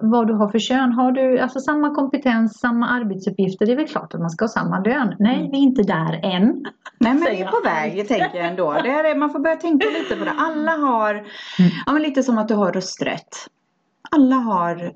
vad 0.01 0.27
du 0.27 0.33
har 0.33 0.49
för 0.49 0.59
kön. 0.59 0.91
Har 0.91 1.11
du 1.11 1.39
alltså 1.39 1.59
samma 1.59 1.95
kompetens, 1.95 2.59
samma 2.59 2.89
arbetsuppgifter, 2.89 3.65
det 3.65 3.71
är 3.71 3.75
väl 3.75 3.87
klart 3.87 4.13
att 4.13 4.19
man 4.19 4.29
ska 4.29 4.43
ha 4.43 4.49
samma 4.49 4.79
lön. 4.79 5.15
Nej, 5.19 5.39
mm. 5.39 5.51
vi 5.51 5.57
är 5.57 5.61
inte 5.61 5.83
där 5.83 6.19
än. 6.23 6.65
Nej, 6.97 7.13
men 7.13 7.23
vi 7.31 7.41
är 7.41 7.47
på 7.47 7.61
väg, 7.63 8.07
tänker 8.07 8.37
jag 8.37 8.47
ändå. 8.47 8.73
Det 8.73 8.89
är, 8.89 9.15
man 9.15 9.29
får 9.29 9.39
börja 9.39 9.55
tänka 9.55 9.87
lite 9.87 10.15
på 10.15 10.25
det. 10.25 10.33
Alla 10.37 10.71
har, 10.71 11.13
mm. 11.13 11.71
ja 11.85 11.93
men 11.93 12.01
lite 12.01 12.23
som 12.23 12.37
att 12.37 12.47
du 12.47 12.53
har 12.53 12.71
rösträtt. 12.71 13.29
Alla 14.11 14.35
har 14.35 14.91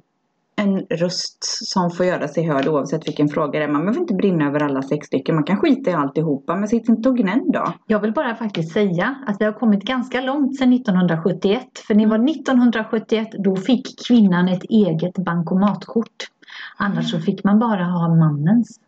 en 0.56 0.80
röst 0.80 1.38
som 1.44 1.92
får 1.92 2.06
göra 2.06 2.28
sig 2.28 2.44
hörd 2.44 2.68
oavsett 2.68 3.08
vilken 3.08 3.30
fråga 3.30 3.60
det 3.60 3.66
är. 3.66 3.70
Man 3.70 3.82
behöver 3.82 4.00
inte 4.00 4.14
brinna 4.14 4.48
över 4.48 4.64
alla 4.64 4.82
sex 4.82 5.08
stycken. 5.08 5.36
Man 5.36 5.44
kan 5.44 5.58
skita 5.58 5.92
i 5.92 5.94
alltihopa. 5.94 6.56
Men 6.56 6.68
sitt 6.68 6.90
inte 6.90 7.10
och 7.10 7.18
gnäll 7.18 7.42
då. 7.54 7.74
Jag 7.88 8.00
vill 8.00 8.14
bara 8.14 8.36
faktiskt 8.36 8.74
säga 8.74 9.16
att 9.28 9.42
vi 9.42 9.46
har 9.46 9.54
kommit 9.54 9.84
ganska 9.84 10.22
långt 10.22 10.58
sedan 10.58 10.74
1971. 10.74 11.64
För 11.88 11.94
det 11.94 12.06
var 12.06 12.30
1971 12.30 13.28
då 13.40 13.56
fick 13.56 14.08
kvinnan 14.08 14.48
ett 14.48 14.64
eget 14.64 15.16
bankomatkort. 15.16 16.30
Annars 16.78 17.12
så 17.12 17.20
fick 17.20 17.44
man 17.44 17.60
bara 17.60 17.84
ha 17.84 18.16
mannens. 18.16 18.80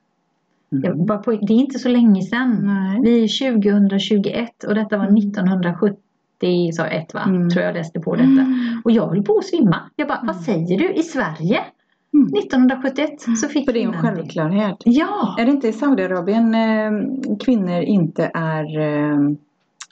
Mm. 0.71 1.06
Det 1.41 1.54
är 1.54 1.58
inte 1.58 1.80
så 1.80 1.89
länge 1.89 2.21
sedan. 2.21 2.60
Nej. 2.63 3.01
Vi 3.04 3.23
är 3.23 3.54
2021 3.54 4.63
och 4.63 4.75
detta 4.75 4.97
var 4.97 5.06
1970 5.06 5.99
90 6.41 6.71
så 6.71 6.84
ett 6.84 7.13
va, 7.13 7.21
mm. 7.21 7.49
tror 7.49 7.65
jag 7.65 7.73
läste 7.73 7.99
på 7.99 8.15
detta. 8.15 8.45
Och 8.86 8.91
jag 8.91 9.08
höll 9.08 9.24
på 9.24 9.38
att 9.38 9.45
svimma. 9.45 9.78
Jag 9.95 10.08
bara, 10.08 10.19
vad 10.24 10.36
mm. 10.36 10.43
säger 10.43 10.78
du? 10.78 10.93
I 10.93 11.04
Sverige? 11.04 11.62
1971 12.38 13.28
mm. 13.28 13.36
så 13.36 13.48
fick 13.48 13.65
För 13.65 13.74
det 13.74 13.84
är 13.84 13.88
en 13.88 14.02
självklarhet. 14.02 14.78
Ja. 14.86 15.36
Är 15.39 15.45
det 15.45 15.52
inte 15.52 15.67
i 15.67 15.74
Saudiarabien 15.74 16.56
eh, 16.56 16.91
kvinnor 17.45 17.82
inte 17.82 18.32
är 18.34 18.80
eh, 18.80 19.15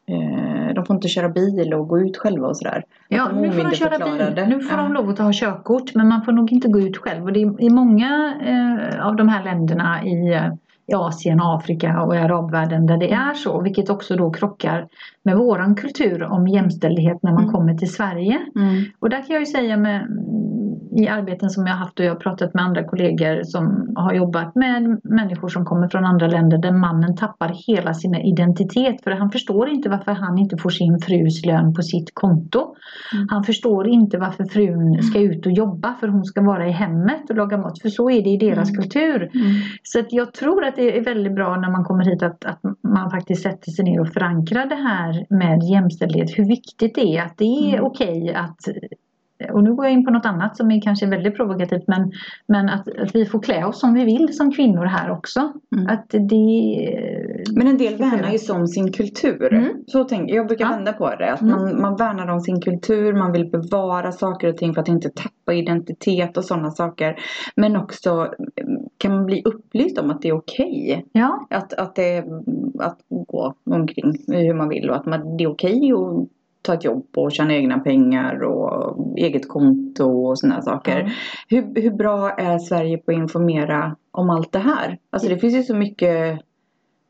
eh, 0.05 0.73
de 0.75 0.85
får 0.85 0.95
inte 0.95 1.07
köra 1.07 1.29
bil 1.29 1.73
och 1.73 1.87
gå 1.87 1.99
ut 1.99 2.17
själva 2.17 2.47
och 2.47 2.57
sådär. 2.57 2.83
Ja, 3.07 3.31
nu 3.31 3.51
får 3.51 3.63
de 3.63 3.75
köra 3.75 3.97
bil. 4.05 4.45
Nu 4.47 4.59
får 4.59 4.79
ja. 4.79 4.83
de 4.83 4.93
lov 4.93 5.09
att 5.09 5.19
ha 5.19 5.31
körkort 5.33 5.95
men 5.95 6.07
man 6.07 6.25
får 6.25 6.31
nog 6.31 6.51
inte 6.51 6.67
gå 6.67 6.79
ut 6.79 6.97
själv. 6.97 7.23
Och 7.23 7.33
det 7.33 7.41
är 7.41 7.61
i 7.61 7.69
många 7.69 8.33
eh, 8.45 9.07
av 9.07 9.15
de 9.15 9.29
här 9.29 9.43
länderna 9.43 10.05
i 10.05 10.33
eh, 10.33 10.53
i 10.87 10.93
Asien, 10.93 11.39
Afrika 11.41 12.01
och 12.01 12.15
i 12.15 12.17
arabvärlden 12.17 12.85
där 12.85 12.97
det 12.97 13.11
mm. 13.11 13.29
är 13.29 13.33
så. 13.33 13.61
Vilket 13.61 13.89
också 13.89 14.15
då 14.15 14.31
krockar 14.31 14.87
med 15.23 15.37
våran 15.37 15.75
kultur 15.75 16.23
om 16.23 16.47
jämställdhet 16.47 17.23
när 17.23 17.31
man 17.31 17.43
mm. 17.43 17.53
kommer 17.53 17.73
till 17.73 17.93
Sverige. 17.93 18.39
Mm. 18.55 18.83
Och 18.99 19.09
där 19.09 19.17
kan 19.17 19.33
jag 19.33 19.39
ju 19.39 19.45
säga 19.45 19.77
med, 19.77 20.07
i 20.91 21.07
arbeten 21.07 21.49
som 21.49 21.67
jag 21.67 21.73
haft 21.73 21.99
och 21.99 22.05
jag 22.05 22.11
har 22.11 22.19
pratat 22.19 22.53
med 22.53 22.63
andra 22.63 22.83
kollegor 22.83 23.43
som 23.43 23.93
har 23.95 24.13
jobbat 24.13 24.55
med 24.55 24.99
människor 25.03 25.47
som 25.47 25.65
kommer 25.65 25.87
från 25.87 26.05
andra 26.05 26.27
länder 26.27 26.57
där 26.57 26.71
mannen 26.71 27.15
tappar 27.15 27.55
hela 27.67 27.93
sin 27.93 28.15
identitet 28.15 29.03
för 29.03 29.11
han 29.11 29.31
förstår 29.31 29.69
inte 29.69 29.89
varför 29.89 30.11
han 30.11 30.37
inte 30.37 30.57
får 30.57 30.69
sin 30.69 30.99
frus 30.99 31.45
lön 31.45 31.73
på 31.73 31.81
sitt 31.81 32.09
konto. 32.13 32.75
Mm. 33.13 33.27
Han 33.29 33.43
förstår 33.43 33.87
inte 33.87 34.17
varför 34.17 34.45
frun 34.45 35.03
ska 35.03 35.19
ut 35.19 35.45
och 35.45 35.51
jobba 35.51 35.95
för 35.99 36.07
hon 36.07 36.25
ska 36.25 36.41
vara 36.41 36.67
i 36.67 36.71
hemmet 36.71 37.29
och 37.29 37.35
laga 37.35 37.57
mat 37.57 37.81
för 37.81 37.89
så 37.89 38.09
är 38.09 38.23
det 38.23 38.29
i 38.29 38.37
deras 38.37 38.69
mm. 38.69 38.81
kultur. 38.81 39.15
Mm. 39.15 39.51
Så 39.83 39.99
att 39.99 40.13
jag 40.13 40.33
tror 40.33 40.65
att 40.65 40.75
det 40.75 40.97
är 40.97 41.03
väldigt 41.03 41.35
bra 41.35 41.55
när 41.55 41.71
man 41.71 41.83
kommer 41.83 42.05
hit 42.05 42.23
att, 42.23 42.45
att 42.45 42.59
man 42.83 43.11
faktiskt 43.11 43.43
sätter 43.43 43.71
sig 43.71 43.85
ner 43.85 43.99
och 43.99 44.07
förankrar 44.07 44.65
det 44.65 44.75
här 44.75 45.25
med 45.29 45.63
jämställdhet. 45.63 46.29
Hur 46.37 46.47
viktigt 46.47 46.95
det 46.95 47.17
är 47.17 47.21
att 47.21 47.37
det 47.37 47.45
är 47.45 47.73
mm. 47.73 47.85
okej 47.85 48.21
okay 48.23 48.33
att 48.33 48.59
och 49.51 49.63
nu 49.63 49.73
går 49.73 49.85
jag 49.85 49.93
in 49.93 50.05
på 50.05 50.11
något 50.11 50.25
annat 50.25 50.57
som 50.57 50.71
är 50.71 50.81
kanske 50.81 51.05
väldigt 51.05 51.35
provokativt 51.35 51.87
men, 51.87 52.11
men 52.47 52.69
att, 52.69 52.87
att 52.87 53.15
vi 53.15 53.25
får 53.25 53.41
klä 53.41 53.65
oss 53.65 53.79
som 53.79 53.93
vi 53.93 54.05
vill 54.05 54.37
som 54.37 54.51
kvinnor 54.51 54.85
här 54.85 55.11
också. 55.11 55.53
Mm. 55.75 55.87
Att 55.87 56.09
det, 56.09 56.89
men 57.55 57.67
en 57.67 57.77
del 57.77 57.95
värnar 57.95 58.31
ju 58.31 58.37
som 58.37 58.67
sin 58.67 58.91
kultur. 58.91 59.53
Mm. 59.53 59.69
Så 59.87 60.03
tänker, 60.03 60.35
jag 60.35 60.47
brukar 60.47 60.65
ja. 60.65 60.71
vända 60.71 60.93
på 60.93 61.09
det. 61.09 61.33
Att 61.33 61.41
mm. 61.41 61.55
man, 61.55 61.81
man 61.81 61.95
värnar 61.95 62.27
om 62.27 62.41
sin 62.41 62.61
kultur, 62.61 63.13
man 63.13 63.31
vill 63.31 63.49
bevara 63.49 64.11
saker 64.11 64.49
och 64.49 64.57
ting 64.57 64.73
för 64.73 64.81
att 64.81 64.87
inte 64.87 65.09
tappa 65.09 65.53
identitet 65.53 66.37
och 66.37 66.45
sådana 66.45 66.71
saker. 66.71 67.19
Men 67.55 67.75
också 67.75 68.33
kan 68.97 69.15
man 69.15 69.25
bli 69.25 69.41
upplyst 69.45 69.97
om 69.97 70.11
att 70.11 70.21
det 70.21 70.27
är 70.27 70.33
okej. 70.33 70.85
Okay. 70.89 71.03
Ja. 71.11 71.47
Att, 71.49 71.73
att, 71.73 71.95
det, 71.95 72.25
att 72.79 72.99
gå 73.09 73.53
omkring 73.65 74.15
hur 74.27 74.53
man 74.53 74.69
vill 74.69 74.89
och 74.89 74.95
att 74.95 75.05
man, 75.05 75.37
det 75.37 75.43
är 75.43 75.47
okej 75.47 75.93
okay 75.93 76.21
att 76.23 76.29
ta 76.63 76.73
ett 76.73 76.83
jobb 76.83 77.07
och 77.15 77.31
tjäna 77.31 77.53
egna 77.53 77.79
pengar 77.79 78.43
och 78.43 78.97
eget 79.17 79.47
konto 79.47 80.05
och 80.05 80.39
sådana 80.39 80.61
saker. 80.61 80.99
Mm. 80.99 81.11
Hur, 81.47 81.81
hur 81.81 81.91
bra 81.91 82.29
är 82.29 82.57
Sverige 82.57 82.97
på 82.97 83.11
att 83.11 83.17
informera 83.17 83.95
om 84.11 84.29
allt 84.29 84.51
det 84.51 84.59
här? 84.59 84.97
Alltså 85.09 85.29
det 85.29 85.37
finns 85.37 85.55
ju 85.55 85.63
så 85.63 85.75
mycket 85.75 86.39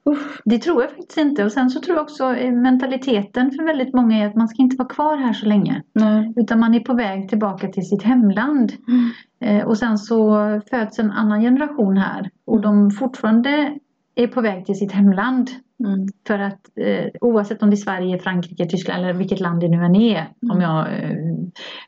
Uff, 0.05 0.41
det 0.45 0.59
tror 0.59 0.81
jag 0.81 0.91
faktiskt 0.91 1.17
inte. 1.17 1.45
Och 1.45 1.51
sen 1.51 1.69
så 1.69 1.79
tror 1.79 1.97
jag 1.97 2.03
också 2.03 2.35
eh, 2.35 2.51
mentaliteten 2.51 3.51
för 3.51 3.63
väldigt 3.63 3.93
många 3.93 4.17
är 4.17 4.27
att 4.27 4.35
man 4.35 4.47
ska 4.47 4.61
inte 4.61 4.75
vara 4.75 4.87
kvar 4.87 5.17
här 5.17 5.33
så 5.33 5.45
länge. 5.45 5.83
Nej. 5.93 6.33
Utan 6.35 6.59
man 6.59 6.73
är 6.73 6.79
på 6.79 6.93
väg 6.93 7.29
tillbaka 7.29 7.67
till 7.67 7.87
sitt 7.87 8.03
hemland. 8.03 8.73
Mm. 8.87 9.09
Eh, 9.39 9.67
och 9.67 9.77
sen 9.77 9.97
så 9.97 10.35
föds 10.69 10.99
en 10.99 11.11
annan 11.11 11.41
generation 11.41 11.97
här. 11.97 12.29
Och 12.45 12.61
de 12.61 12.91
fortfarande 12.91 13.73
är 14.15 14.27
på 14.27 14.41
väg 14.41 14.65
till 14.65 14.75
sitt 14.75 14.91
hemland. 14.91 15.49
Mm. 15.79 16.07
För 16.27 16.39
att 16.39 16.69
eh, 16.75 17.05
oavsett 17.21 17.63
om 17.63 17.69
det 17.69 17.73
är 17.73 17.77
Sverige, 17.77 18.19
Frankrike, 18.19 18.65
Tyskland 18.65 19.03
eller 19.03 19.13
vilket 19.13 19.39
land 19.39 19.59
det 19.61 19.67
nu 19.67 19.85
än 19.85 19.95
är. 19.95 20.17
Mm. 20.17 20.55
Om 20.55 20.61
jag, 20.61 20.79
eh, 20.79 21.17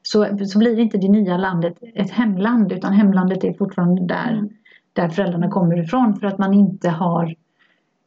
så, 0.01 0.27
så 0.45 0.59
blir 0.59 0.79
inte 0.79 0.97
det 0.97 1.09
nya 1.09 1.37
landet 1.37 1.77
ett 1.95 2.11
hemland 2.11 2.71
utan 2.71 2.93
hemlandet 2.93 3.43
är 3.43 3.53
fortfarande 3.53 4.07
där, 4.07 4.31
mm. 4.33 4.49
där 4.93 5.09
föräldrarna 5.09 5.49
kommer 5.49 5.83
ifrån. 5.83 6.15
För 6.15 6.27
att 6.27 6.37
man 6.37 6.53
inte 6.53 6.89
har 6.89 7.35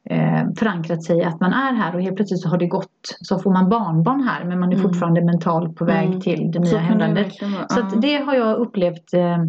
eh, 0.05 0.43
förankrat 0.59 1.03
sig 1.05 1.23
att 1.25 1.41
man 1.41 1.53
är 1.53 1.73
här 1.73 1.95
och 1.95 2.03
helt 2.03 2.17
plötsligt 2.17 2.41
så 2.41 2.49
har 2.49 2.59
det 2.59 2.67
gått 2.67 3.17
så 3.21 3.39
får 3.39 3.53
man 3.53 3.69
barnbarn 3.69 4.21
här 4.21 4.45
men 4.45 4.61
man 4.61 4.73
är 4.73 4.77
mm. 4.77 4.89
fortfarande 4.89 5.25
mentalt 5.25 5.77
på 5.77 5.85
väg 5.85 6.07
mm. 6.07 6.21
till 6.21 6.51
det 6.51 6.59
nya 6.59 6.79
hemlandet. 6.79 7.33
Det 7.41 7.75
så 7.75 7.97
det 7.97 8.17
har 8.17 8.35
jag 8.35 8.57
upplevt 8.57 9.15
eh, 9.15 9.45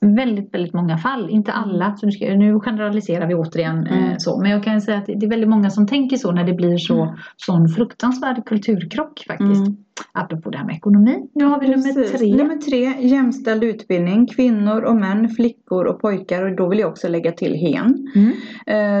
väldigt, 0.00 0.54
väldigt 0.54 0.74
många 0.74 0.98
fall. 0.98 1.30
Inte 1.30 1.52
Mm. 1.52 1.62
alla, 1.64 1.96
så 1.96 2.06
nu, 2.06 2.12
ska, 2.12 2.24
nu 2.34 2.60
generaliserar 2.60 3.26
vi 3.26 3.34
återigen 3.34 3.86
eh, 3.86 4.14
så. 4.18 4.40
Men 4.40 4.50
jag 4.50 4.64
kan 4.64 4.80
säga 4.80 4.98
att 4.98 5.06
det 5.06 5.26
är 5.26 5.28
väldigt 5.30 5.50
många 5.50 5.70
som 5.70 5.86
tänker 5.86 6.16
så 6.16 6.32
när 6.32 6.44
det 6.44 6.52
blir 6.52 6.76
så 6.78 7.02
Mm. 7.02 7.14
sån 7.36 7.68
fruktansvärd 7.68 8.44
kulturkrock 8.46 9.24
faktiskt. 9.28 9.66
Mm. 9.66 9.76
Apropå 10.12 10.50
det 10.50 10.58
här 10.58 10.64
med 10.66 10.76
ekonomi. 10.76 11.28
Nu 11.34 11.44
har 11.44 11.60
vi 11.60 11.68
nummer 11.68 11.92
Precis. 11.94 12.12
tre. 12.12 12.36
Nummer 12.36 12.56
tre, 12.56 13.06
jämställd 13.08 13.64
utbildning. 13.64 14.26
Kvinnor 14.26 14.82
och 14.82 14.96
män, 14.96 15.28
flickor 15.28 15.84
och 15.84 16.00
pojkar 16.00 16.42
och 16.50 16.56
då 16.56 16.68
vill 16.68 16.78
jag 16.78 16.90
också 16.90 17.08
lägga 17.08 17.32
till 17.32 17.54
hen. 17.54 18.08
Mm. 18.14 18.32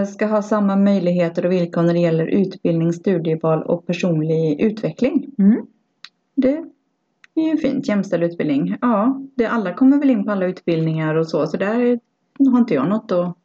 Eh, 0.00 0.06
ska 0.06 0.26
ha 0.26 0.42
samma 0.42 0.76
möjligheter 0.76 1.46
och 1.46 1.52
villkor 1.52 1.82
när 1.82 1.92
det 1.92 2.00
gäller 2.00 2.26
utbildning, 2.26 2.92
studieval 2.92 3.62
och 3.62 3.86
personlig 3.86 4.60
utveckling. 4.60 5.26
Mm. 5.38 5.66
Det 6.36 6.64
det 7.34 7.40
är 7.40 7.50
ju 7.50 7.56
fint, 7.56 7.88
jämställd 7.88 8.22
utbildning. 8.22 8.76
Ja, 8.80 9.22
det, 9.36 9.46
alla 9.46 9.74
kommer 9.74 9.98
väl 9.98 10.10
in 10.10 10.24
på 10.24 10.30
alla 10.30 10.46
utbildningar 10.46 11.14
och 11.14 11.26
så, 11.26 11.46
så 11.46 11.56
där 11.56 12.00
har 12.50 12.58
inte 12.58 12.74
jag 12.74 12.88
något 12.88 13.12
att. 13.12 13.36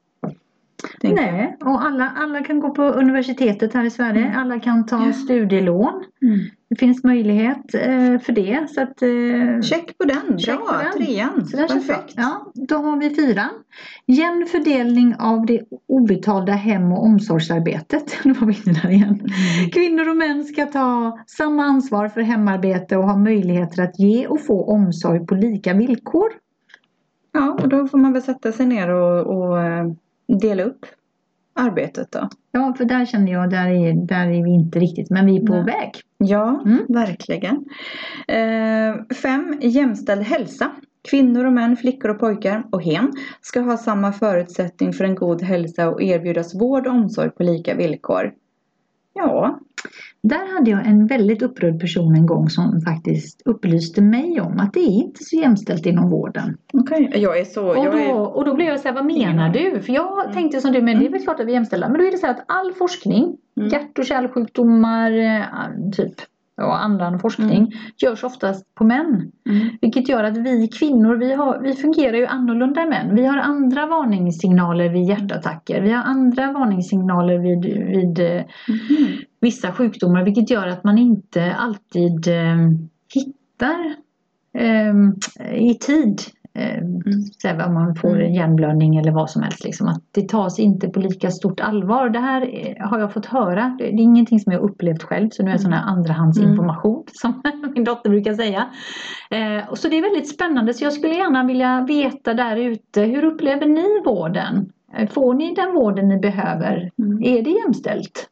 Nej, 1.04 1.58
och 1.62 1.84
alla, 1.86 2.12
alla 2.18 2.44
kan 2.44 2.60
gå 2.60 2.70
på 2.70 2.84
universitetet 2.84 3.74
här 3.74 3.84
i 3.86 3.90
Sverige. 3.90 4.26
Mm. 4.26 4.38
Alla 4.40 4.60
kan 4.60 4.86
ta 4.86 5.06
Ja. 5.06 5.14
studielån. 5.14 6.04
Mm. 6.22 6.40
Det 6.70 6.76
finns 6.76 7.04
möjlighet 7.04 7.74
eh, 7.74 8.20
för 8.20 8.32
det. 8.32 8.68
Så 8.70 8.82
att, 8.82 9.02
eh, 9.02 9.62
Check 9.62 9.98
på 9.98 10.04
den, 10.04 10.40
Check 10.40 10.58
bra! 10.58 10.66
på 10.68 10.84
den. 10.84 11.06
Trean, 11.06 11.46
Så 11.46 11.58
perfekt. 11.58 12.14
Ja, 12.18 12.52
då 12.56 12.76
har 12.76 12.98
vi 12.98 13.10
fyran. 13.16 13.50
Jämn 14.06 14.46
fördelning 14.52 15.16
av 15.20 15.46
det 15.46 15.62
obetalda 15.88 16.52
hem 16.54 16.92
och 16.92 17.04
omsorgsarbetet. 17.06 18.18
Nu 18.24 18.34
var 18.34 18.48
vi 18.48 18.54
inne 18.66 18.80
där 18.84 18.90
igen. 18.90 19.10
Mm. 19.10 19.70
Kvinnor 19.72 20.10
och 20.10 20.18
män 20.18 20.44
ska 20.44 20.66
ta 20.66 21.20
samma 21.28 21.64
ansvar 21.64 22.08
för 22.08 22.22
hemarbete 22.22 22.98
och 22.98 23.04
ha 23.04 23.16
möjligheter 23.18 23.84
att 23.84 24.00
ge 24.00 24.28
och 24.28 24.46
få 24.46 24.64
omsorg 24.74 25.26
på 25.26 25.36
lika 25.36 25.74
villkor. 25.74 26.30
Ja, 27.32 27.58
och 27.64 27.70
då 27.70 27.88
får 27.88 27.98
man 27.98 28.14
väl 28.14 28.22
sätta 28.22 28.52
sig 28.52 28.66
ner 28.66 28.90
och, 28.90 29.38
och 29.38 29.62
eh, 29.62 29.86
dela 30.42 30.64
upp 30.64 30.86
arbetet 31.54 32.12
då. 32.12 32.30
Ja, 32.52 32.74
för 32.78 32.86
där 32.86 33.06
känner 33.06 33.32
jag, 33.32 33.50
där 33.50 33.68
är, 33.70 33.94
där 33.94 34.28
är 34.28 34.44
vi 34.44 34.50
inte 34.50 34.80
riktigt, 34.80 35.10
men 35.10 35.26
vi 35.26 35.38
är 35.38 35.46
på 35.46 35.54
Nej. 35.54 35.64
väg. 35.64 35.92
Ja, 36.18 36.62
Mm. 36.66 36.86
verkligen. 36.90 37.66
Eh, 38.28 39.16
fem, 39.16 39.58
jämställd 39.62 40.22
hälsa. 40.22 40.72
Kvinnor 41.10 41.46
och 41.46 41.54
män, 41.54 41.78
flickor 41.78 42.10
och 42.12 42.20
pojkar 42.20 42.64
och 42.72 42.84
hen 42.84 43.12
ska 43.42 43.60
ha 43.62 43.78
samma 43.78 44.12
förutsättning 44.14 44.94
för 44.94 45.04
en 45.04 45.16
god 45.16 45.42
hälsa 45.42 45.90
och 45.90 46.02
erbjudas 46.02 46.56
vård 46.62 46.88
och 46.88 46.94
omsorg 46.94 47.30
på 47.30 47.44
lika 47.44 47.76
villkor. 47.76 48.32
Ja, 49.20 49.60
Där 50.24 50.54
hade 50.56 50.72
jag 50.72 50.88
en 50.88 51.08
väldigt 51.08 51.42
upprörd 51.42 51.80
person 51.82 52.16
en 52.16 52.26
gång 52.26 52.50
som 52.50 52.82
faktiskt 52.82 53.42
upplyste 53.46 54.02
mig 54.02 54.42
om 54.42 54.60
att 54.60 54.74
det 54.74 54.80
är 54.80 54.92
inte 54.92 55.24
så 55.24 55.36
jämställt 55.36 55.86
inom 55.86 56.10
vården. 56.10 56.58
okej. 56.74 57.12
Jag 57.16 57.40
är 57.40 57.46
så... 57.46 57.68
Och 57.68 57.78
jag 57.78 57.92
då, 57.94 57.98
är, 57.98 58.38
och 58.38 58.46
då 58.46 58.56
blev 58.56 58.68
jag 58.68 58.80
så 58.80 58.88
här, 58.88 58.96
vad 58.96 59.06
menar 59.06 59.50
du? 59.50 59.82
För 59.82 59.94
jag 59.94 60.22
Mm. 60.24 60.34
tänkte 60.34 60.62
som 60.62 60.72
du, 60.72 60.82
men 60.82 61.00
det 61.00 61.06
är 61.06 61.10
väl 61.10 61.22
klart 61.22 61.40
att 61.40 61.46
vi 61.46 61.52
är 61.52 61.54
jämställda. 61.56 61.90
Men 61.90 62.00
då 62.02 62.08
är 62.08 62.12
det 62.12 62.18
så 62.18 62.26
här 62.26 62.34
att 62.34 62.44
all 62.48 62.74
forskning, 62.74 63.38
Mm. 63.58 63.70
hjärt 63.70 64.00
och 64.00 64.06
kärlsjukdomar, 64.06 65.12
eh, 65.12 65.42
typ 65.92 66.14
och 66.62 66.84
annan 66.84 67.20
forskning 67.20 67.58
Mm. 67.58 67.72
görs 67.98 68.24
oftast 68.24 68.76
på 68.76 68.84
män. 68.84 69.32
Mm. 69.50 69.70
Vilket 69.82 70.10
gör 70.10 70.24
att 70.24 70.38
vi 70.38 70.68
kvinnor, 70.68 71.16
vi, 71.16 71.34
har, 71.34 71.60
vi 71.60 71.74
fungerar 71.74 72.18
ju 72.18 72.26
annorlunda 72.26 72.82
än 72.82 72.90
män. 72.90 73.16
Vi 73.16 73.26
har 73.26 73.38
andra 73.38 73.86
varningssignaler 73.86 74.90
vid 74.90 75.04
hjärtattacker. 75.10 75.82
Vi 75.82 75.92
har 75.92 76.04
andra 76.04 76.52
varningssignaler 76.52 77.38
vid, 77.38 77.66
vid 77.66 78.20
eh, 78.20 78.44
Mhm. 78.68 79.08
vissa 79.42 79.72
sjukdomar 79.72 80.24
vilket 80.24 80.50
gör 80.50 80.68
att 80.68 80.84
man 80.84 80.98
inte 80.98 81.56
alltid 81.60 82.28
eh, 82.28 82.58
hittar 83.14 83.96
eh, 84.54 84.94
i 85.70 85.76
tid 85.76 86.22
eh, 86.54 86.78
mm. 86.78 87.68
om 87.68 87.74
man 87.74 87.96
får 87.96 88.22
en 88.22 88.34
hjärnblödning 88.34 88.98
eller 88.98 89.12
vad 89.12 89.30
som 89.30 89.42
helst. 89.42 89.64
Liksom. 89.64 89.88
Att 89.88 90.04
det 90.12 90.30
tas 90.30 90.60
inte 90.60 90.90
på 90.90 91.00
lika 91.00 91.32
stort 91.32 91.60
allvar. 91.60 92.10
Det 92.10 92.20
här 92.20 92.42
eh, 92.42 92.88
har 92.88 93.00
jag 93.00 93.14
fått 93.14 93.26
höra. 93.26 93.76
Det 93.78 93.86
är 93.86 94.00
ingenting 94.00 94.40
som 94.40 94.54
jag 94.54 94.62
upplevt 94.62 95.04
själv 95.04 95.30
så 95.30 95.44
nu 95.44 95.50
är 95.50 95.54
det 95.54 95.60
sån 95.60 95.74
här 95.74 95.92
andrahandsinformation 95.92 97.04
som 97.14 97.42
min 97.76 97.84
dotter 97.84 98.10
brukar 98.10 98.34
säga. 98.34 98.70
Eh, 99.32 99.70
och 99.70 99.78
så 99.78 99.88
det 99.88 99.98
är 99.98 100.02
väldigt 100.02 100.30
spännande 100.30 100.74
så 100.74 100.84
jag 100.84 100.94
skulle 100.94 101.14
gärna 101.14 101.44
vilja 101.44 101.86
veta 101.88 102.34
där 102.34 102.56
ute 102.56 103.02
hur 103.02 103.24
upplever 103.24 103.66
ni 103.66 104.02
vården? 104.06 104.72
Eh, 104.98 105.10
Får 105.10 105.34
ni 105.34 105.54
den 105.54 105.74
vården 105.74 106.08
ni 106.08 106.18
behöver? 106.18 106.92
Mm. 107.00 107.24
Är 107.24 107.42
det 107.42 107.50
jämställt? 107.50 108.30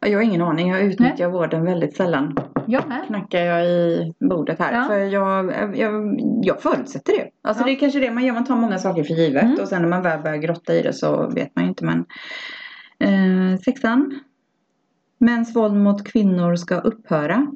Ja, 0.00 0.08
Jag 0.08 0.18
har 0.18 0.22
ingen 0.22 0.42
aning. 0.42 0.70
Jag 0.70 0.82
utnyttjar 0.82 1.28
vården 1.28 1.64
väldigt 1.64 1.96
sällan. 1.96 2.36
Jag 2.66 2.88
med. 2.88 3.06
Knackar 3.06 3.40
jag 3.40 3.66
i 3.66 4.12
bordet 4.20 4.58
här. 4.58 4.72
Ja. 4.72 4.84
För 4.84 4.98
jag, 4.98 5.52
jag, 5.76 6.20
jag 6.42 6.62
förutsätter 6.62 7.12
det. 7.12 7.30
Alltså 7.42 7.62
Ja. 7.62 7.66
det 7.66 7.72
är 7.72 7.76
kanske 7.80 7.98
det 8.00 8.10
man 8.10 8.24
gör. 8.24 8.34
Man 8.34 8.44
tar 8.44 8.56
många 8.56 8.78
saker 8.78 9.04
för 9.04 9.14
givet. 9.14 9.42
Mm. 9.42 9.58
Och 9.60 9.68
sen 9.68 9.82
när 9.82 9.88
man 9.88 10.02
väl 10.02 10.22
börjar 10.22 10.36
grotta 10.36 10.74
i 10.74 10.82
det 10.82 10.92
så 10.92 11.28
vet 11.34 11.56
man 11.56 11.64
ju 11.64 11.68
inte. 11.68 11.84
Men 11.84 12.04
eh, 12.98 13.58
sexan. 13.60 14.20
Mäns 15.18 15.56
våld 15.56 15.74
mot 15.76 16.04
kvinnor 16.04 16.56
ska 16.56 16.78
upphöra. 16.78 17.46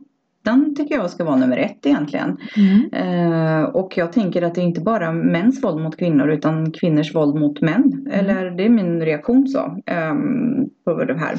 Den 0.45 0.75
tycker 0.77 0.95
jag 0.95 1.11
ska 1.11 1.25
vara 1.25 1.37
nummer 1.37 1.57
ett 1.57 1.87
egentligen. 1.87 2.37
Mm. 2.57 2.93
Eh, 2.93 3.63
och 3.65 3.93
jag 3.99 4.13
tänker 4.13 4.43
att 4.43 4.55
det 4.55 4.61
är 4.61 4.65
inte 4.65 4.81
bara 4.81 5.13
mäns 5.13 5.65
våld 5.65 5.83
mot 5.83 5.97
kvinnor 5.97 6.29
utan 6.31 6.71
kvinnors 6.73 7.15
våld 7.15 7.35
mot 7.35 7.61
män. 7.61 8.09
Eller 8.13 8.51
det 8.51 8.65
är 8.65 8.69
min 8.69 9.01
reaktion 9.01 9.49
så. 9.49 9.77
ehm, 9.87 10.55
på 10.85 11.05
det 11.05 11.19
här. 11.19 11.35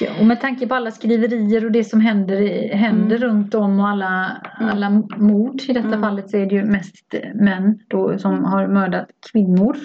Ja, 0.00 0.10
och 0.20 0.26
med 0.26 0.40
tanke 0.40 0.66
på 0.66 0.74
alla 0.74 0.90
skriverier 0.90 1.64
och 1.64 1.72
det 1.72 1.84
som 1.84 2.00
händer, 2.00 2.68
händer 2.74 3.18
runt 3.18 3.54
om 3.54 3.80
och 3.80 3.88
alla, 3.88 4.26
Mm. 4.60 4.72
alla 4.72 4.90
mord. 5.16 5.60
I 5.68 5.72
detta 5.72 5.88
Mm. 5.88 6.00
fallet 6.02 6.30
så 6.30 6.36
är 6.36 6.46
det 6.46 6.54
ju 6.54 6.64
mest 6.64 7.14
män 7.34 7.78
då 7.88 8.18
som 8.18 8.44
har 8.44 8.68
mördat 8.68 9.06
kvinnor 9.32 9.76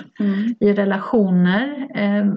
i 0.60 0.74
relationer. 0.74 1.88
Ehm, 1.96 2.34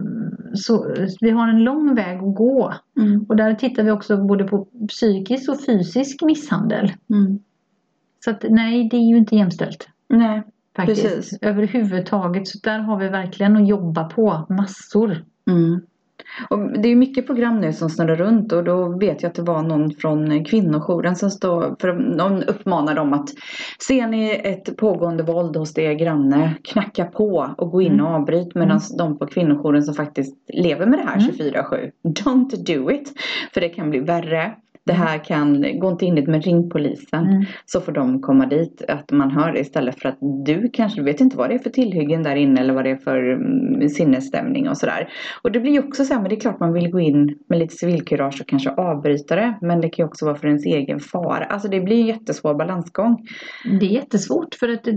Så 0.55 0.95
vi 1.21 1.31
har 1.31 1.49
en 1.49 1.65
lång 1.65 1.95
väg 1.95 2.17
att 2.19 2.35
gå. 2.35 2.73
Mm. 2.99 3.25
Och 3.29 3.37
där 3.37 3.55
tittar 3.55 3.83
vi 3.83 3.91
också 3.91 4.17
både 4.17 4.45
på 4.45 4.67
psykisk 4.89 5.49
och 5.49 5.65
fysisk 5.67 6.23
misshandel. 6.23 6.93
Mm. 7.11 7.39
Så 8.25 8.31
att 8.31 8.45
nej, 8.49 8.89
det 8.89 8.97
är 8.97 9.09
ju 9.09 9.17
inte 9.17 9.37
jämställt. 9.37 9.89
Nej, 10.09 10.43
Faktiskt. 10.79 11.03
Precis. 11.03 11.39
Överhuvudtaget. 11.43 12.49
Så 12.49 12.59
där 12.63 12.79
har 12.79 12.97
vi 12.97 13.09
verkligen 13.09 13.57
att 13.57 13.69
jobba 13.69 14.05
på 14.05 14.47
massor. 14.49 15.25
Mm. 15.51 15.81
Och 16.51 16.81
det 16.83 16.89
är 16.89 16.97
mycket 16.97 17.27
program 17.27 17.61
nu 17.61 17.73
som 17.73 17.91
snurrar 17.91 18.17
runt 18.17 18.53
och 18.53 18.65
då 18.65 18.99
vet 18.99 19.23
jag 19.23 19.31
att 19.31 19.35
det 19.35 19.43
var 19.43 19.63
någon 19.63 19.91
från 19.91 20.45
kvinnojouren 20.45 21.17
som 21.17 21.31
står 21.31 21.77
för 21.81 21.93
någon 21.93 22.43
uppmanar 22.43 22.95
dem 22.95 23.13
att 23.13 23.29
ser 23.87 24.07
ni 24.07 24.41
ett 24.45 24.77
pågående 24.77 25.23
våld 25.23 25.57
hos 25.57 25.79
er 25.79 25.93
granne 25.93 26.55
knacka 26.65 27.05
på 27.05 27.55
och 27.59 27.71
gå 27.71 27.83
in 27.83 27.93
Mm. 27.93 28.07
och 28.07 28.13
avbryt 28.13 28.55
medan 28.55 28.81
de 28.99 29.19
på 29.19 29.27
kvinnojouren 29.27 29.83
som 29.83 29.95
faktiskt 29.95 30.37
lever 30.53 30.87
med 30.87 30.99
det 30.99 31.05
här 31.05 31.19
Mm. 31.19 31.31
24-7 31.31 31.91
don't 32.05 32.57
do 32.67 32.91
it 32.91 33.13
för 33.55 33.61
det 33.61 33.69
kan 33.69 33.91
bli 33.91 33.99
värre. 34.01 34.53
Det 34.89 34.95
här 34.95 35.25
kan, 35.25 35.79
gå 35.81 35.91
inte 35.91 36.05
in 36.07 36.15
dit 36.15 36.27
men 36.27 36.41
ring 36.43 36.71
polisen. 36.71 37.27
Mm. 37.27 37.45
Så 37.67 37.81
får 37.81 37.93
de 37.93 38.21
komma 38.23 38.47
dit, 38.47 38.83
att 38.89 39.11
man 39.13 39.31
hör 39.31 39.53
det 39.53 39.61
istället 39.61 40.01
för 40.01 40.09
att 40.09 40.19
du 40.47 40.71
kanske, 40.73 41.03
vet 41.03 41.21
inte 41.21 41.37
vad 41.37 41.51
det 41.51 41.55
är 41.55 41.59
för 41.59 41.71
tillhyggen 41.71 42.23
där 42.23 42.37
inne 42.37 42.61
eller 42.61 42.75
vad 42.75 42.85
det 42.85 42.91
är 42.91 42.97
för 42.97 43.33
mm, 43.33 43.89
sinnesstämning 43.89 44.69
och 44.69 44.77
sådär. 44.77 45.09
Och 45.43 45.53
det 45.53 45.61
blir 45.61 45.73
ju 45.73 45.79
också 45.79 46.05
så 46.05 46.15
här, 46.15 46.21
men 46.21 46.29
det 46.29 46.37
är 46.37 46.41
klart 46.41 46.61
man 46.61 46.73
vill 46.73 46.91
gå 46.91 47.01
in 47.01 47.39
med 47.49 47.59
lite 47.59 47.75
civilkurage 47.75 48.41
och 48.41 48.49
kanske 48.49 48.71
avbryta 48.71 49.37
det. 49.37 49.59
Men 49.63 49.81
det 49.81 49.89
kan 49.89 50.03
ju 50.03 50.09
också 50.09 50.25
vara 50.25 50.37
för 50.37 50.49
ens 50.49 50.67
egen 50.67 51.01
fara. 51.01 51.45
Alltså 51.45 51.69
det 51.69 51.81
blir 51.81 52.01
en 52.01 52.07
jättesvår 52.07 52.55
balansgång. 52.55 53.27
Det 53.81 53.87
är 53.87 53.91
jättesvårt 53.91 54.55
för 54.55 54.69
att, 54.69 54.89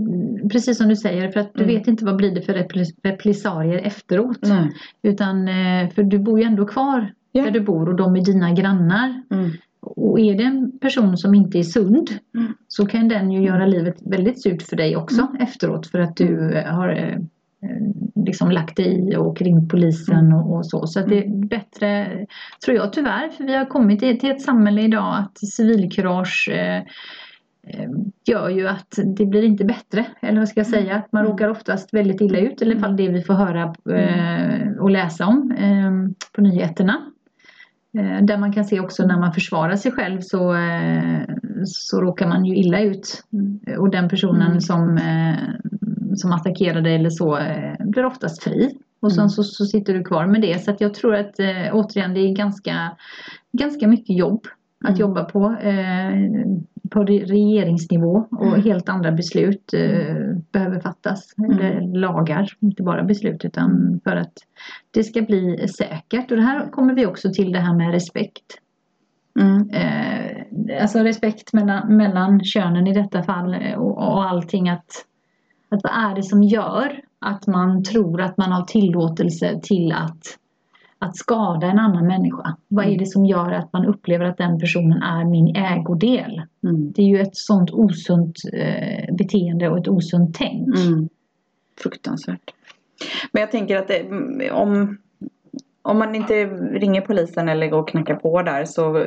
precis 0.52 0.78
som 0.78 0.88
du 0.88 0.96
säger, 0.96 1.30
för 1.30 1.40
att 1.40 1.54
du 1.54 1.62
Mm. 1.64 1.76
vet 1.76 1.88
inte 1.88 2.04
vad 2.04 2.16
blir 2.16 2.34
det 2.34 2.42
för 2.42 2.52
repli- 2.54 2.94
repressalier 3.02 3.78
efteråt. 3.86 4.38
Nej. 4.42 4.70
Utan, 5.02 5.48
eh, 5.48 5.88
för 5.94 6.02
du 6.02 6.18
bor 6.18 6.38
ju 6.40 6.44
ändå 6.44 6.66
kvar 6.66 7.12
Ja. 7.32 7.44
där 7.44 7.50
du 7.50 7.60
bor 7.60 7.88
och 7.88 7.94
de 7.96 8.16
är 8.16 8.24
dina 8.24 8.52
grannar. 8.52 9.22
Mm. 9.30 9.50
Och 9.82 10.20
är 10.20 10.34
det 10.34 10.44
en 10.44 10.78
person 10.78 11.16
som 11.16 11.34
inte 11.34 11.58
är 11.58 11.62
sund 11.62 12.10
Mm. 12.34 12.52
så 12.68 12.86
kan 12.86 13.08
den 13.08 13.30
ju 13.30 13.42
göra 13.42 13.66
livet 13.66 13.96
väldigt 14.06 14.42
surt 14.42 14.62
för 14.62 14.76
dig 14.76 14.96
också 14.96 15.28
efteråt 15.40 15.86
för 15.86 15.98
att 15.98 16.16
du 16.16 16.52
eh, 16.54 16.74
har 16.74 16.88
eh, 16.88 17.14
eh, 17.62 17.86
liksom 18.24 18.50
lagt 18.50 18.76
dig 18.76 19.08
i 19.12 19.16
och 19.16 19.42
ringt 19.42 19.70
polisen 19.70 20.18
Mm. 20.26 20.34
och, 20.38 20.56
och 20.56 20.66
så. 20.66 20.86
Så 20.86 21.00
att 21.00 21.08
det 21.08 21.18
är 21.24 21.46
bättre, 21.46 22.08
tror 22.64 22.76
jag 22.76 22.92
tyvärr, 22.92 23.28
för 23.28 23.44
vi 23.44 23.54
har 23.54 23.64
kommit 23.64 24.00
till, 24.00 24.30
ett 24.30 24.42
samhälle 24.42 24.82
idag 24.82 25.16
att 25.18 25.38
civilkurage 25.38 26.48
eh, 26.52 26.82
gör 28.26 28.48
ju 28.48 28.68
att 28.68 28.98
det 29.16 29.26
blir 29.26 29.42
inte 29.42 29.64
bättre. 29.64 30.06
Eller 30.20 30.38
vad 30.38 30.48
ska 30.48 30.60
jag 30.60 30.66
säga? 30.66 30.96
Att 30.96 31.12
man 31.12 31.20
Mm. 31.20 31.32
råkar 31.32 31.48
oftast 31.48 31.94
väldigt 31.94 32.20
illa 32.20 32.38
ut. 32.38 32.62
Eller 32.62 32.72
i 32.72 32.74
alla 32.74 32.86
fall 32.86 32.96
det 32.96 33.08
vi 33.08 33.22
får 33.22 33.34
höra 33.34 33.62
eh, 33.98 34.72
och 34.80 34.90
läsa 34.90 35.26
om 35.26 35.52
eh, 35.52 35.92
på 36.32 36.40
nyheterna. 36.40 37.11
Eh, 37.98 38.22
Där 38.24 38.38
man 38.38 38.52
kan 38.52 38.64
se 38.64 38.80
också 38.80 39.06
när 39.06 39.18
man 39.18 39.32
försvarar 39.32 39.76
sig 39.76 39.92
själv 39.92 40.20
så, 40.20 40.54
eh, 40.54 41.20
så 41.66 42.00
råkar 42.00 42.28
man 42.28 42.44
ju 42.44 42.56
illa 42.56 42.80
ut. 42.80 43.24
Och 43.78 43.90
den 43.90 44.08
personen 44.08 44.48
Mm. 44.48 44.60
som, 44.60 44.98
eh, 44.98 46.14
som 46.16 46.32
attackerade 46.32 46.90
eller 46.90 47.10
så 47.10 47.38
blir 47.78 48.04
oftast 48.04 48.42
fri. 48.42 48.74
Och 49.00 49.12
sen 49.12 49.18
Mm. 49.20 49.28
så, 49.28 49.42
så 49.44 49.64
sitter 49.64 49.94
du 49.94 50.04
kvar 50.04 50.26
med 50.26 50.40
det. 50.40 50.64
Så 50.64 50.70
att 50.70 50.80
jag 50.80 50.94
tror 50.94 51.14
att 51.14 51.34
återigen 51.72 52.14
det 52.14 52.20
är 52.20 52.34
ganska, 52.34 52.90
ganska 53.52 53.88
mycket 53.88 54.16
jobb 54.16 54.46
att 54.84 54.98
jobba 54.98 55.24
på. 55.24 55.56
Eh, 55.62 56.14
på 56.90 57.04
regeringsnivå 57.04 58.26
och 58.30 58.46
mm. 58.46 58.62
helt 58.62 58.88
andra 58.88 59.12
beslut 59.12 59.74
eh, 59.74 60.16
behöver 60.52 60.80
fattas. 60.80 61.34
Mm. 61.38 61.50
Eller 61.50 61.98
lagar, 61.98 62.52
inte 62.60 62.82
bara 62.82 63.04
beslut 63.04 63.44
utan 63.44 64.00
för 64.04 64.16
att 64.16 64.32
det 64.90 65.04
ska 65.04 65.22
bli 65.22 65.68
säkert. 65.68 66.30
Och 66.30 66.36
det 66.36 66.42
här 66.42 66.70
kommer 66.70 66.94
vi 66.94 67.06
också 67.06 67.32
till 67.32 67.52
det 67.52 67.58
här 67.58 67.74
med 67.74 67.92
respekt. 67.92 68.44
Mm. 69.40 69.70
Eh, 69.70 70.82
alltså 70.82 70.98
respekt 70.98 71.52
mellan, 71.52 71.96
mellan 71.96 72.44
könen 72.44 72.86
i 72.86 72.94
detta 72.94 73.22
fall 73.22 73.56
och, 73.76 73.96
och 73.96 74.24
allting 74.24 74.68
att, 74.68 74.90
att 75.68 75.80
vad 75.82 75.92
är 76.10 76.14
det 76.14 76.22
som 76.22 76.42
gör 76.42 77.00
att 77.18 77.46
man 77.46 77.84
tror 77.84 78.20
att 78.20 78.36
man 78.36 78.52
har 78.52 78.64
tillåtelse 78.64 79.60
till 79.62 79.92
att 79.92 80.38
att 81.02 81.16
skada 81.16 81.66
en 81.66 81.78
annan 81.78 82.06
människa. 82.06 82.56
Vad 82.68 82.84
är 82.84 82.88
mm. 82.88 82.98
det 82.98 83.06
som 83.06 83.26
gör 83.26 83.52
att 83.52 83.72
man 83.72 83.86
upplever 83.86 84.24
att 84.24 84.36
den 84.36 84.58
personen 84.58 85.02
är 85.02 85.24
min 85.24 85.56
ägodel? 85.56 86.42
Mm. 86.62 86.92
Det 86.92 87.02
är 87.02 87.06
ju 87.06 87.20
ett 87.20 87.36
sånt 87.36 87.70
osunt 87.70 88.36
eh, 88.52 89.14
beteende 89.14 89.68
och 89.68 89.78
ett 89.78 89.88
osunt 89.88 90.36
tänk. 90.38 90.76
Mm. 90.76 91.08
Fruktansvärt. 91.82 92.50
Men 93.32 93.40
jag 93.40 93.50
tänker 93.50 93.76
att 93.76 93.88
det, 93.88 94.50
om, 94.50 94.98
om 95.82 95.98
man 95.98 96.14
inte 96.14 96.44
ringer 96.54 97.00
polisen 97.00 97.48
eller 97.48 97.68
går 97.68 97.78
och 97.78 97.88
knackar 97.88 98.14
på 98.14 98.42
där 98.42 98.64
så 98.64 99.06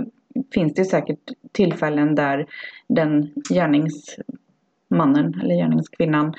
finns 0.53 0.73
det 0.73 0.85
säkert 0.85 1.31
tillfällen 1.51 2.15
där 2.15 2.45
den 2.87 3.31
gärnings 3.49 4.15
mannen 4.95 5.39
eller 5.41 5.55
gärningskvinnan 5.55 6.33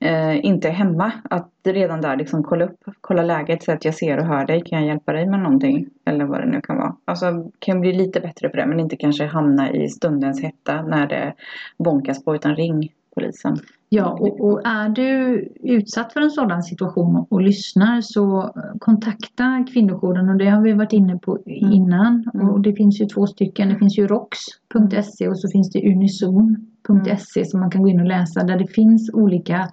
eh, 0.00 0.44
inte 0.44 0.68
är 0.68 0.72
hemma. 0.72 1.12
Att 1.30 1.50
redan 1.64 2.00
där 2.00 2.16
liksom 2.16 2.42
kolla 2.42 2.64
upp, 2.64 2.78
kolla 3.00 3.22
läget, 3.22 3.62
så 3.62 3.72
att 3.72 3.84
jag 3.84 3.94
ser 3.94 4.18
och 4.18 4.26
hör 4.26 4.46
dig, 4.46 4.62
kan 4.66 4.78
jag 4.78 4.88
hjälpa 4.88 5.12
dig 5.12 5.26
med 5.26 5.40
någonting? 5.40 5.86
Eller 6.04 6.24
vad 6.24 6.40
det 6.40 6.46
nu 6.46 6.60
kan 6.60 6.76
vara. 6.76 6.96
Alltså 7.04 7.50
kan 7.58 7.80
bli 7.80 7.92
lite 7.92 8.20
bättre 8.20 8.48
på 8.48 8.56
det 8.56 8.66
men 8.66 8.80
inte 8.80 8.96
kanske 8.96 9.26
hamna 9.26 9.72
i 9.72 9.88
stundens 9.88 10.42
hetta 10.42 10.82
när 10.82 11.06
det 11.06 11.34
bonkas 11.78 12.24
på 12.24 12.34
utan 12.34 12.56
ring 12.56 12.88
polisen. 13.20 13.56
Ja, 13.88 14.18
och, 14.20 14.40
och, 14.40 14.66
är 14.66 14.88
du 14.88 15.38
utsatt 15.62 16.12
för 16.12 16.20
en 16.20 16.30
sådan 16.30 16.62
situation 16.62 17.26
och 17.30 17.42
lyssnar 17.42 18.00
så 18.00 18.54
kontakta 18.78 19.64
kvinnojouren 19.72 20.28
och 20.28 20.36
det 20.36 20.48
har 20.48 20.62
vi 20.62 20.72
varit 20.72 20.92
inne 20.92 21.18
på 21.18 21.38
mm. 21.46 21.72
innan. 21.72 22.30
Mm. 22.34 22.48
Och 22.48 22.60
det 22.60 22.72
finns 22.72 23.00
ju 23.00 23.06
två 23.06 23.26
stycken. 23.26 23.68
Det 23.68 23.76
finns 23.76 23.98
ju 23.98 24.06
rox.se 24.06 25.28
och 25.28 25.38
så 25.38 25.48
finns 25.48 25.70
det 25.70 25.92
unison.se 25.92 27.44
som 27.44 27.60
man 27.60 27.70
kan 27.70 27.82
gå 27.82 27.88
in 27.88 28.00
och 28.00 28.06
läsa 28.06 28.44
där 28.44 28.58
det 28.58 28.66
finns 28.66 29.10
olika 29.12 29.68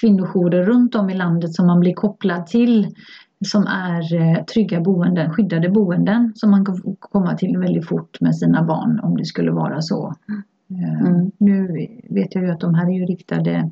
kvinnojourer 0.00 0.64
runt 0.64 0.94
om 0.94 1.10
i 1.10 1.14
landet 1.14 1.54
som 1.54 1.66
man 1.66 1.80
blir 1.80 1.94
kopplad 1.94 2.46
till 2.46 2.86
som 3.44 3.66
är 3.66 4.14
eh, 4.14 4.44
trygga 4.44 4.80
boenden, 4.80 5.30
skyddade 5.30 5.68
boenden 5.68 6.32
som 6.34 6.50
man 6.50 6.64
kan 6.64 6.96
komma 6.98 7.36
till 7.36 7.58
väldigt 7.58 7.88
fort 7.88 8.20
med 8.20 8.36
sina 8.36 8.62
barn 8.62 9.00
om 9.02 9.16
det 9.16 9.24
skulle 9.24 9.50
vara 9.50 9.80
så. 9.80 10.14
Eh, 10.70 11.00
mm. 11.00 11.30
Nu 11.38 11.88
vet 12.10 12.34
jag 12.34 12.44
ju 12.44 12.50
att 12.50 12.60
de 12.60 12.74
här 12.74 12.86
är 12.86 12.92
ju 12.92 13.04
riktade 13.04 13.70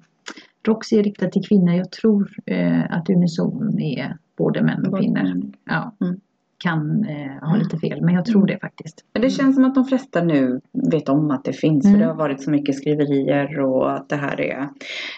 Roxy 0.67 0.99
är 0.99 1.03
riktad 1.03 1.29
till 1.29 1.49
kvinnor. 1.49 1.75
Jag 1.75 1.91
tror 1.91 2.31
eh, 2.47 2.85
att 2.91 3.11
Unison 3.11 3.81
är 3.81 4.17
både 4.37 4.63
män 4.63 4.87
och 4.87 4.99
kvinnor. 4.99 5.43
Ja. 5.65 5.93
Mm. 6.01 6.21
Kan 6.59 7.05
eh, 7.05 7.49
ha 7.49 7.57
lite 7.57 7.79
fel 7.79 8.03
men 8.03 8.15
jag 8.15 8.25
tror 8.25 8.41
mm. 8.41 8.47
det 8.47 8.59
faktiskt. 8.61 9.05
Men 9.13 9.23
det 9.23 9.31
känns 9.31 9.55
som 9.55 9.65
att 9.65 9.75
de 9.75 9.85
flesta 9.85 10.25
nu 10.25 10.61
vet 10.73 11.09
om 11.09 11.31
att 11.31 11.45
det 11.45 11.53
finns. 11.53 11.85
Mm. 11.85 11.95
För 11.95 12.01
det 12.01 12.13
har 12.13 12.19
varit 12.19 12.43
så 12.43 12.51
mycket 12.51 12.75
skriverier 12.75 13.61
och 13.61 13.93
att 13.93 14.09
det 14.09 14.17
här 14.17 14.41
är 14.41 14.69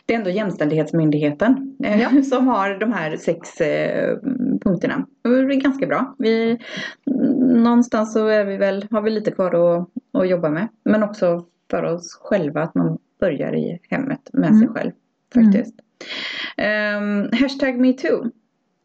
Det 0.06 0.14
är 0.14 0.18
ändå 0.18 0.30
Jämställdhetsmyndigheten 0.30 1.76
ja. 1.78 2.22
som 2.30 2.46
har 2.46 2.78
de 2.80 2.92
här 2.92 3.16
sex 3.16 3.48
punkterna. 4.60 5.06
Och 5.24 5.30
det 5.30 5.54
är 5.54 5.60
ganska 5.60 5.86
bra. 5.86 6.14
Vi, 6.18 6.58
någonstans 7.40 8.12
så 8.12 8.26
är 8.26 8.44
vi 8.44 8.56
väl, 8.56 8.86
har 8.90 9.02
vi 9.02 9.10
lite 9.10 9.30
kvar 9.30 9.78
att, 9.78 9.88
att 10.12 10.28
jobba 10.28 10.50
med. 10.50 10.68
Men 10.84 11.02
också 11.02 11.44
för 11.70 11.82
oss 11.82 12.18
själva 12.22 12.62
att 12.62 12.74
man 12.74 12.98
börjar 13.20 13.54
i 13.54 13.80
hemmet 13.90 14.30
med 14.32 14.48
mm. 14.48 14.60
sig 14.60 14.68
själv. 14.68 14.92
Faktiskt. 15.34 15.74
Mm. 16.56 17.24
Um, 17.24 17.30
hashtag 17.32 17.78
metoo. 17.78 18.30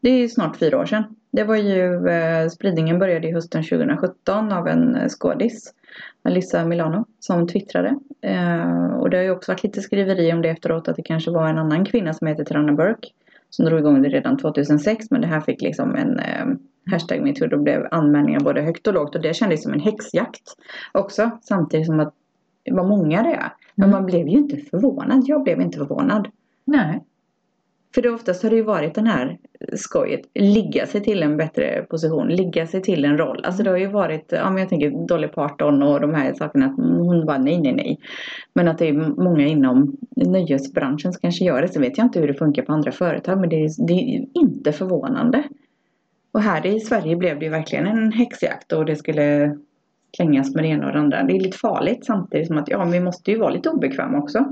Det 0.00 0.10
är 0.10 0.28
snart 0.28 0.56
fyra 0.56 0.78
år 0.78 0.86
sedan. 0.86 1.04
Det 1.30 1.44
var 1.44 1.56
ju, 1.56 2.08
eh, 2.08 2.48
spridningen 2.48 2.98
började 2.98 3.28
i 3.28 3.32
hösten 3.32 3.62
2017 3.62 4.52
av 4.52 4.68
en 4.68 4.96
eh, 4.96 5.08
skådis, 5.08 5.74
Alyssa 6.22 6.64
Milano, 6.64 7.04
som 7.18 7.48
twittrade. 7.48 7.98
Eh, 8.20 8.86
och 8.86 9.10
det 9.10 9.16
har 9.16 9.24
ju 9.24 9.30
också 9.30 9.52
varit 9.52 9.62
lite 9.62 9.80
skriveri 9.80 10.32
om 10.32 10.42
det 10.42 10.48
efteråt 10.48 10.88
att 10.88 10.96
det 10.96 11.02
kanske 11.02 11.30
var 11.30 11.48
en 11.48 11.58
annan 11.58 11.84
kvinna 11.84 12.14
som 12.14 12.26
heter 12.26 12.44
Taranna 12.44 12.72
Burke 12.72 13.08
som 13.50 13.64
drog 13.64 13.80
igång 13.80 14.02
det 14.02 14.08
redan 14.08 14.36
2006 14.36 15.10
men 15.10 15.20
det 15.20 15.26
här 15.26 15.40
fick 15.40 15.62
liksom 15.62 15.94
en 15.94 16.18
eh, 16.18 16.46
hashtag 16.90 17.22
metoo. 17.22 17.48
Då 17.48 17.58
blev 17.58 17.88
anmälningar 17.90 18.40
både 18.40 18.62
högt 18.62 18.86
och 18.86 18.94
lågt 18.94 19.14
och 19.14 19.22
det 19.22 19.34
kändes 19.34 19.62
som 19.62 19.72
en 19.72 19.80
häxjakt 19.80 20.54
också 20.92 21.30
samtidigt 21.42 21.86
som 21.86 22.00
att 22.00 22.14
vad 22.70 22.88
många 22.88 23.22
det 23.22 23.34
är. 23.34 23.52
Men 23.74 23.88
mm. 23.88 23.90
man 23.90 24.06
blev 24.06 24.28
ju 24.28 24.38
inte 24.38 24.56
förvånad. 24.56 25.22
Jag 25.26 25.42
blev 25.42 25.60
inte 25.60 25.78
förvånad. 25.78 26.28
Nej. 26.64 27.02
För 27.94 28.02
det 28.02 28.10
oftast 28.10 28.42
har 28.42 28.50
det 28.50 28.56
ju 28.56 28.62
varit 28.62 28.94
den 28.94 29.06
här 29.06 29.38
skojet. 29.76 30.20
Ligga 30.34 30.86
sig 30.86 31.02
till 31.02 31.22
en 31.22 31.36
bättre 31.36 31.86
position. 31.90 32.28
Ligga 32.28 32.66
sig 32.66 32.82
till 32.82 33.04
en 33.04 33.18
roll. 33.18 33.44
Alltså 33.44 33.62
det 33.62 33.70
har 33.70 33.76
ju 33.76 33.86
varit, 33.86 34.32
ja 34.32 34.50
men 34.50 34.58
jag 34.58 34.68
tänker 34.68 35.06
Dolly 35.08 35.28
Parton 35.28 35.82
och 35.82 36.00
de 36.00 36.14
här 36.14 36.34
sakerna. 36.34 36.66
Att 36.66 36.76
hon 36.76 37.26
bara 37.26 37.38
nej, 37.38 37.60
nej, 37.60 37.74
nej. 37.74 38.00
Men 38.54 38.68
att 38.68 38.78
det 38.78 38.88
är 38.88 38.92
många 39.22 39.46
inom 39.46 39.96
nöjesbranschen 40.16 41.12
som 41.12 41.20
kanske 41.20 41.44
gör 41.44 41.62
det. 41.62 41.68
Så 41.68 41.80
vet 41.80 41.98
jag 41.98 42.04
inte 42.04 42.20
hur 42.20 42.28
det 42.28 42.34
funkar 42.34 42.62
på 42.62 42.72
andra 42.72 42.92
företag. 42.92 43.40
Men 43.40 43.48
det 43.48 43.64
är, 43.64 43.86
det 43.86 43.92
är 43.92 44.26
inte 44.34 44.72
förvånande. 44.72 45.42
Och 46.32 46.42
här 46.42 46.66
i 46.66 46.80
Sverige 46.80 47.16
blev 47.16 47.38
det 47.38 47.44
ju 47.44 47.50
verkligen 47.50 47.86
en 47.86 48.12
häxjakt 48.12 48.72
och 48.72 48.84
det 48.84 48.96
skulle 48.96 49.56
klängas 50.16 50.54
med 50.54 50.64
det 50.64 50.68
ena 50.68 50.86
och 50.86 50.92
det 50.92 50.98
andra. 50.98 51.22
Det 51.22 51.36
är 51.36 51.40
lite 51.40 51.58
farligt 51.58 52.04
samtidigt 52.04 52.46
som 52.46 52.58
att 52.58 52.68
ja, 52.68 52.84
vi 52.84 53.00
måste 53.00 53.30
ju 53.30 53.38
vara 53.38 53.50
lite 53.50 53.70
obekväma 53.70 54.18
också. 54.18 54.44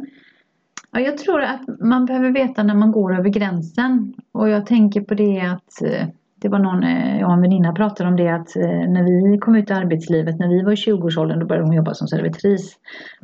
Ja, 0.93 1.01
jag 1.01 1.19
tror 1.19 1.43
att 1.43 1.81
man 1.81 2.07
behöver 2.07 2.31
veta 2.31 2.63
när 2.63 2.75
man 2.75 2.93
går 2.93 3.19
över 3.19 3.29
gränsen. 3.29 4.15
Och 4.33 4.49
jag 4.49 4.67
tänker 4.67 5.01
på 5.01 5.15
det 5.15 5.41
att 5.41 5.83
eh, 5.83 6.07
det 6.41 6.49
var 6.49 6.59
någon, 6.59 6.83
ja 6.83 7.19
jag 7.19 7.29
och 7.29 7.35
en 7.35 7.41
väninna 7.41 7.73
pratade 7.73 8.09
om 8.09 8.17
det 8.17 8.29
att 8.29 8.57
eh, 8.57 8.91
när 8.91 9.31
vi 9.33 9.39
kom 9.39 9.55
ut 9.55 9.71
i 9.71 9.73
arbetslivet, 9.73 10.39
när 10.39 10.49
vi 10.49 10.63
var 10.63 10.73
i 10.73 10.75
20-årsåldern, 10.75 11.39
då 11.39 11.47
började 11.47 11.67
hon 11.67 11.77
jobba 11.77 11.95
som 11.95 12.09
servitris. 12.09 12.77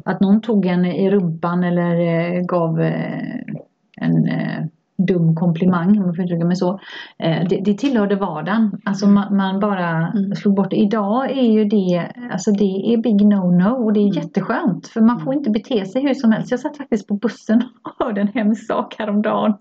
Att 0.04 0.20
någon 0.20 0.40
tog 0.40 0.66
en 0.66 0.84
i 0.84 1.10
rumpan 1.10 1.64
eller 1.64 2.40
gav 2.42 2.80
en 4.00 4.28
dum 5.06 5.34
komplimang 5.34 5.98
om 5.98 6.06
jag 6.06 6.16
får 6.16 6.24
uttrycka 6.24 6.44
mig 6.44 6.56
så. 6.56 6.80
Eh, 7.18 7.48
det, 7.48 7.60
det 7.64 7.74
tillhörde 7.74 8.16
vardagen. 8.16 8.80
Alltså 8.84 9.06
man, 9.06 9.36
man 9.36 9.60
bara 9.60 9.88
mm. 9.88 10.34
slog 10.34 10.54
bort 10.54 10.70
det. 10.70 10.76
Idag 10.76 11.30
är 11.30 11.52
ju 11.52 11.64
det, 11.64 12.12
alltså 12.32 12.50
det 12.52 12.92
är 12.92 12.96
big 12.96 13.20
no-no 13.22 13.84
och 13.84 13.92
det 13.92 14.00
är 14.00 14.10
mm. 14.10 14.14
jätteskönt 14.14 14.88
för 14.88 15.00
man 15.00 15.20
får 15.20 15.34
inte 15.34 15.50
bete 15.50 15.84
sig 15.84 16.02
hur 16.02 16.14
som 16.14 16.32
helst. 16.32 16.50
Jag 16.50 16.60
satt 16.60 16.76
faktiskt 16.76 17.08
på 17.08 17.14
bussen 17.14 17.62
och 17.82 18.04
hörde 18.06 18.20
en 18.20 18.28
hemsk 18.28 18.66
sak 18.66 18.94
häromdagen. 18.98 19.54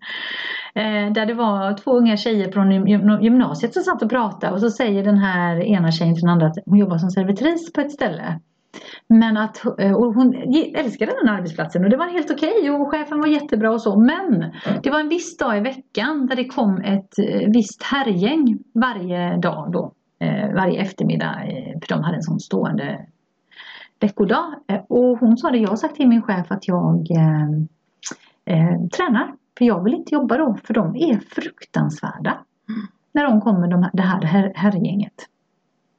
Eh, 0.75 1.13
där 1.13 1.25
det 1.25 1.33
var 1.33 1.73
två 1.73 1.91
unga 1.91 2.17
tjejer 2.17 2.51
från 2.51 2.87
gymnasiet 3.21 3.73
som 3.73 3.83
satt 3.83 4.01
och 4.01 4.09
pratade 4.09 4.53
och 4.53 4.59
så 4.59 4.69
säger 4.69 5.03
den 5.03 5.17
här 5.17 5.63
ena 5.63 5.91
tjejen 5.91 6.15
till 6.15 6.21
den 6.21 6.29
andra 6.29 6.47
att 6.47 6.57
hon 6.65 6.77
jobbar 6.77 6.97
som 6.97 7.09
servitris 7.09 7.73
på 7.73 7.81
ett 7.81 7.91
ställe. 7.91 8.39
Men 9.07 9.37
att 9.37 9.65
eh, 9.79 9.93
och 9.93 10.13
hon 10.13 10.33
älskade 10.75 11.13
den 11.21 11.29
arbetsplatsen 11.29 11.83
och 11.83 11.89
det 11.89 11.97
var 11.97 12.07
helt 12.07 12.31
okej 12.31 12.53
okay, 12.59 12.69
och 12.69 12.91
chefen 12.91 13.19
var 13.19 13.27
jättebra 13.27 13.71
och 13.71 13.81
så. 13.81 13.99
Men 13.99 14.51
det 14.83 14.89
var 14.89 14.99
en 14.99 15.09
viss 15.09 15.37
dag 15.37 15.57
i 15.57 15.59
veckan 15.59 16.27
där 16.27 16.35
det 16.35 16.45
kom 16.45 16.81
ett 16.81 17.19
eh, 17.19 17.49
visst 17.49 17.83
herrgäng 17.83 18.59
varje 18.73 19.37
dag 19.37 19.71
då. 19.71 19.91
Eh, 20.19 20.53
varje 20.53 20.81
eftermiddag. 20.81 21.35
För 21.81 21.95
de 21.95 22.03
hade 22.03 22.15
en 22.15 22.21
sån 22.21 22.39
stående 22.39 23.05
veckodag. 23.99 24.53
Och 24.89 25.19
hon 25.19 25.37
sa 25.37 25.51
det, 25.51 25.57
jag 25.57 25.69
har 25.69 25.75
sagt 25.75 25.95
till 25.95 26.07
min 26.07 26.21
chef 26.21 26.51
att 26.51 26.67
jag 26.67 27.11
eh, 28.45 28.87
tränar. 28.97 29.33
För 29.57 29.65
jag 29.65 29.83
vill 29.83 29.93
inte 29.93 30.15
jobba 30.15 30.37
då 30.37 30.57
för 30.63 30.73
de 30.73 30.95
är 30.95 31.19
fruktansvärda. 31.19 32.37
Mm. 32.69 32.87
När 33.11 33.23
de 33.23 33.41
kommer, 33.41 33.67
de 33.67 33.83
här, 33.83 34.21
det 34.21 34.27
här 34.27 34.51
herrgänget. 34.55 35.13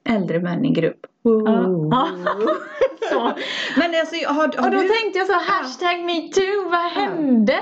Äldre 0.08 0.40
män 0.40 0.64
i 0.64 0.70
grupp. 0.70 1.06
Ja. 1.22 2.08
Men 3.76 3.90
alltså, 4.00 4.26
har, 4.26 4.34
har 4.34 4.46
och 4.46 4.70
då 4.70 4.82
du... 4.82 4.88
tänkte 4.88 5.18
jag 5.18 5.26
så, 5.26 5.32
hashtag 5.32 6.04
metoo, 6.04 6.70
vad 6.70 6.90
hände? 6.90 7.54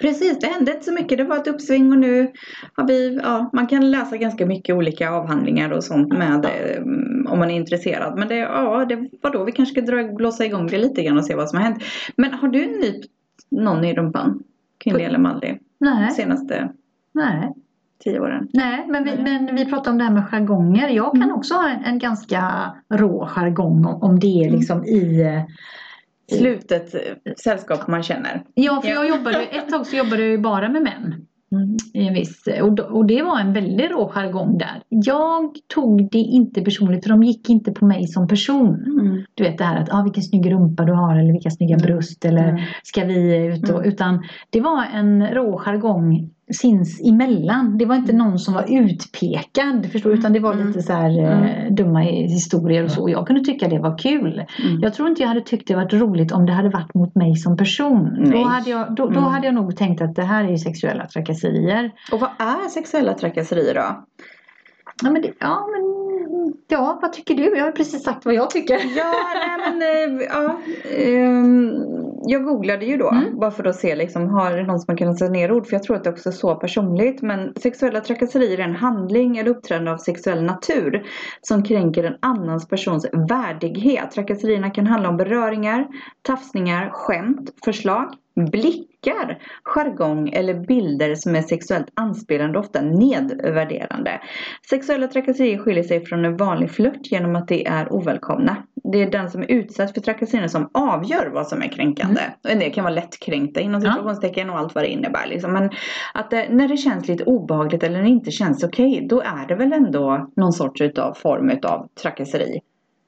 Precis, 0.00 0.38
det 0.38 0.46
hände 0.46 0.72
inte 0.72 0.84
så 0.84 0.92
mycket. 0.92 1.18
Det 1.18 1.24
var 1.24 1.36
ett 1.36 1.46
uppsving 1.46 1.92
och 1.92 1.98
nu 1.98 2.32
har 2.74 2.86
vi, 2.86 3.20
ja, 3.22 3.50
man 3.52 3.66
kan 3.66 3.90
läsa 3.90 4.16
ganska 4.16 4.46
mycket 4.46 4.74
olika 4.74 5.10
avhandlingar 5.10 5.70
och 5.70 5.84
sånt 5.84 6.12
med 6.12 6.46
mm, 6.76 7.26
om 7.26 7.38
man 7.38 7.50
är 7.50 7.54
intresserad. 7.54 8.18
Men 8.18 8.28
det, 8.28 8.36
ja, 8.36 8.84
det 8.84 9.08
var 9.20 9.30
då 9.30 9.44
vi 9.44 9.52
kanske 9.52 9.72
ska 9.72 9.92
dra, 9.92 10.12
blåsa 10.12 10.44
igång 10.44 10.66
det 10.66 10.78
lite 10.78 11.02
grann 11.02 11.18
och 11.18 11.24
se 11.24 11.34
vad 11.34 11.50
som 11.50 11.58
har 11.58 11.64
hänt. 11.64 11.82
Men 12.16 12.34
har 12.34 12.48
du 12.48 12.66
nypt 12.66 13.10
någon 13.50 13.84
i 13.84 13.94
rumpan? 13.94 14.42
Kvinnlig 14.78 15.04
eller 15.04 15.18
manlig? 15.18 15.60
Nej. 15.78 16.10
Senaste? 16.10 16.72
Nej 17.12 17.52
tio 18.04 18.20
åren. 18.20 18.48
Nej, 18.52 18.86
men 18.88 19.04
vi, 19.04 19.16
men 19.22 19.56
vi 19.56 19.66
pratar 19.66 19.90
om 19.90 19.98
det 19.98 20.04
här 20.04 20.12
med 20.12 20.24
jargonger. 20.24 20.88
Jag 20.88 21.12
kan 21.12 21.22
mm. 21.22 21.36
också 21.36 21.54
ha 21.54 21.68
en, 21.68 21.84
en 21.84 21.98
ganska 21.98 22.72
rå 22.94 23.26
jargong 23.26 23.84
om, 23.86 24.02
om 24.02 24.20
det 24.20 24.42
är 24.42 24.46
mm. 24.46 24.58
liksom 24.58 24.84
i 24.84 25.24
slutet 26.32 26.94
eh, 26.94 27.32
sällskap 27.44 27.88
man 27.88 28.02
känner. 28.02 28.42
Ja, 28.54 28.80
för 28.82 28.88
jag 28.88 29.08
jobbade, 29.08 29.42
ett 29.42 29.68
tag 29.68 29.86
så 29.86 29.96
jobbade 29.96 30.22
jag 30.22 30.30
ju 30.30 30.38
bara 30.38 30.68
med 30.68 30.82
män. 30.82 31.26
Mm. 31.52 31.76
I 31.94 32.08
en 32.08 32.14
viss, 32.14 32.48
och, 32.62 32.78
och 32.78 33.06
det 33.06 33.22
var 33.22 33.40
en 33.40 33.52
väldigt 33.52 33.90
rå 33.90 34.08
jargong 34.08 34.58
där. 34.58 34.82
Jag 34.88 35.50
tog 35.74 36.10
det 36.10 36.18
inte 36.18 36.60
personligt 36.60 37.04
för 37.04 37.10
de 37.10 37.22
gick 37.22 37.50
inte 37.50 37.72
på 37.72 37.84
mig 37.84 38.06
som 38.06 38.28
person. 38.28 38.74
Mm. 39.00 39.24
Du 39.34 39.44
vet 39.44 39.58
det 39.58 39.64
här 39.64 39.82
att 39.82 39.94
ah, 39.94 40.02
vilken 40.02 40.22
snygg 40.22 40.52
rumpa 40.52 40.84
du 40.84 40.92
har 40.92 41.16
eller 41.16 41.32
vilka 41.32 41.50
snygga 41.50 41.74
mm. 41.74 41.86
bröst 41.86 42.24
eller 42.24 42.48
mm. 42.48 42.62
ska 42.82 43.04
vi 43.04 43.46
ut 43.46 43.70
och. 43.70 43.82
Utan 43.84 44.22
det 44.50 44.60
var 44.60 44.84
en 44.94 45.26
rå 45.26 45.58
jargong 45.58 46.30
sinsemellan. 46.52 47.78
Det 47.78 47.84
var 47.84 47.96
inte 47.96 48.12
någon 48.12 48.38
som 48.38 48.54
var 48.54 48.64
utpekad 48.68 49.86
förstår 49.92 50.12
Utan 50.12 50.32
det 50.32 50.40
var 50.40 50.54
lite 50.54 50.68
mm. 50.68 50.82
så 50.82 50.92
här 50.92 51.18
mm. 51.18 51.44
eh, 51.44 51.72
dumma 51.72 52.00
historier 52.00 52.84
och 52.84 52.90
så. 52.90 53.08
Jag 53.08 53.26
kunde 53.26 53.44
tycka 53.44 53.68
det 53.68 53.78
var 53.78 53.98
kul. 53.98 54.44
Mm. 54.64 54.80
Jag 54.80 54.94
tror 54.94 55.08
inte 55.08 55.22
jag 55.22 55.28
hade 55.28 55.40
tyckt 55.40 55.68
det 55.68 55.74
varit 55.74 55.92
roligt 55.92 56.32
om 56.32 56.46
det 56.46 56.52
hade 56.52 56.68
varit 56.68 56.94
mot 56.94 57.14
mig 57.14 57.36
som 57.36 57.56
person. 57.56 58.30
Då 58.32 58.44
hade, 58.44 58.70
jag, 58.70 58.94
då, 58.94 59.06
då 59.06 59.18
mm. 59.18 59.24
hade 59.24 59.46
jag 59.46 59.54
nog 59.54 59.76
tänkt 59.76 60.02
att 60.02 60.14
det 60.14 60.22
här 60.22 60.44
är 60.44 60.56
sexuella 60.56 61.06
trakasserier. 61.06 61.90
Och 62.12 62.20
vad 62.20 62.30
är 62.38 62.68
sexuella 62.68 63.14
trakasserier 63.14 63.74
då? 63.74 64.04
Ja 65.02 65.10
men, 65.10 65.22
det, 65.22 65.32
ja, 65.38 65.68
men 65.72 66.00
ja, 66.68 66.98
vad 67.02 67.12
tycker 67.12 67.34
du? 67.34 67.56
Jag 67.56 67.64
har 67.64 67.72
precis 67.72 68.04
sagt 68.04 68.24
vad 68.24 68.34
jag 68.34 68.50
tycker. 68.50 68.80
Ja, 68.96 69.14
nej 69.34 70.08
men 70.08 70.20
eh, 70.20 70.26
ja. 70.26 70.60
Um 71.28 72.10
jag 72.24 72.44
googlade 72.44 72.84
ju 72.84 72.96
då 72.96 73.10
mm. 73.10 73.38
bara 73.38 73.50
för 73.50 73.64
att 73.64 73.76
se 73.76 73.96
liksom, 73.96 74.28
har 74.28 74.52
det 74.52 74.62
någon 74.62 74.80
som 74.80 74.92
har 74.92 74.96
kunnat 74.96 75.18
sätta 75.18 75.32
ner 75.32 75.52
ord? 75.52 75.66
För 75.66 75.74
jag 75.74 75.82
tror 75.82 75.96
att 75.96 76.04
det 76.04 76.10
också 76.10 76.28
är 76.28 76.32
så 76.32 76.54
personligt. 76.54 77.22
Men 77.22 77.54
sexuella 77.54 78.00
trakasserier 78.00 78.58
är 78.58 78.62
en 78.62 78.76
handling 78.76 79.38
eller 79.38 79.50
uppträdande 79.50 79.90
av 79.90 79.96
sexuell 79.96 80.42
natur 80.42 81.06
som 81.42 81.62
kränker 81.62 82.04
en 82.04 82.16
annans 82.20 82.68
persons 82.68 83.06
värdighet. 83.12 84.10
Trakasserierna 84.10 84.70
kan 84.70 84.86
handla 84.86 85.08
om 85.08 85.16
beröringar, 85.16 85.88
tafsningar, 86.22 86.90
skämt, 86.90 87.50
förslag, 87.64 88.14
blickar, 88.44 89.38
jargong 89.62 90.28
eller 90.28 90.54
bilder 90.54 91.14
som 91.14 91.34
är 91.34 91.42
sexuellt 91.42 91.88
anspelande 91.94 92.58
och 92.58 92.64
ofta 92.64 92.80
nedvärderande. 92.80 94.20
Sexuella 94.70 95.06
trakasserier 95.06 95.58
skiljer 95.58 95.84
sig 95.84 96.04
från 96.06 96.24
en 96.24 96.36
vanlig 96.36 96.70
flört 96.70 97.12
genom 97.12 97.36
att 97.36 97.48
de 97.48 97.66
är 97.66 97.92
ovälkomna. 97.92 98.56
Det 98.92 99.02
är 99.02 99.10
den 99.10 99.30
som 99.30 99.42
är 99.42 99.50
utsatt 99.50 99.94
för 99.94 100.00
trakasserier 100.00 100.48
som 100.48 100.70
avgör 100.74 101.30
vad 101.32 101.46
som 101.46 101.62
är 101.62 101.68
kränkande. 101.68 102.20
Mm. 102.48 102.58
Det 102.58 102.70
kan 102.70 102.84
vara 102.84 102.94
lättkränkta 102.94 103.60
inom 103.60 103.80
situationstecken 103.80 104.46
ja. 104.46 104.52
och 104.52 104.58
allt 104.58 104.74
vad 104.74 104.84
det 104.84 104.88
innebär. 104.88 105.26
Liksom. 105.26 105.52
Men 105.52 105.70
att 106.14 106.30
det, 106.30 106.48
när 106.50 106.68
det 106.68 106.76
känns 106.76 107.08
lite 107.08 107.24
obehagligt 107.24 107.82
eller 107.82 107.96
när 107.96 108.02
det 108.04 108.10
inte 108.10 108.30
känns 108.30 108.64
okej, 108.64 108.94
okay, 108.94 109.08
då 109.08 109.20
är 109.20 109.46
det 109.48 109.54
väl 109.54 109.72
ändå 109.72 110.30
någon 110.36 110.52
sorts 110.52 110.80
utav 110.80 111.14
form 111.14 111.58
av 111.62 111.88
trakasseri. 112.02 112.60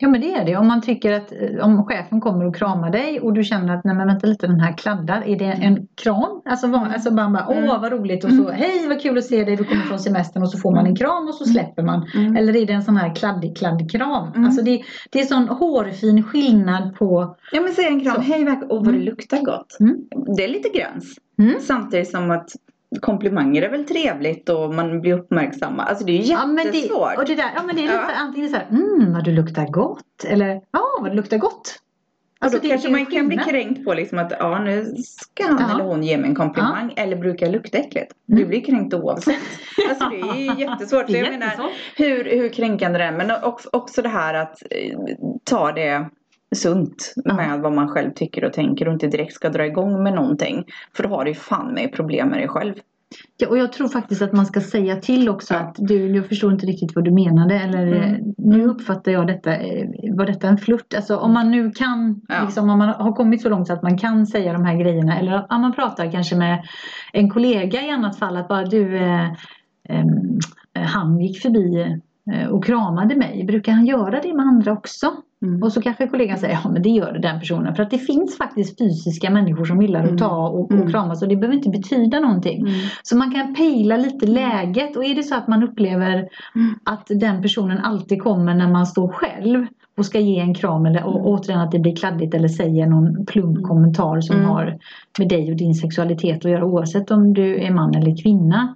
Ja 0.03 0.09
men 0.09 0.21
det 0.21 0.33
är 0.33 0.45
det. 0.45 0.57
Om 0.57 0.67
man 0.67 0.81
tycker 0.81 1.13
att 1.13 1.33
eh, 1.33 1.65
om 1.65 1.85
chefen 1.85 2.21
kommer 2.21 2.45
och 2.45 2.57
kramar 2.57 2.91
dig 2.91 3.21
och 3.21 3.33
du 3.33 3.45
känner 3.45 3.75
att 3.77 3.85
nej 3.85 3.95
men 3.95 4.07
vänta 4.07 4.27
lite 4.27 4.47
den 4.47 4.61
här 4.61 4.77
kladdar. 4.77 5.23
Är 5.29 5.39
det 5.39 5.45
en 5.45 5.87
kram? 5.95 6.43
Alltså, 6.45 6.67
var, 6.67 6.87
alltså 6.87 7.11
man 7.11 7.33
bara 7.33 7.47
åh 7.49 7.57
mm. 7.57 7.81
vad 7.81 7.93
roligt 7.93 8.25
och 8.25 8.31
så 8.31 8.43
mm. 8.49 8.55
hej 8.55 8.89
vad 8.89 9.03
kul 9.03 9.19
att 9.19 9.25
se 9.25 9.45
dig 9.45 9.57
du 9.57 9.65
kommer 9.65 9.83
från 9.83 9.99
semestern 9.99 10.43
och 10.43 10.51
så 10.51 10.59
får 10.59 10.71
man 10.71 10.87
en 10.87 10.97
kram 10.97 11.29
och 11.29 11.35
så 11.35 11.45
mm. 11.45 11.55
släpper 11.55 11.83
man. 11.83 12.07
Mm. 12.15 12.37
Eller 12.37 12.57
är 12.57 12.67
det 12.67 12.73
en 12.73 12.83
sån 12.83 12.97
här 12.97 13.15
kladdig 13.15 13.57
kladdkram? 13.57 14.29
Mm. 14.29 14.45
Alltså 14.45 14.63
det, 14.63 14.83
det 15.11 15.21
är 15.21 15.25
sån 15.25 15.49
hårfin 15.49 16.23
skillnad 16.23 16.97
på. 16.97 17.37
Ja 17.53 17.61
men 17.61 17.73
säg 17.73 17.87
en 17.87 18.01
kram, 18.01 18.15
så. 18.15 18.21
hej 18.21 18.43
oh, 18.69 18.85
vad 18.85 18.95
det 18.95 19.01
luktar 19.01 19.39
gott. 19.45 19.77
Mm. 19.81 19.97
Det 20.37 20.45
är 20.45 20.49
lite 20.49 20.69
gräns. 20.69 21.15
Samtidigt 21.61 22.11
som 22.11 22.31
att 22.31 22.49
komplimanger 23.01 23.63
är 23.63 23.71
väl 23.71 23.85
trevligt 23.85 24.49
och 24.49 24.75
man 24.75 25.01
blir 25.01 25.13
uppmärksammad. 25.13 25.89
Alltså 25.89 26.05
det 26.05 26.13
är 26.13 26.17
ju 26.17 26.23
jättesvårt. 26.23 26.41
Ja, 26.41 26.47
men 26.47 27.17
det, 27.17 27.21
och 27.21 27.25
det 27.27 27.35
där, 27.35 27.53
ja 27.57 27.63
men 27.63 27.77
det 27.77 27.83
är 27.83 27.87
lite 27.87 27.95
ja. 27.95 28.15
antingen 28.17 28.51
så 28.51 28.57
här, 28.57 28.67
mm 28.71 29.13
vad 29.13 29.25
du 29.25 29.33
luktar 29.33 29.67
gott. 29.67 30.25
Eller 30.27 30.61
ja 30.71 30.83
vad 31.01 31.11
du 31.11 31.17
luktar 31.17 31.39
gott. 31.39 31.79
Alltså, 32.43 32.59
och 32.59 32.65
då 32.65 32.71
kanske 32.71 32.91
man 32.91 33.07
kan 33.07 33.29
bli 33.29 33.37
kränkt 33.37 33.85
på 33.85 33.95
liksom 33.95 34.19
att 34.19 34.33
ja 34.39 34.59
nu 34.59 34.95
ska 35.05 35.47
han 35.47 35.59
ja. 35.61 35.75
eller 35.75 35.85
hon 35.85 36.03
ge 36.03 36.19
mig 36.19 36.29
en 36.29 36.35
komplimang. 36.35 36.93
Ja. 36.97 37.03
Eller 37.03 37.17
brukar 37.17 37.47
jag 37.47 37.53
lukta 37.53 37.79
äckligt. 37.79 38.13
Mm. 38.29 38.41
Du 38.41 38.47
blir 38.47 38.65
kränkt 38.65 38.95
oavsett. 38.95 39.37
alltså 39.89 40.09
det 40.09 40.21
är 40.21 40.35
ju 40.35 40.61
jättesvårt. 40.61 41.11
är 41.11 41.17
jag 41.17 41.31
menar, 41.31 41.71
hur, 41.97 42.25
hur 42.25 42.49
kränkande 42.49 42.99
det 42.99 43.05
är. 43.05 43.13
Men 43.13 43.31
också, 43.43 43.69
också 43.73 44.03
det 44.03 44.09
här 44.09 44.35
att 44.35 44.63
eh, 44.71 44.99
ta 45.45 45.73
det 45.73 46.09
sunt 46.53 47.15
med 47.25 47.61
vad 47.61 47.73
man 47.73 47.89
själv 47.89 48.11
tycker 48.15 48.45
och 48.45 48.53
tänker 48.53 48.87
och 48.89 48.93
inte 48.93 49.07
direkt 49.07 49.35
ska 49.35 49.49
dra 49.49 49.67
igång 49.67 50.03
med 50.03 50.15
någonting. 50.15 50.65
För 50.97 51.03
då 51.03 51.09
har 51.09 51.25
du 51.25 51.31
ju 51.31 51.35
fan 51.35 51.75
med 51.75 51.93
problem 51.93 52.29
med 52.29 52.39
dig 52.39 52.49
själv. 52.49 52.75
Ja, 53.37 53.49
och 53.49 53.59
jag 53.59 53.73
tror 53.73 53.89
faktiskt 53.89 54.23
att 54.23 54.33
man 54.33 54.47
ska 54.47 54.61
säga 54.61 54.97
till 54.97 55.29
också 55.29 55.55
ja. 55.55 55.61
att 55.61 55.77
du, 55.79 56.17
jag 56.17 56.27
förstår 56.27 56.53
inte 56.53 56.67
riktigt 56.67 56.95
vad 56.95 57.05
du 57.05 57.11
menade 57.11 57.55
eller 57.55 57.87
mm. 57.87 58.35
nu 58.39 58.67
uppfattar 58.67 59.13
jag 59.13 59.27
detta, 59.27 59.57
eh, 59.57 59.89
var 60.13 60.27
detta 60.27 60.49
en 60.49 60.59
flört? 60.59 60.95
Alltså 60.95 61.17
om 61.17 61.33
man 61.33 61.51
nu 61.51 61.71
kan, 61.71 62.21
ja. 62.29 62.43
liksom, 62.45 62.71
om 62.71 62.79
man 62.79 62.89
har 62.89 63.13
kommit 63.13 63.43
så 63.43 63.49
långt 63.49 63.67
så 63.67 63.73
att 63.73 63.83
man 63.83 63.99
kan 63.99 64.27
säga 64.27 64.53
de 64.53 64.65
här 64.65 64.77
grejerna 64.77 65.19
eller 65.19 65.47
om 65.49 65.61
man 65.61 65.73
pratar 65.73 66.13
kanske 66.13 66.37
med 66.37 66.65
en 67.13 67.31
kollega 67.31 67.83
i 67.83 67.91
annat 67.91 68.19
fall 68.19 68.37
att 68.37 68.49
bara 68.49 68.65
du, 68.65 68.97
eh, 68.97 69.31
eh, 69.89 70.07
han 70.73 71.21
gick 71.21 71.43
förbi 71.43 71.81
eh, 71.81 71.97
och 72.51 72.65
kramade 72.65 73.17
mig, 73.17 73.45
brukar 73.45 73.73
han 73.73 73.87
göra 73.87 74.21
det 74.21 74.35
med 74.35 74.47
andra 74.47 74.73
också? 74.73 75.13
Mm. 75.43 75.63
Och 75.63 75.73
så 75.73 75.83
kanske 75.83 76.07
kollegan 76.07 76.39
säger 76.39 76.59
ja 76.65 76.71
men 76.71 76.83
det 76.83 76.89
gör 76.89 77.13
den 77.13 77.41
personen. 77.41 77.75
För 77.75 77.83
att 77.83 77.91
det 77.91 77.99
finns 77.99 78.39
faktiskt 78.39 78.79
fysiska 78.79 79.31
människor 79.31 79.65
som 79.65 79.83
gillar 79.83 80.05
att 80.05 80.19
ta 80.19 80.49
och, 80.49 80.65
och 80.65 80.73
mm. 80.73 80.91
kramas 80.91 81.23
och 81.23 81.29
det 81.29 81.37
behöver 81.37 81.57
inte 81.57 81.69
betyda 81.69 82.21
någonting. 82.21 82.61
Mm. 82.61 82.73
Så 83.03 83.17
man 83.17 83.33
kan 83.33 83.55
pejla 83.55 83.97
lite 83.97 84.27
mm. 84.27 84.35
läget 84.35 84.97
och 84.97 85.05
är 85.05 85.15
det 85.15 85.23
så 85.23 85.35
att 85.35 85.49
man 85.49 85.63
upplever 85.63 86.29
mm. 86.55 86.75
att 86.85 87.07
den 87.07 87.43
personen 87.43 87.79
alltid 87.79 88.23
kommer 88.23 88.55
när 88.55 88.69
man 88.69 88.87
står 88.87 89.09
själv 89.09 89.67
och 89.97 90.07
ska 90.07 90.21
ge 90.21 90.39
en 90.39 90.55
kram 90.55 90.87
eller 90.87 91.05
och, 91.05 91.27
återigen 91.27 91.61
att 91.61 91.73
det 91.73 91.79
blir 91.79 91.97
kladdigt 91.97 92.35
eller 92.35 92.49
säger 92.49 92.87
någon 92.87 93.27
plump 93.27 93.63
kommentar 93.63 94.21
som 94.21 94.37
mm. 94.37 94.49
har 94.49 94.79
med 95.19 95.29
dig 95.29 95.51
och 95.51 95.57
din 95.57 95.75
sexualitet 95.75 96.45
att 96.45 96.51
göra 96.51 96.65
oavsett 96.65 97.11
om 97.11 97.35
du 97.35 97.63
är 97.63 97.71
man 97.71 97.95
eller 97.95 98.23
kvinna 98.23 98.75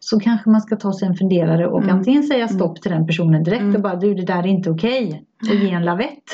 så 0.00 0.20
kanske 0.20 0.50
man 0.50 0.60
ska 0.60 0.76
ta 0.76 0.92
sig 0.92 1.08
en 1.08 1.14
funderare 1.14 1.66
och 1.66 1.82
mm. 1.82 1.96
antingen 1.96 2.22
säga 2.22 2.44
mm. 2.44 2.48
stopp 2.48 2.82
till 2.82 2.90
den 2.90 3.06
personen 3.06 3.42
direkt 3.42 3.62
mm. 3.62 3.76
och 3.76 3.82
bara 3.82 3.96
du 3.96 4.14
det 4.14 4.24
där 4.24 4.38
är 4.38 4.46
inte 4.46 4.70
okej 4.70 5.06
okay, 5.42 5.56
och 5.56 5.64
ge 5.64 5.70
en 5.70 5.84
lavett. 5.84 6.24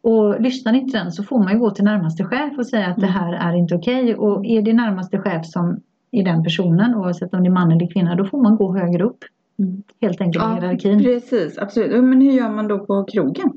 Och 0.00 0.40
lyssnar 0.40 0.72
inte 0.72 0.98
den 0.98 1.12
så 1.12 1.22
får 1.22 1.38
man 1.38 1.52
ju 1.52 1.58
gå 1.58 1.70
till 1.70 1.84
närmaste 1.84 2.24
chef 2.24 2.58
och 2.58 2.66
säga 2.66 2.86
att 2.86 2.96
det 2.96 3.06
mm. 3.06 3.14
här 3.14 3.32
är 3.32 3.56
inte 3.56 3.74
okej 3.74 4.02
okay. 4.02 4.14
och 4.14 4.46
är 4.46 4.62
det 4.62 4.72
närmaste 4.72 5.18
chef 5.18 5.46
som 5.46 5.80
är 6.10 6.24
den 6.24 6.44
personen 6.44 6.94
oavsett 6.94 7.34
om 7.34 7.42
det 7.42 7.48
är 7.48 7.52
man 7.52 7.72
eller 7.72 7.92
kvinna 7.92 8.14
då 8.14 8.24
får 8.24 8.42
man 8.42 8.56
gå 8.56 8.78
högre 8.78 9.04
upp. 9.04 9.18
Mm. 9.58 9.82
Helt 10.00 10.20
enkelt 10.20 10.44
i 10.44 10.48
ja, 10.48 10.54
hierarkin. 10.54 11.02
Precis, 11.02 11.58
absolut. 11.58 12.04
Men 12.04 12.20
hur 12.20 12.32
gör 12.32 12.50
man 12.50 12.68
då 12.68 12.86
på 12.86 13.04
krogen? 13.04 13.52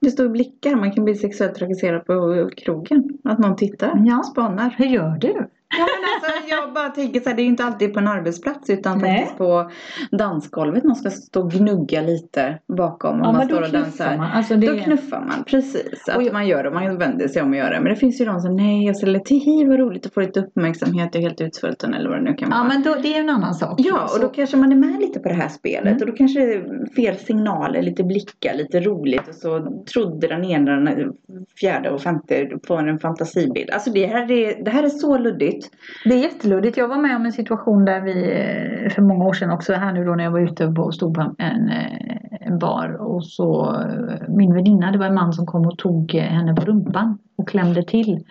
Det 0.00 0.10
står 0.10 0.28
blickar, 0.28 0.76
man 0.76 0.92
kan 0.92 1.04
bli 1.04 1.14
sexuellt 1.14 1.54
trakasserad 1.54 2.06
på 2.06 2.50
krogen. 2.56 3.18
Att 3.24 3.38
någon 3.38 3.56
tittar, 3.56 4.02
ja. 4.06 4.22
spanar. 4.22 4.74
Hur 4.78 4.86
gör 4.86 5.18
du? 5.20 5.48
Ja, 5.68 5.86
men 5.86 6.30
alltså, 6.30 6.50
jag 6.50 6.72
bara 6.74 6.88
tänker 6.88 7.20
så 7.20 7.28
här, 7.28 7.36
det 7.36 7.42
är 7.42 7.44
ju 7.44 7.50
inte 7.50 7.64
alltid 7.64 7.94
på 7.94 8.00
en 8.00 8.08
arbetsplats 8.08 8.70
utan 8.70 8.98
Nej. 8.98 9.18
faktiskt 9.18 9.38
på 9.38 9.70
dansgolvet. 10.10 10.84
Man 10.84 10.96
ska 10.96 11.10
stå 11.10 11.40
och 11.40 11.50
gnugga 11.50 12.02
lite 12.02 12.58
bakom. 12.78 13.18
Ja, 13.18 13.32
man 13.32 13.46
står 13.46 13.62
och 13.62 13.70
dansar. 13.70 14.16
Man. 14.16 14.30
Alltså 14.30 14.56
det... 14.56 14.66
Då 14.66 14.78
knuffar 14.78 15.20
man, 15.20 15.44
precis. 15.44 16.08
Att 16.08 16.16
och 16.16 16.32
man 16.32 16.46
gör 16.46 16.64
det, 16.64 16.70
man 16.70 16.98
vänder 16.98 17.28
sig 17.28 17.42
om 17.42 17.50
och 17.50 17.56
gör 17.56 17.70
det. 17.70 17.80
Men 17.80 17.92
det 17.92 17.96
finns 17.96 18.20
ju 18.20 18.24
de 18.24 18.40
som, 18.40 18.56
nej, 18.56 18.86
jag 18.86 18.96
ställer 18.96 19.18
till, 19.18 19.66
vad 19.68 19.78
roligt 19.78 20.06
att 20.06 20.14
få 20.14 20.20
lite 20.20 20.40
uppmärksamhet, 20.40 21.08
jag 21.12 21.22
är 21.22 21.28
helt 21.28 21.40
utsvulten 21.40 21.94
eller 21.94 22.08
vad 22.08 22.18
det 22.18 22.24
nu 22.24 22.34
kan 22.34 22.50
vara. 22.50 22.60
Ja, 22.60 22.64
men 22.68 22.82
då, 22.82 22.94
det 23.02 23.14
är 23.14 23.20
en 23.20 23.30
annan 23.30 23.54
sak. 23.54 23.74
Ja, 23.78 24.08
och 24.14 24.20
då 24.20 24.28
kanske 24.28 24.56
man 24.56 24.72
är 24.72 24.76
med 24.76 25.00
lite 25.00 25.20
på 25.20 25.28
det 25.28 25.34
här 25.34 25.48
spelet. 25.48 25.86
Mm. 25.86 26.00
Och 26.00 26.06
då 26.06 26.12
kanske 26.12 26.40
det 26.40 26.54
är 26.54 26.94
fel 26.96 27.16
signaler, 27.16 27.82
lite 27.82 28.04
blickar, 28.04 28.54
lite 28.54 28.80
roligt. 28.80 29.28
Och 29.28 29.34
så 29.34 29.82
trodde 29.92 30.28
den 30.28 30.44
ena, 30.44 30.72
den 30.72 31.12
fjärde 31.60 31.90
och 31.90 32.00
femte 32.00 32.50
på 32.66 32.74
en 32.74 32.98
fantasibild. 32.98 33.70
Alltså 33.70 33.90
det 33.90 34.06
här 34.06 34.30
är, 34.30 34.64
det 34.64 34.70
här 34.70 34.82
är 34.82 34.88
så 34.88 35.18
luddigt 35.18 35.65
luddigt. 35.74 36.04
Det 36.04 36.14
är 36.14 36.32
jätteluddigt. 36.32 36.76
Jag 36.76 36.88
var 36.88 36.96
med 36.96 37.16
om 37.16 37.26
en 37.26 37.32
situation 37.32 37.84
där 37.84 38.00
vi 38.00 38.12
eh, 38.12 38.90
för 38.90 39.02
många 39.02 39.24
år 39.24 39.32
sedan 39.32 39.50
också 39.50 39.72
här 39.72 39.92
nu 39.92 40.04
då 40.04 40.14
när 40.14 40.24
jag 40.24 40.30
var 40.30 40.40
ute 40.40 40.66
och 40.66 40.94
stod 40.94 41.14
på 41.14 41.34
en, 41.38 41.68
eh, 41.68 42.48
en 42.48 42.58
bar 42.58 42.96
och 43.00 43.26
så 43.26 43.74
eh, 43.82 44.28
min 44.28 44.54
väninna, 44.54 44.92
det 44.92 44.98
var 44.98 45.06
en 45.06 45.14
man 45.14 45.32
som 45.32 45.46
kom 45.46 45.66
och 45.66 45.78
tog 45.78 46.12
henne 46.12 46.54
på 46.54 46.64
rumpan 46.64 47.18
och 47.36 47.48
klämde 47.48 47.82
till. 47.82 48.24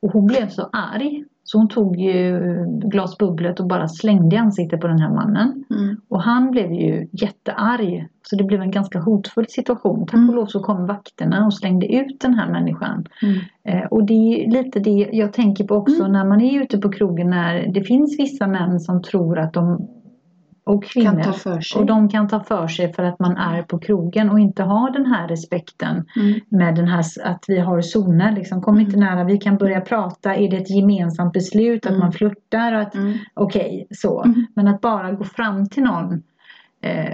Och 0.00 0.12
hon 0.12 0.26
blev 0.26 0.48
så 0.48 0.68
arg 0.72 1.24
så 1.44 1.58
hon 1.58 1.68
tog 1.68 1.96
ju 1.96 2.40
glasbubblet 2.66 3.60
och 3.60 3.66
bara 3.66 3.88
slängde 3.88 4.36
i 4.36 4.38
ansiktet 4.38 4.80
på 4.80 4.86
den 4.86 4.98
här 4.98 5.10
mannen. 5.10 5.64
Mm. 5.70 6.00
Och 6.08 6.22
han 6.22 6.50
blev 6.50 6.72
ju 6.72 7.08
jättearg. 7.12 8.08
Så 8.24 8.36
det 8.36 8.44
blev 8.44 8.62
en 8.62 8.70
ganska 8.70 9.00
hotfull 9.00 9.46
situation. 9.48 10.06
Tack 10.06 10.14
och 10.14 10.22
mm. 10.22 10.34
lov 10.34 10.46
så 10.46 10.60
kom 10.60 10.86
vakterna 10.86 11.46
och 11.46 11.54
slängde 11.54 11.86
ut 11.86 12.20
den 12.20 12.34
här 12.34 12.50
människan. 12.50 13.06
Mm. 13.22 13.38
Eh, 13.64 13.86
och 13.86 14.04
det 14.04 14.14
är 14.44 14.50
lite 14.50 14.80
det 14.80 15.08
jag 15.12 15.32
tänker 15.32 15.64
på 15.64 15.74
också 15.74 16.00
mm. 16.00 16.12
när 16.12 16.24
man 16.24 16.40
är 16.40 16.62
ute 16.62 16.78
på 16.78 16.92
krogen 16.92 17.30
när 17.30 17.66
det 17.66 17.84
finns 17.84 18.18
vissa 18.18 18.46
män 18.46 18.80
som 18.80 19.02
tror 19.02 19.38
att 19.38 19.52
de 19.52 19.88
och 20.64 20.84
kvinnor. 20.84 21.34
Och 21.76 21.86
de 21.86 22.08
kan 22.08 22.28
ta 22.28 22.40
för 22.40 22.68
sig 22.68 22.92
för 22.92 23.02
att 23.02 23.18
man 23.18 23.36
är 23.36 23.62
på 23.62 23.78
krogen 23.78 24.30
och 24.30 24.40
inte 24.40 24.62
har 24.62 24.90
den 24.90 25.06
här 25.06 25.28
respekten 25.28 26.04
mm. 26.16 26.40
med 26.48 26.74
den 26.74 26.88
här 26.88 27.04
att 27.24 27.44
vi 27.48 27.58
har 27.58 27.80
zoner. 27.80 28.32
Liksom, 28.32 28.62
kom 28.62 28.74
mm. 28.74 28.86
inte 28.86 28.98
nära, 28.98 29.24
vi 29.24 29.38
kan 29.38 29.56
börja 29.56 29.80
prata. 29.80 30.34
Är 30.34 30.50
det 30.50 30.56
ett 30.56 30.70
gemensamt 30.70 31.32
beslut 31.32 31.86
att 31.86 31.90
mm. 31.90 32.00
man 32.00 32.12
flörtar? 32.12 32.90
Mm. 32.94 33.18
Okej, 33.34 33.84
okay, 33.84 33.86
så. 33.90 34.24
Men 34.54 34.68
att 34.68 34.80
bara 34.80 35.12
gå 35.12 35.24
fram 35.24 35.68
till 35.68 35.82
någon 35.82 36.22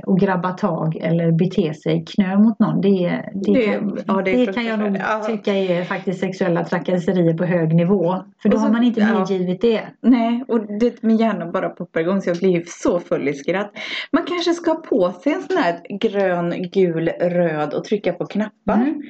och 0.06 0.20
grabba 0.20 0.52
tag 0.52 0.96
eller 0.96 1.32
bete 1.32 1.74
sig 1.74 2.04
knö 2.04 2.38
mot 2.38 2.58
någon. 2.58 2.80
Det, 2.80 3.22
det, 3.34 3.52
Det- 3.52 3.66
kan, 3.66 3.98
ja, 4.06 4.22
det 4.22 4.30
är 4.42 4.46
det 4.46 4.52
kan 4.52 4.66
jag 4.66 4.78
nog. 4.78 4.96
Ja. 4.96 5.22
tycka 5.26 5.54
är 5.54 5.84
faktiskt 5.84 6.20
sexuella 6.20 6.64
trakasserier 6.64 7.34
på 7.34 7.44
hög 7.44 7.74
nivå. 7.74 8.16
För 8.42 8.48
då 8.48 8.56
så- 8.56 8.62
har 8.64 8.72
man 8.72 8.84
inte 8.84 9.00
ja. 9.00 9.18
medgivit 9.18 9.60
det. 9.60 9.80
Nej, 10.00 10.44
och 10.48 10.78
det, 10.80 11.02
min 11.02 11.16
hjärna 11.16 11.46
bara 11.46 11.68
poppar 11.68 12.00
igång 12.00 12.20
så 12.22 12.30
jag 12.30 12.36
blir 12.38 12.62
så 12.66 13.00
full 13.00 13.28
i 13.28 13.34
skratt. 13.34 13.72
Man 14.12 14.24
kanske 14.26 14.52
ska 14.52 14.70
ha 14.70 14.78
på 14.80 15.12
sig 15.12 15.32
en 15.32 15.42
sån 15.42 15.56
här 15.56 15.98
grön, 15.98 16.54
gul, 16.72 17.08
röd 17.08 17.74
och 17.74 17.84
trycka 17.84 18.12
på 18.12 18.26
knappar. 18.26 18.74
Mm. 18.74 19.02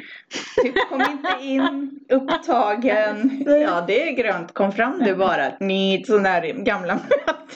Typ 0.62 0.74
kom 0.90 1.00
inte 1.00 1.44
in, 1.46 1.90
upptagen. 2.12 3.44
Ja, 3.62 3.84
det 3.86 4.08
är 4.08 4.12
grönt. 4.16 4.54
Kom 4.54 4.72
fram 4.72 4.98
du 5.04 5.14
bara. 5.16 5.42
Ni 5.60 6.04
sån 6.06 6.22
där 6.22 6.64
gamla 6.64 6.98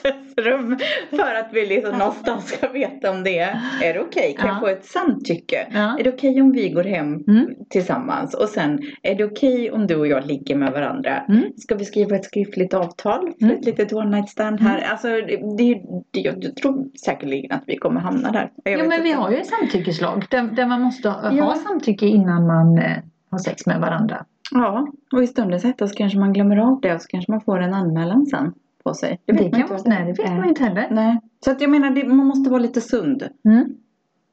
mötesrum. 0.03 0.77
För 1.09 1.35
att 1.35 1.49
vi 1.51 1.65
liksom 1.65 1.97
någonstans 1.97 2.47
ska 2.47 2.67
veta 2.69 2.92
om 3.05 3.23
det 3.23 3.39
är. 3.39 3.59
Det 3.93 3.99
okej? 3.99 4.35
Kan 4.39 4.47
Ja. 4.47 4.53
jag 4.53 4.59
få 4.61 4.67
ett 4.67 4.85
samtycke? 4.85 5.67
Ja. 5.71 5.99
Är 5.99 6.03
det 6.03 6.09
okej 6.13 6.41
om 6.41 6.51
vi 6.51 6.69
går 6.69 6.83
hem 6.83 7.23
Mm. 7.27 7.47
tillsammans? 7.69 8.33
Och 8.33 8.49
sen, 8.49 8.79
är 9.01 9.15
det 9.15 9.23
okej 9.23 9.71
om 9.71 9.87
du 9.87 9.95
och 9.95 10.07
jag 10.07 10.25
ligger 10.25 10.55
med 10.55 10.71
varandra? 10.71 11.17
Mm. 11.29 11.43
Ska 11.57 11.75
vi 11.75 11.85
skriva 11.85 12.15
ett 12.15 12.25
skriftligt 12.25 12.73
avtal 12.73 13.31
för 13.39 13.45
Mm. 13.45 13.57
ett 13.57 13.65
litet 13.65 13.93
one 13.93 14.09
night 14.17 14.29
stand 14.29 14.59
här? 14.61 14.81
Alltså, 14.91 15.07
det, 15.07 15.81
det, 16.11 16.19
jag 16.19 16.55
tror 16.55 16.85
säkerligen 17.05 17.51
att 17.51 17.63
vi 17.67 17.77
kommer 17.77 18.01
hamna 18.01 18.31
där. 18.31 18.51
Jag 18.63 18.77
vet 18.77 18.87
men 18.87 19.03
vi 19.03 19.11
har 19.11 19.31
ju 19.31 19.37
en 19.37 19.45
samtyckeslag 19.45 20.25
där, 20.29 20.43
där 20.43 20.65
man 20.65 20.81
måste 20.81 21.09
ha, 21.09 21.33
Ja. 21.33 21.43
ha 21.43 21.55
samtycke 21.55 22.05
innan 22.05 22.47
man 22.47 22.77
eh, 22.77 22.97
har 23.31 23.37
sex 23.39 23.65
med 23.65 23.79
varandra. 23.79 24.25
Ja, 24.51 24.87
och 25.13 25.23
i 25.23 25.27
stundens 25.27 25.63
hetta 25.63 25.87
så 25.87 25.95
kanske 25.95 26.19
man 26.19 26.33
glömmer 26.33 26.57
av 26.57 26.79
det 26.81 26.93
och 26.95 27.01
så 27.01 27.07
kanske 27.07 27.31
man 27.31 27.41
får 27.41 27.59
en 27.59 27.73
anmälan 27.73 28.25
sen 28.25 28.53
på 28.83 28.93
sig. 28.93 29.19
Det, 29.25 29.33
vet 29.33 29.51
kan 29.51 29.59
man 29.69 29.77
inte 29.77 29.89
nej, 29.89 30.05
det 30.05 30.11
vet 30.23 30.31
är. 30.31 30.35
man 30.35 30.49
inte 30.49 30.63
heller. 30.63 30.87
Nej. 30.91 31.19
Så 31.45 31.51
att 31.51 31.61
jag 31.61 31.69
menar, 31.69 31.89
det, 31.89 32.07
man 32.07 32.25
måste 32.27 32.49
vara 32.49 32.61
lite 32.61 32.81
sund. 32.81 33.23
Mm. 33.45 33.65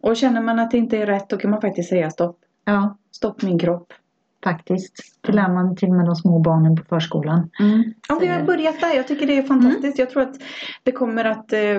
Och 0.03 0.17
känner 0.17 0.41
man 0.41 0.59
att 0.59 0.71
det 0.71 0.79
inte 0.79 0.99
är 0.99 1.07
rätt 1.07 1.29
då 1.29 1.37
kan 1.37 1.51
man 1.51 1.61
faktiskt 1.61 1.89
säga 1.89 2.11
stopp. 2.11 2.39
Ja, 2.65 2.97
Stopp 3.13 3.43
min 3.43 3.59
kropp. 3.59 3.93
faktiskt. 4.45 4.95
Det 5.21 5.33
lär 5.33 5.49
man 5.49 5.77
till 5.77 5.89
och 5.89 5.95
med 5.95 6.07
de 6.07 6.17
små 6.17 6.39
barnen 6.39 6.77
på 6.77 6.83
förskolan. 6.89 7.51
Om 8.09 8.19
vi 8.21 8.27
har 8.27 8.43
börjat 8.43 8.81
där, 8.81 8.97
jag 8.97 9.09
tycker 9.09 9.27
det 9.27 9.39
är 9.39 9.43
fantastiskt. 9.43 9.99
Jag 9.99 10.11
tror 10.11 10.23
att 10.23 10.37
det 10.83 10.93
kommer 10.93 11.25
att 11.25 11.53
eh, 11.53 11.77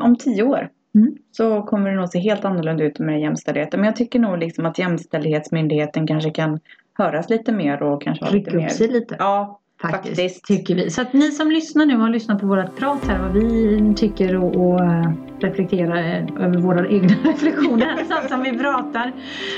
om 0.00 0.16
tio 0.18 0.42
år 0.42 0.68
Mm. 0.94 1.14
så 1.30 1.62
kommer 1.62 1.90
det 1.90 1.96
nog 1.96 2.08
se 2.08 2.18
helt 2.18 2.44
annorlunda 2.44 2.84
ut 2.84 2.98
med 2.98 3.20
jämställdheten. 3.20 3.80
Men 3.80 3.86
jag 3.86 3.96
tycker 3.96 4.18
nog 4.20 4.38
liksom 4.38 4.66
att 4.66 4.78
Jämställdhetsmyndigheten 4.78 6.06
kanske 6.06 6.30
kan 6.30 6.60
höras 6.94 7.30
lite 7.30 7.52
mer 7.52 7.82
och 7.82 8.02
kanske 8.02 8.24
Rycka 8.24 8.56
upp 8.58 8.70
sig 8.70 8.88
lite. 8.88 9.16
Ja, 9.18 9.60
Faktiskt, 9.80 10.20
faktiskt. 10.20 10.44
tycker 10.44 10.74
vi. 10.74 10.90
Så 10.90 11.02
att 11.02 11.12
ni 11.12 11.30
som 11.30 11.50
lyssnar 11.50 11.86
nu 11.86 11.96
har 11.96 12.10
lyssnat 12.10 12.40
på 12.40 12.46
vårt 12.46 12.76
prat 12.76 13.04
här 13.06 13.18
vad 13.18 13.32
vi 13.32 13.94
tycker 13.96 14.36
och, 14.36 14.56
och 14.56 14.84
eh, 14.84 15.12
reflekterar 15.40 15.96
eh, 15.96 16.46
över 16.46 16.58
våra 16.58 16.88
egna 16.96 17.14
reflektioner 17.24 17.96
samtidigt 18.08 18.30
som 18.30 18.42
vi 18.42 18.58
pratar. 18.58 19.12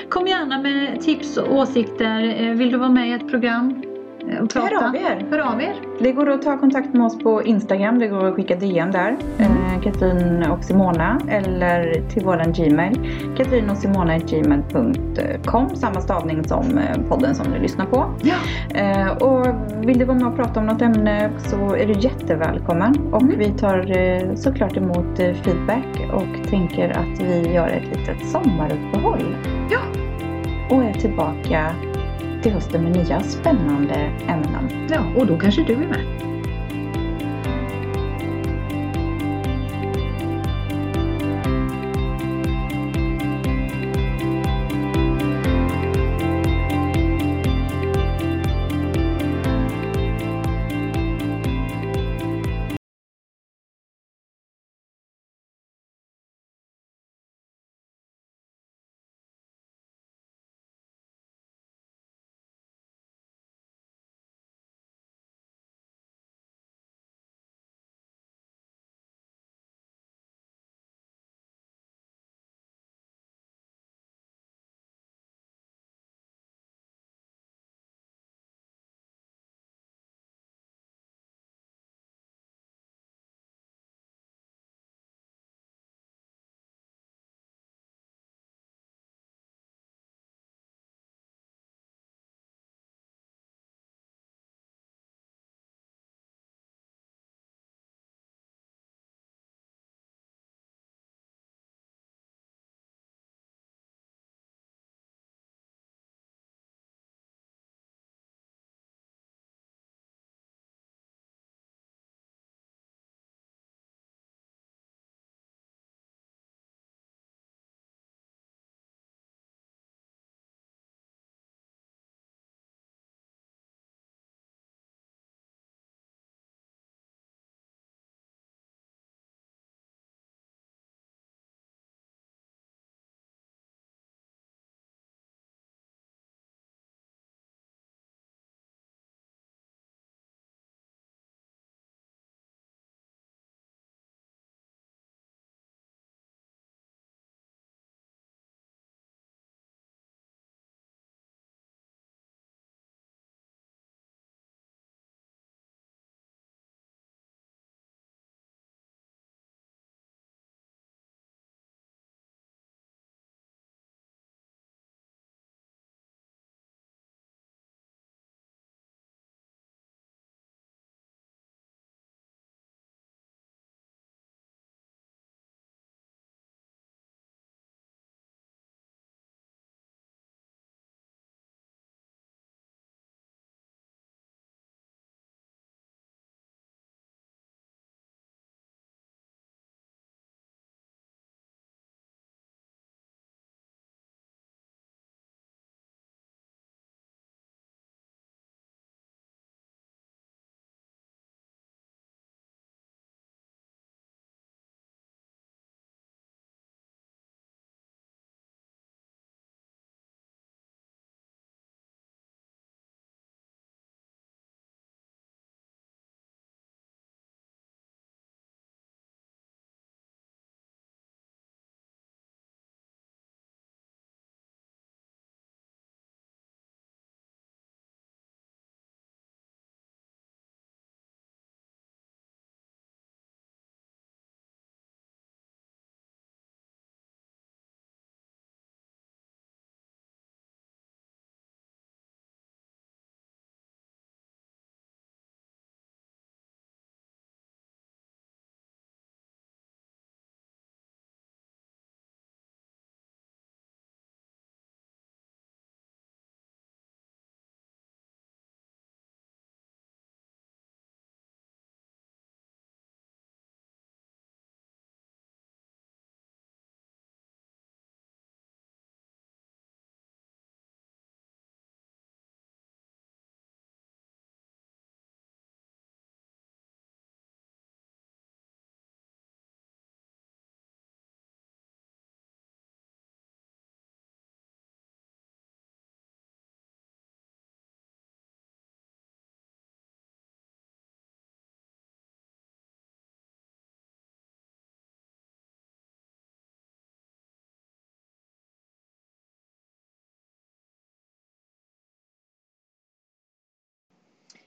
Kom 0.08 0.26
gärna 0.26 0.62
med 0.62 1.00
tips 1.00 1.36
och 1.36 1.54
åsikter. 1.54 2.42
Eh, 2.42 2.54
vill 2.54 2.72
du 2.72 2.78
vara 2.78 2.88
med 2.88 3.08
i 3.08 3.12
ett 3.12 3.28
program 3.28 3.82
och 4.43 4.51
prata? 4.51 4.66
Hör 4.68 4.89
av 4.89 4.95
er. 4.97 5.26
Hör 5.31 5.39
av 5.39 5.62
er. 5.62 5.74
Det 5.99 6.12
går 6.12 6.31
att 6.31 6.43
ta 6.43 6.59
kontakt 6.59 6.95
med 6.95 7.07
oss 7.07 7.18
på 7.18 7.43
Instagram. 7.43 7.99
Det 7.99 8.09
går 8.09 8.24
att 8.29 8.35
skicka 8.35 8.57
DM 8.57 8.91
där. 8.91 9.16
Mm. 9.39 9.53
Eh, 9.53 9.81
Katrin 9.83 10.45
och 10.51 10.64
Simona. 10.64 11.20
Eller 11.29 12.03
till 12.09 12.24
våran 12.24 12.53
Gmail. 12.53 13.11
Katrin 13.37 13.70
och 13.70 13.76
Simona 13.76 14.18
gmail.com. 14.18 15.76
Samma 15.76 16.01
stavning 16.01 16.45
som 16.45 16.79
eh, 16.79 17.09
podden 17.09 17.35
som 17.35 17.53
du 17.53 17.59
lyssnar 17.59 17.87
på. 17.87 18.05
Ja. 18.22 18.35
Eh, 18.81 19.09
och 19.16 19.47
vill 19.87 19.99
du 19.99 20.05
vara 20.05 20.18
med 20.18 20.26
och 20.29 20.37
prata 20.37 20.61
om 20.61 20.66
något 20.66 20.83
ämne 20.83 21.31
så 21.39 21.74
är 21.74 21.87
du 21.87 21.93
jättevälkommen. 21.93 22.95
Och 23.12 23.22
Mm. 23.22 23.39
vi 23.39 23.51
tar 23.51 24.37
såklart 24.37 24.76
emot 24.76 25.16
feedback 25.16 26.01
och 26.12 26.49
tänker 26.51 26.91
att 26.91 27.20
vi 27.20 27.53
gör 27.55 27.68
ett 27.68 27.97
litet 27.99 28.26
sommaruppehåll. 28.29 29.37
Ja. 29.70 29.79
Och 30.70 30.85
är 30.85 30.93
tillbaka 30.93 31.74
till 32.43 32.53
hösten 32.53 32.82
med 32.82 32.93
nya 32.93 33.20
spännande 33.20 33.95
ämnen. 34.28 34.86
ja, 34.91 35.12
och 35.16 35.26
då 35.26 35.39
kanske 35.39 35.62
du 35.62 35.72
är 35.72 35.89
med. 35.89 36.38